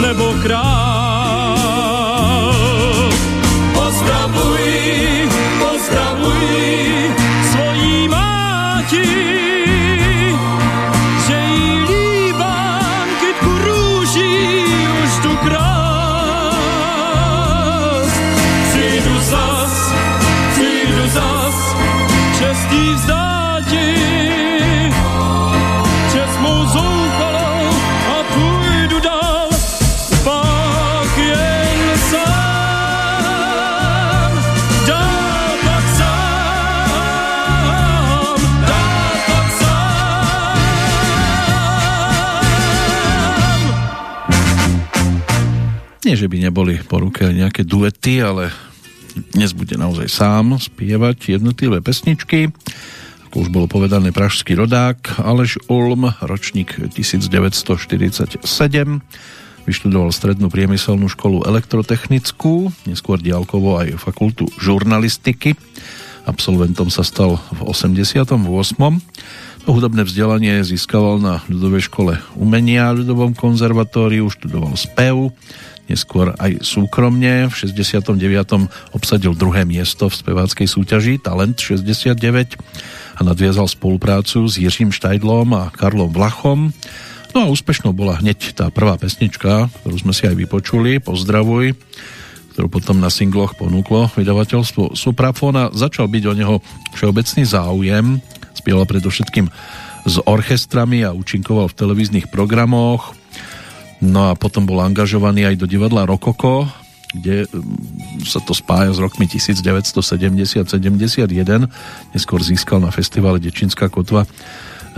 nebo 0.00 0.34
král. 0.42 1.59
Pozdravuj 6.30 6.89
že 46.20 46.28
by 46.28 46.52
neboli 46.52 46.76
po 46.84 47.00
ruke 47.00 47.24
nejaké 47.32 47.64
duety, 47.64 48.20
ale 48.20 48.52
dnes 49.32 49.56
bude 49.56 49.72
naozaj 49.80 50.12
sám 50.12 50.60
spievať 50.60 51.40
jednotlivé 51.40 51.80
pesničky. 51.80 52.52
Ako 53.32 53.48
už 53.48 53.48
bolo 53.48 53.64
povedané, 53.64 54.12
pražský 54.12 54.52
rodák 54.52 55.24
Aleš 55.24 55.56
Ulm, 55.72 56.12
ročník 56.20 56.76
1947. 56.92 58.36
Vyštudoval 59.64 60.12
strednú 60.12 60.52
priemyselnú 60.52 61.08
školu 61.08 61.48
elektrotechnickú, 61.48 62.68
neskôr 62.84 63.16
diálkovo 63.16 63.80
aj 63.80 63.96
fakultu 63.96 64.44
žurnalistiky. 64.60 65.56
Absolventom 66.28 66.92
sa 66.92 67.00
stal 67.00 67.40
v 67.48 67.64
88. 67.64 68.28
To 69.64 69.70
hudobné 69.72 70.04
vzdelanie 70.04 70.60
získaval 70.68 71.16
na 71.16 71.40
ľudovej 71.48 71.88
škole 71.88 72.20
umenia, 72.36 72.92
ľudovom 72.92 73.32
konzervatóriu, 73.32 74.28
študoval 74.28 74.76
spev, 74.76 75.32
neskôr 75.90 76.30
aj 76.38 76.62
súkromne. 76.62 77.50
V 77.50 77.54
69. 77.66 78.14
obsadil 78.94 79.34
druhé 79.34 79.66
miesto 79.66 80.06
v 80.06 80.14
speváckej 80.14 80.70
súťaži 80.70 81.18
Talent 81.18 81.58
69 81.58 82.14
a 83.18 83.20
nadviazal 83.26 83.66
spoluprácu 83.66 84.46
s 84.46 84.54
Jiřím 84.56 84.94
Štajdlom 84.94 85.50
a 85.58 85.74
Karlom 85.74 86.14
Vlachom. 86.14 86.70
No 87.34 87.38
a 87.42 87.50
úspešnou 87.50 87.90
bola 87.90 88.18
hneď 88.18 88.54
tá 88.54 88.70
prvá 88.70 88.94
pesnička, 88.98 89.70
ktorú 89.82 89.96
sme 89.98 90.14
si 90.14 90.26
aj 90.30 90.34
vypočuli, 90.38 91.02
Pozdravuj, 91.02 91.74
ktorú 92.54 92.66
potom 92.70 92.98
na 92.98 93.10
singloch 93.10 93.54
ponúklo 93.54 94.10
vydavateľstvo 94.14 94.98
Suprafon 94.98 95.54
a 95.58 95.70
začal 95.74 96.06
byť 96.10 96.22
o 96.26 96.34
neho 96.34 96.56
všeobecný 96.94 97.42
záujem. 97.46 98.18
Spieval 98.54 98.86
predovšetkým 98.86 99.46
s 100.06 100.14
orchestrami 100.24 101.04
a 101.04 101.14
účinkoval 101.14 101.68
v 101.68 101.78
televíznych 101.78 102.26
programoch. 102.32 103.19
No 104.00 104.28
a 104.28 104.32
potom 104.32 104.64
bol 104.64 104.80
angažovaný 104.80 105.44
aj 105.44 105.60
do 105.60 105.68
divadla 105.68 106.08
Rokoko, 106.08 106.64
kde 107.12 107.44
mm, 107.50 108.24
sa 108.24 108.40
to 108.40 108.56
spája 108.56 108.96
s 108.96 108.98
rokmi 109.02 109.28
1970-71. 109.28 110.72
Neskôr 112.16 112.40
získal 112.40 112.80
na 112.80 112.88
festivale 112.94 113.42
Dečinská 113.42 113.92
kotva 113.92 114.24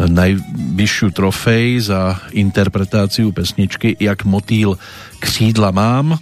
najvyššiu 0.00 1.08
trofej 1.12 1.92
za 1.92 2.16
interpretáciu 2.32 3.28
pesničky 3.28 3.92
Jak 4.00 4.24
motýl 4.24 4.80
křídla 5.20 5.68
mám 5.68 6.16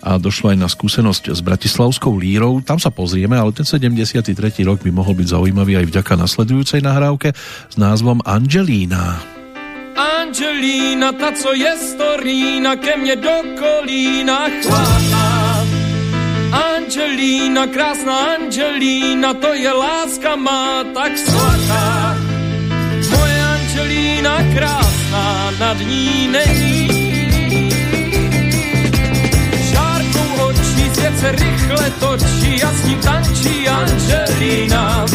a 0.00 0.16
došlo 0.16 0.54
aj 0.54 0.58
na 0.62 0.70
skúsenosť 0.70 1.34
s 1.34 1.42
Bratislavskou 1.44 2.16
lírou. 2.16 2.64
Tam 2.64 2.80
sa 2.80 2.88
pozrieme, 2.88 3.36
ale 3.36 3.52
ten 3.52 3.68
73. 3.68 4.32
rok 4.64 4.80
by 4.80 4.90
mohol 4.94 5.12
byť 5.12 5.36
zaujímavý 5.36 5.76
aj 5.76 5.92
vďaka 5.92 6.16
nasledujúcej 6.16 6.80
nahrávke 6.80 7.36
s 7.68 7.76
názvom 7.76 8.24
Angelína. 8.24 9.20
Angelína, 9.20 9.39
ta, 11.20 11.32
co 11.32 11.52
je 11.54 11.72
storína, 11.76 12.76
ke 12.76 12.96
mne 12.96 13.16
do 13.16 13.36
kolína 13.60 14.48
chvátá. 14.62 15.28
Angelína, 16.50 17.66
krásna 17.66 18.14
Angelína, 18.34 19.34
to 19.34 19.54
je 19.54 19.72
láska 19.72 20.36
má 20.36 20.84
tak 20.94 21.12
svatá. 21.18 22.16
Moje 23.10 23.38
Angelína 23.42 24.34
krásná, 24.54 25.26
nad 25.60 25.78
ní 25.84 26.28
není. 26.32 26.88
Žárkou 29.70 30.30
očí, 30.48 30.84
svět 30.94 31.18
rychle 31.36 31.86
točí 32.00 32.62
a 32.62 32.70
s 32.72 32.84
ním 32.84 32.98
tančí 32.98 33.68
Angelína. 33.68 35.06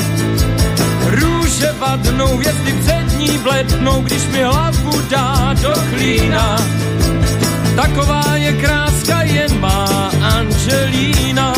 Růže 1.56 1.72
vadnou, 1.80 2.38
hvězdy 2.38 2.74
před 2.74 3.18
ní 3.18 3.38
blednou, 3.38 4.02
když 4.02 4.28
mi 4.28 4.44
hlavu 4.44 5.02
dá 5.10 5.56
do 5.62 5.74
klína. 5.90 6.58
Taková 7.76 8.36
je 8.36 8.52
kráska 8.52 9.22
jen 9.22 9.60
má 9.60 10.12
Angelína. 10.22 11.54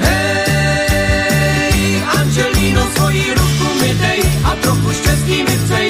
Hej, 0.00 2.02
Angelíno, 2.18 2.82
svoji 2.96 3.34
ruku 3.34 3.74
mi 3.80 3.94
dej 3.94 4.22
a 4.44 4.54
trochu 4.54 4.92
štěstí 4.92 5.42
mi 5.42 5.58
přej, 5.64 5.89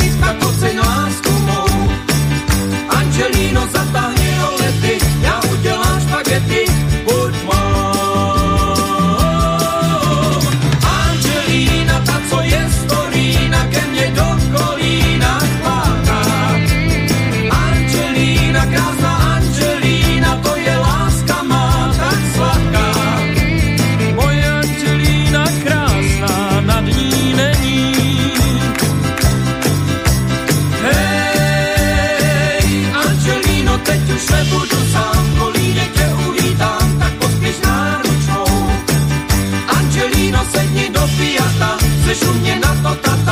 Patrzysz 42.11 42.29
u 42.29 42.35
mnie 42.35 42.57
na 42.57 42.75
to, 42.83 42.97
tata 42.97 43.30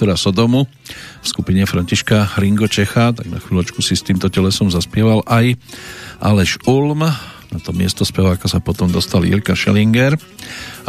Viktora 0.00 0.16
Sodomu 0.16 0.64
v 1.20 1.26
skupine 1.28 1.60
Františka 1.68 2.32
Ringo 2.40 2.64
Čecha, 2.64 3.12
tak 3.12 3.28
na 3.28 3.36
chvíľočku 3.36 3.84
si 3.84 3.92
s 3.92 4.00
týmto 4.00 4.32
telesom 4.32 4.72
zaspieval 4.72 5.20
aj 5.28 5.60
Aleš 6.24 6.56
Ulm. 6.64 7.04
Na 7.04 7.58
to 7.60 7.76
miesto 7.76 8.08
speváka 8.08 8.48
sa 8.48 8.64
potom 8.64 8.88
dostal 8.88 9.28
Jirka 9.28 9.52
Schellinger 9.52 10.16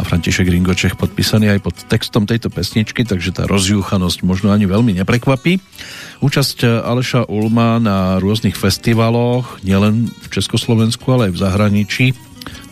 František 0.00 0.48
Ringočech 0.48 0.96
podpísaný 0.96 1.52
aj 1.52 1.60
pod 1.60 1.76
textom 1.92 2.24
tejto 2.24 2.48
pesničky, 2.48 3.04
takže 3.04 3.36
tá 3.36 3.44
rozjúchanosť 3.44 4.24
možno 4.24 4.48
ani 4.48 4.64
veľmi 4.64 4.96
neprekvapí. 5.04 5.60
Účasť 6.24 6.64
Aleša 6.80 7.28
Ulma 7.28 7.76
na 7.84 8.16
rôznych 8.16 8.56
festivaloch, 8.56 9.60
nielen 9.60 10.08
v 10.08 10.26
Československu, 10.32 11.04
ale 11.12 11.28
aj 11.28 11.32
v 11.36 11.42
zahraničí, 11.44 12.06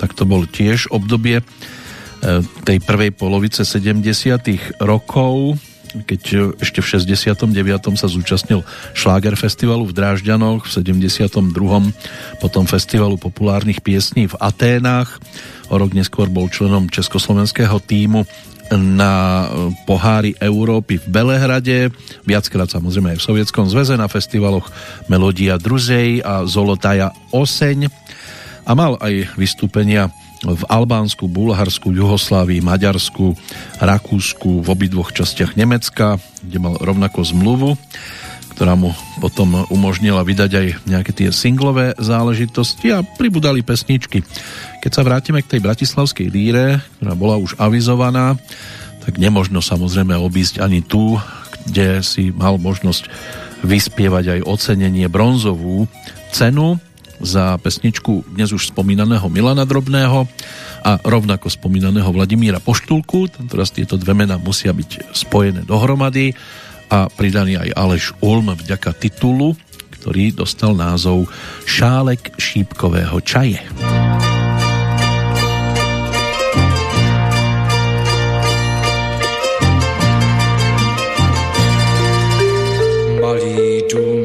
tak 0.00 0.16
to 0.16 0.24
bol 0.24 0.48
tiež 0.48 0.88
obdobie 0.88 1.44
E, 2.20 2.44
tej 2.68 2.84
prvej 2.84 3.16
polovice 3.16 3.64
70. 3.64 4.04
rokov, 4.84 5.56
keď 5.90 6.54
ešte 6.62 6.78
v 6.80 6.86
69. 6.86 7.50
sa 7.98 8.06
zúčastnil 8.06 8.62
Šláger 8.94 9.34
festivalu 9.34 9.90
v 9.90 9.96
Drážďanoch, 9.96 10.66
v 10.66 10.70
72. 10.70 11.30
potom 12.38 12.64
festivalu 12.66 13.18
populárnych 13.18 13.82
piesní 13.82 14.30
v 14.30 14.34
Aténách. 14.38 15.18
O 15.70 15.78
rok 15.78 15.94
neskôr 15.94 16.26
bol 16.30 16.50
členom 16.50 16.90
československého 16.90 17.78
týmu 17.82 18.26
na 18.70 19.46
pohári 19.82 20.38
Európy 20.38 21.02
v 21.02 21.06
Belehrade, 21.10 21.90
viackrát 22.22 22.70
samozrejme 22.70 23.14
aj 23.14 23.18
v 23.18 23.26
Sovietskom 23.26 23.66
zveze 23.66 23.98
na 23.98 24.06
festivaloch 24.06 24.70
Melodia 25.10 25.58
Druzej 25.58 26.22
a 26.22 26.46
Zolotaja 26.46 27.10
Oseň 27.34 27.90
a 28.62 28.70
mal 28.78 28.94
aj 29.02 29.34
vystúpenia 29.34 30.14
v 30.40 30.62
Albánsku, 30.72 31.28
Bulharsku, 31.28 31.92
Juhoslávii, 31.92 32.64
Maďarsku, 32.64 33.36
Rakúsku, 33.76 34.64
v 34.64 34.68
obidvoch 34.72 35.12
častiach 35.12 35.52
Nemecka, 35.52 36.16
kde 36.40 36.58
mal 36.58 36.80
rovnako 36.80 37.20
zmluvu, 37.20 37.70
ktorá 38.56 38.76
mu 38.76 38.96
potom 39.20 39.68
umožnila 39.68 40.24
vydať 40.24 40.50
aj 40.52 40.66
nejaké 40.88 41.12
tie 41.12 41.28
singlové 41.32 41.92
záležitosti 42.00 42.92
a 42.92 43.04
pribudali 43.04 43.60
pesničky. 43.60 44.24
Keď 44.80 44.90
sa 44.92 45.04
vrátime 45.04 45.44
k 45.44 45.56
tej 45.56 45.60
bratislavskej 45.60 46.28
líre, 46.32 46.80
ktorá 47.00 47.12
bola 47.16 47.36
už 47.36 47.56
avizovaná, 47.60 48.36
tak 49.04 49.16
nemožno 49.16 49.64
samozrejme 49.64 50.16
obísť 50.16 50.60
ani 50.60 50.84
tu, 50.84 51.16
kde 51.68 52.00
si 52.00 52.32
mal 52.32 52.56
možnosť 52.56 53.08
vyspievať 53.60 54.40
aj 54.40 54.46
ocenenie 54.48 55.04
bronzovú 55.08 55.84
cenu 56.32 56.80
za 57.20 57.60
pesničku 57.60 58.32
dnes 58.32 58.50
už 58.50 58.72
spomínaného 58.72 59.28
Milana 59.28 59.68
Drobného 59.68 60.24
a 60.80 60.96
rovnako 61.04 61.52
spomínaného 61.52 62.08
Vladimíra 62.08 62.58
Poštulku. 62.58 63.28
Tentoraz 63.28 63.70
tieto 63.70 64.00
dve 64.00 64.16
mená 64.16 64.40
musia 64.40 64.72
byť 64.72 65.12
spojené 65.12 65.68
dohromady 65.68 66.32
a 66.88 67.06
pridaný 67.12 67.60
aj 67.60 67.76
Aleš 67.76 68.16
Ulm 68.24 68.50
vďaka 68.56 68.96
titulu, 68.96 69.54
ktorý 70.00 70.32
dostal 70.32 70.72
názov 70.72 71.28
Šálek 71.68 72.40
šípkového 72.40 73.20
čaje. 73.20 73.60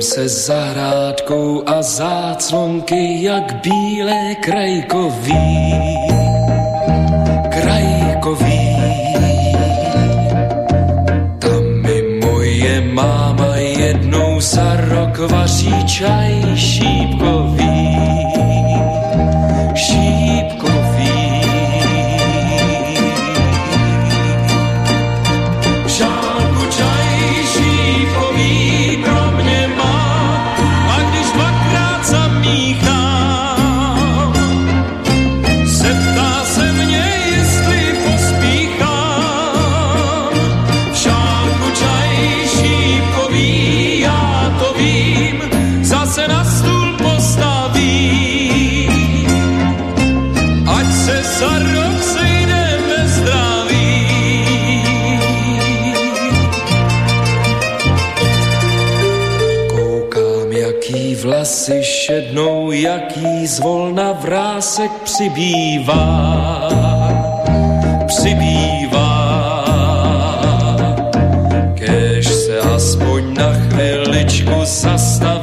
Se 0.06 0.30
zahrádkou 0.30 1.64
a 1.65 1.82
záclonky 1.82 3.23
jak 3.23 3.53
bílé 3.61 4.36
krajkový. 4.36 5.73
Krajkový. 7.49 8.77
Tam 11.40 11.64
mi 11.82 12.02
moje 12.26 12.82
máma 12.82 13.56
jednou 13.56 14.41
za 14.41 14.76
rok 14.76 15.18
vaří 15.32 15.86
čaj 15.86 16.41
šípkový. 16.56 17.15
Vlasy 61.26 61.84
šednou, 61.84 62.72
jaký 62.72 63.48
zvolna 63.48 64.11
vrásek 64.11 64.91
přibývá. 65.03 66.69
Přibývá. 68.07 69.11
Kež 71.73 72.27
se 72.27 72.60
aspoň 72.60 73.34
na 73.34 73.53
chviličku 73.53 74.65
zastaví 74.65 75.35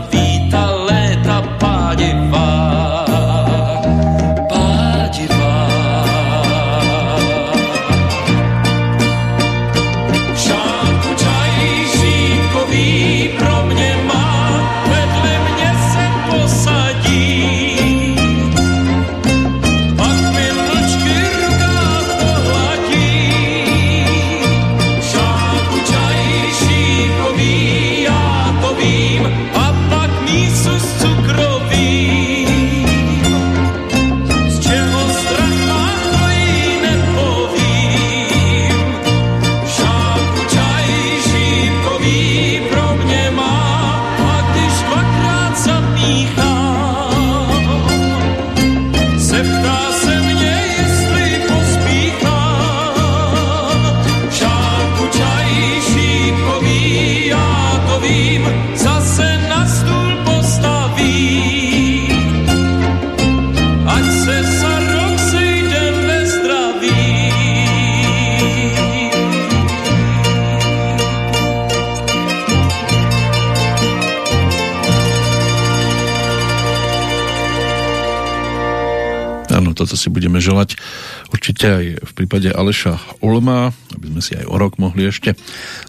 budeme 80.32 80.48
želať 80.48 80.80
určite 81.28 81.66
aj 81.68 81.84
v 82.08 82.12
prípade 82.16 82.48
Aleša 82.48 83.20
Ulma, 83.20 83.76
aby 83.92 84.16
sme 84.16 84.20
si 84.24 84.32
aj 84.32 84.48
o 84.48 84.56
rok 84.56 84.80
mohli 84.80 85.12
ešte 85.12 85.36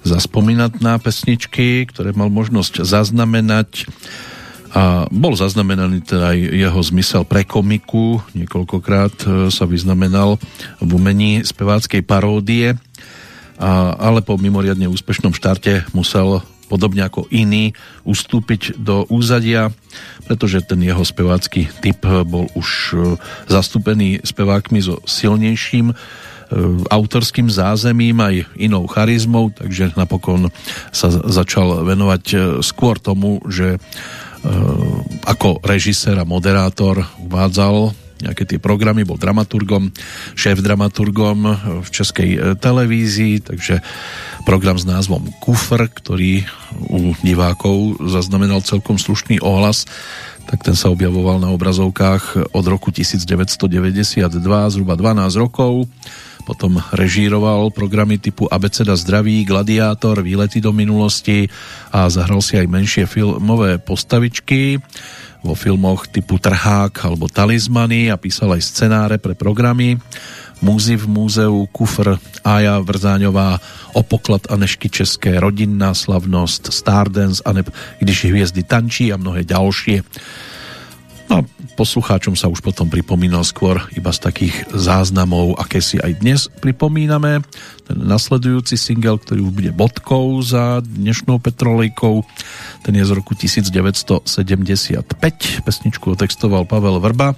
zaspomínať 0.03 0.83
na 0.83 0.99
pesničky, 0.99 1.87
ktoré 1.87 2.11
mal 2.11 2.27
možnosť 2.27 2.83
zaznamenať. 2.83 3.87
A 4.75 5.07
bol 5.07 5.39
zaznamenaný 5.39 6.03
teda 6.03 6.35
aj 6.35 6.39
jeho 6.59 6.81
zmysel 6.83 7.23
pre 7.23 7.47
komiku, 7.47 8.19
niekoľkokrát 8.35 9.15
e, 9.23 9.27
sa 9.47 9.63
vyznamenal 9.63 10.35
v 10.83 10.89
umení 10.91 11.47
speváckej 11.47 12.03
paródie, 12.03 12.75
a, 13.55 13.95
ale 13.95 14.19
po 14.27 14.35
mimoriadne 14.35 14.91
úspešnom 14.91 15.31
štarte 15.31 15.87
musel 15.95 16.43
podobne 16.73 17.05
ako 17.05 17.29
iní 17.29 17.77
ustúpiť 18.01 18.81
do 18.81 19.05
úzadia, 19.13 19.69
pretože 20.25 20.65
ten 20.65 20.81
jeho 20.81 21.05
spevácky 21.05 21.69
typ 21.85 22.01
bol 22.25 22.49
už 22.57 22.69
e, 22.91 22.97
zastúpený 23.45 24.25
spevákmi 24.25 24.81
so 24.81 24.97
silnejším 25.05 25.93
autorským 26.93 27.49
zázemím 27.49 28.13
aj 28.21 28.45
inou 28.61 28.85
charizmou, 28.85 29.49
takže 29.49 29.97
napokon 29.97 30.53
sa 30.93 31.09
začal 31.09 31.81
venovať 31.81 32.23
e, 32.29 32.37
skôr 32.61 33.01
tomu, 33.01 33.41
že 33.49 33.81
ako 35.23 35.63
režisér 35.63 36.19
a 36.19 36.27
moderátor 36.27 37.07
uvádzal 37.15 37.95
nejaké 38.23 38.47
tie 38.47 38.59
programy, 38.59 39.03
bol 39.03 39.19
dramaturgom, 39.19 39.91
šéf-dramaturgom 40.39 41.37
v 41.83 41.87
českej 41.91 42.29
e, 42.33 42.39
televízii, 42.55 43.43
takže 43.43 43.83
program 44.47 44.79
s 44.79 44.87
názvom 44.87 45.27
Kufr, 45.43 45.91
ktorý 45.91 46.47
u 46.87 47.11
divákov 47.21 47.99
zaznamenal 48.07 48.63
celkom 48.63 48.95
slušný 48.95 49.43
ohlas, 49.43 49.83
tak 50.47 50.63
ten 50.63 50.75
sa 50.75 50.91
objavoval 50.91 51.39
na 51.39 51.49
obrazovkách 51.55 52.51
od 52.51 52.65
roku 52.67 52.91
1992, 52.91 54.27
zhruba 54.75 54.93
12 54.99 55.39
rokov. 55.39 55.87
Potom 56.43 56.75
režíroval 56.91 57.71
programy 57.71 58.19
typu 58.19 58.51
Abeceda 58.51 58.99
zdraví, 58.99 59.47
Gladiátor, 59.47 60.19
Výlety 60.19 60.59
do 60.59 60.75
minulosti 60.75 61.47
a 61.87 62.11
zahral 62.11 62.43
si 62.43 62.59
aj 62.59 62.67
menšie 62.67 63.07
filmové 63.07 63.79
postavičky 63.79 64.83
vo 65.43 65.53
filmoch 65.53 66.07
typu 66.07 66.39
Trhák 66.39 67.03
alebo 67.03 67.27
Talizmany 67.27 68.07
a 68.07 68.15
písal 68.15 68.55
aj 68.55 68.63
scenáre 68.63 69.19
pre 69.19 69.35
programy 69.35 69.99
Múzy 70.63 70.95
v 70.95 71.11
múzeu, 71.11 71.67
Kufr, 71.75 72.15
Aja 72.39 72.79
Vrzáňová, 72.79 73.59
Opoklad 73.91 74.47
a 74.47 74.55
nešky 74.55 74.87
české, 74.87 75.35
Rodinná 75.35 75.91
slavnosť, 75.91 76.71
Stardance 76.71 77.43
a 77.43 77.51
neb 77.51 77.67
Když 77.99 78.31
hviezdy 78.31 78.63
tančí 78.63 79.11
a 79.11 79.19
mnohé 79.19 79.43
ďalšie. 79.43 80.07
No 81.33 81.41
a 81.41 81.49
poslucháčom 81.73 82.37
sa 82.37 82.45
už 82.45 82.61
potom 82.61 82.85
pripomínal 82.85 83.41
skôr 83.41 83.81
iba 83.97 84.13
z 84.13 84.21
takých 84.21 84.53
záznamov, 84.69 85.57
aké 85.57 85.81
si 85.81 85.97
aj 85.97 86.21
dnes 86.21 86.45
pripomíname. 86.61 87.41
Ten 87.89 87.97
nasledujúci 88.05 88.77
single, 88.77 89.17
ktorý 89.17 89.41
už 89.41 89.53
bude 89.57 89.73
bodkou 89.73 90.37
za 90.45 90.85
dnešnou 90.85 91.41
Petrolejkou, 91.41 92.21
ten 92.85 92.93
je 92.93 93.01
z 93.01 93.17
roku 93.17 93.33
1975. 93.33 95.09
Pesničku 95.65 96.13
otextoval 96.13 96.69
Pavel 96.69 97.01
Vrba 97.01 97.33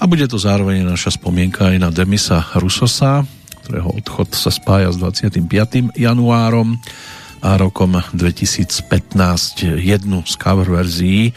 a 0.00 0.04
bude 0.08 0.24
to 0.24 0.40
zároveň 0.40 0.80
naša 0.88 1.20
spomienka 1.20 1.68
aj 1.68 1.76
na 1.76 1.92
Demisa 1.92 2.48
Rusosa, 2.56 3.28
ktorého 3.68 4.00
odchod 4.00 4.32
sa 4.32 4.48
spája 4.48 4.88
s 4.88 4.96
25. 4.96 5.92
januárom 5.92 6.80
a 7.44 7.60
rokom 7.60 8.00
2015 8.16 8.80
jednu 9.76 10.24
z 10.24 10.34
cover 10.40 10.72
verzií 10.72 11.36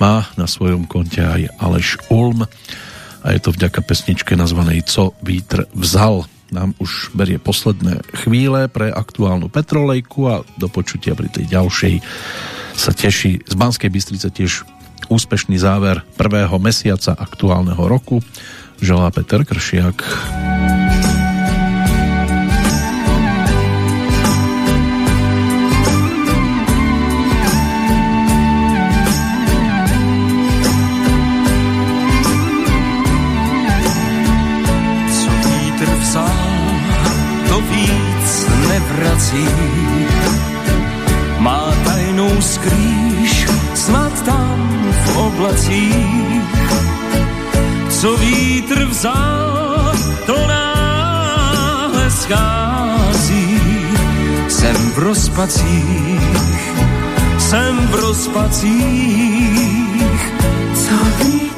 má 0.00 0.26
na 0.34 0.48
svojom 0.48 0.88
konte 0.88 1.20
aj 1.20 1.52
Aleš 1.60 2.00
Ulm 2.08 2.48
a 3.20 3.26
je 3.36 3.40
to 3.44 3.52
vďaka 3.52 3.84
pesničke 3.84 4.32
nazvanej 4.32 4.88
Co 4.88 5.12
vítr 5.20 5.68
vzal 5.76 6.24
nám 6.50 6.74
už 6.82 7.14
berie 7.14 7.38
posledné 7.38 8.02
chvíle 8.26 8.66
pre 8.66 8.90
aktuálnu 8.90 9.46
Petrolejku 9.46 10.20
a 10.26 10.42
do 10.58 10.66
počutia 10.66 11.14
pri 11.14 11.30
tej 11.30 11.46
ďalšej 11.46 11.94
sa 12.74 12.90
teší 12.90 13.46
z 13.46 13.54
Banskej 13.54 13.92
Bystrice 13.92 14.32
tiež 14.34 14.66
úspešný 15.10 15.58
záver 15.58 16.02
prvého 16.18 16.56
mesiaca 16.62 17.14
aktuálneho 17.14 17.82
roku. 17.86 18.22
Želá 18.80 19.12
Peter 19.12 19.44
Kršiak. 19.44 19.98
Víc 37.70 38.46
nevrací 38.68 39.48
má 41.38 41.72
tajnou 41.84 42.40
skrýš, 42.40 43.46
snad 43.74 44.22
tam 44.22 44.68
v 45.04 45.16
oblacích. 45.16 46.70
Co 47.88 48.16
vítr 48.16 48.84
vzal, 48.84 49.92
to 50.26 50.46
náhle 50.48 52.10
schází. 52.10 53.60
Jsem 54.48 54.76
v 54.76 54.98
rozpacích, 54.98 56.72
jsem 57.38 57.76
v 57.76 57.94
rozpacích. 57.94 58.80
Co 60.74 61.24
vítr 61.24 61.49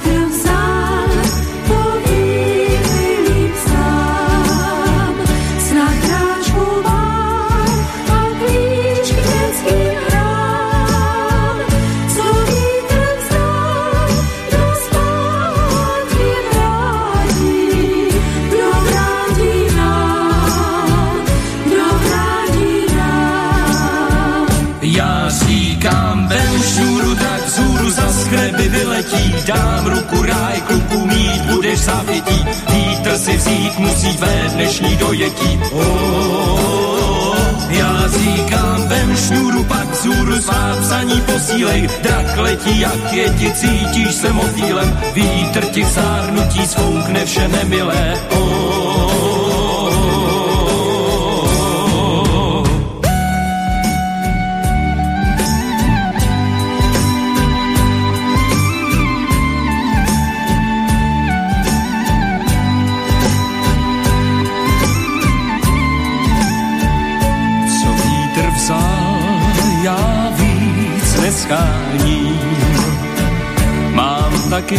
zápětí. 31.82 32.44
Vítr 32.72 33.18
si 33.18 33.36
vzít 33.36 33.78
musí 33.78 34.16
tvé 34.16 34.48
dnešní 34.52 34.96
dojetí. 34.96 35.60
Oh, 35.72 37.36
já 37.68 38.08
říkám, 38.08 38.88
vem 38.88 39.16
šňůru, 39.16 39.64
pak 39.64 39.90
vzhůru 39.90 40.42
svá 40.42 40.76
psaní 40.80 41.20
posílej. 41.20 41.88
Drak 42.02 42.36
letí, 42.36 42.80
jak 42.80 43.12
je 43.12 43.28
ti 43.30 43.52
cítíš 43.52 44.14
se 44.14 44.32
motýlem. 44.32 45.00
Vítr 45.14 45.64
ti 45.64 45.82
v 45.82 45.90
zárnutí 45.90 46.66
svoukne 46.66 47.26
vše 47.26 47.48
nemilé. 47.48 48.14
Oh, 48.30 48.81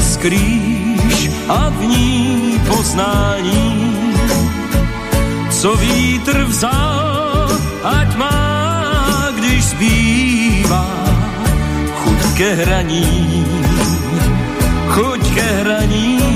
Skrýš 0.04 1.30
a 1.50 1.70
v 1.70 1.86
ní 1.86 2.60
poznání. 2.68 3.94
Co 5.50 5.76
vítr 5.76 6.44
vzal, 6.44 7.50
ať 7.84 8.16
má, 8.16 9.28
když 9.38 9.66
zbývá 9.66 10.88
chuť 11.96 12.22
ke 12.38 12.54
hraní, 12.54 13.46
chuť 14.88 15.34
ke 15.34 15.42
hraní. 15.42 16.33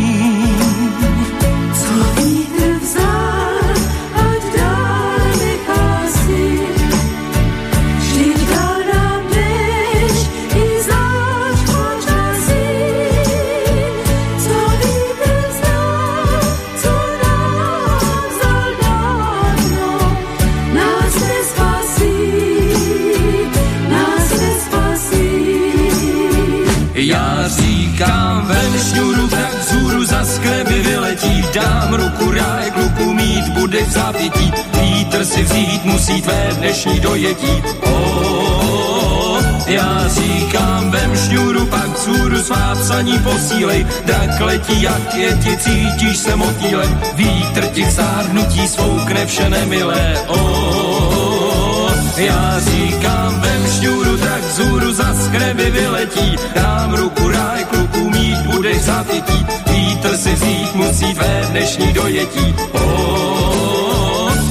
Zápětí. 34.08 34.52
Vítr 34.82 35.26
si 35.26 35.44
vzít 35.44 35.86
musí 35.86 36.22
tvé 36.22 36.50
dnešní 36.58 37.00
dojetí. 37.00 37.64
Oh, 37.82 39.42
já 39.68 40.08
říkám, 40.08 40.92
vem 40.92 41.16
šňůru, 41.16 41.66
pak 41.66 41.88
vzhůru 41.88 42.38
svá 42.44 42.76
psaní 42.76 43.20
posílej. 43.20 43.88
Drak 44.06 44.40
letí, 44.40 44.82
jak 44.82 45.16
je 45.16 45.38
ti 45.44 45.58
cítíš 45.58 46.18
se 46.18 46.36
motýlem. 46.36 47.02
Vítr 47.16 47.66
ti 47.68 47.84
v 47.84 47.92
zárnutí 47.92 48.68
svoukne 48.68 49.26
vše 49.26 49.50
nemilé. 49.50 50.18
Oh, 50.28 51.92
já 52.18 52.60
říkám, 52.60 53.42
vem 53.42 53.68
šňůru, 53.80 54.18
tak 54.18 54.42
vzhůru 54.44 54.94
za 54.94 55.16
skreby 55.26 55.72
vyletí. 55.72 56.36
Dám 56.56 56.94
ruku, 56.94 57.30
ráj, 57.30 57.66
kluku 57.66 58.10
mít, 58.10 58.38
budeš 58.38 58.82
zápětí. 58.82 59.46
Vítr 59.70 60.18
si 60.18 60.34
vzít 60.34 60.76
musí 60.76 61.14
tvé 61.14 61.42
dnešní 61.50 61.94
dojetí. 61.94 62.56
Oh, 62.72 63.37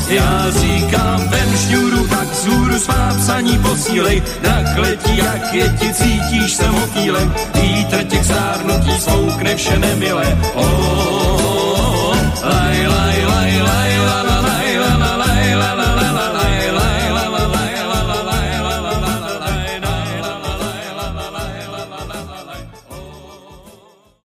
Já 0.08 0.50
říkám, 0.50 1.28
vem 1.28 1.56
šňůru, 1.56 2.08
pak 2.08 2.34
z 2.34 2.46
hůru 2.46 2.78
svá 2.78 3.14
psaní 3.18 3.58
posílej, 3.58 4.22
nakletí, 4.42 5.16
jak 5.16 5.54
je 5.54 5.68
ti 5.80 5.94
cítíš 5.94 6.54
se 6.54 6.70
motýlem, 6.70 7.34
vítr 7.54 8.04
těch 8.04 8.24
zárnutí 8.24 9.00
spoukne 9.00 9.56
vše 9.56 9.78
nemilé. 9.78 10.38
Oh, 10.54 10.64
oh, 10.64 11.00
oh, 11.00 11.40
oh, 11.40 12.08
oh, 12.08 12.16
laj, 12.44 12.86
laj, 12.86 13.26
laj, 13.26 13.62
laj, 13.62 13.98
laj. 13.98 14.05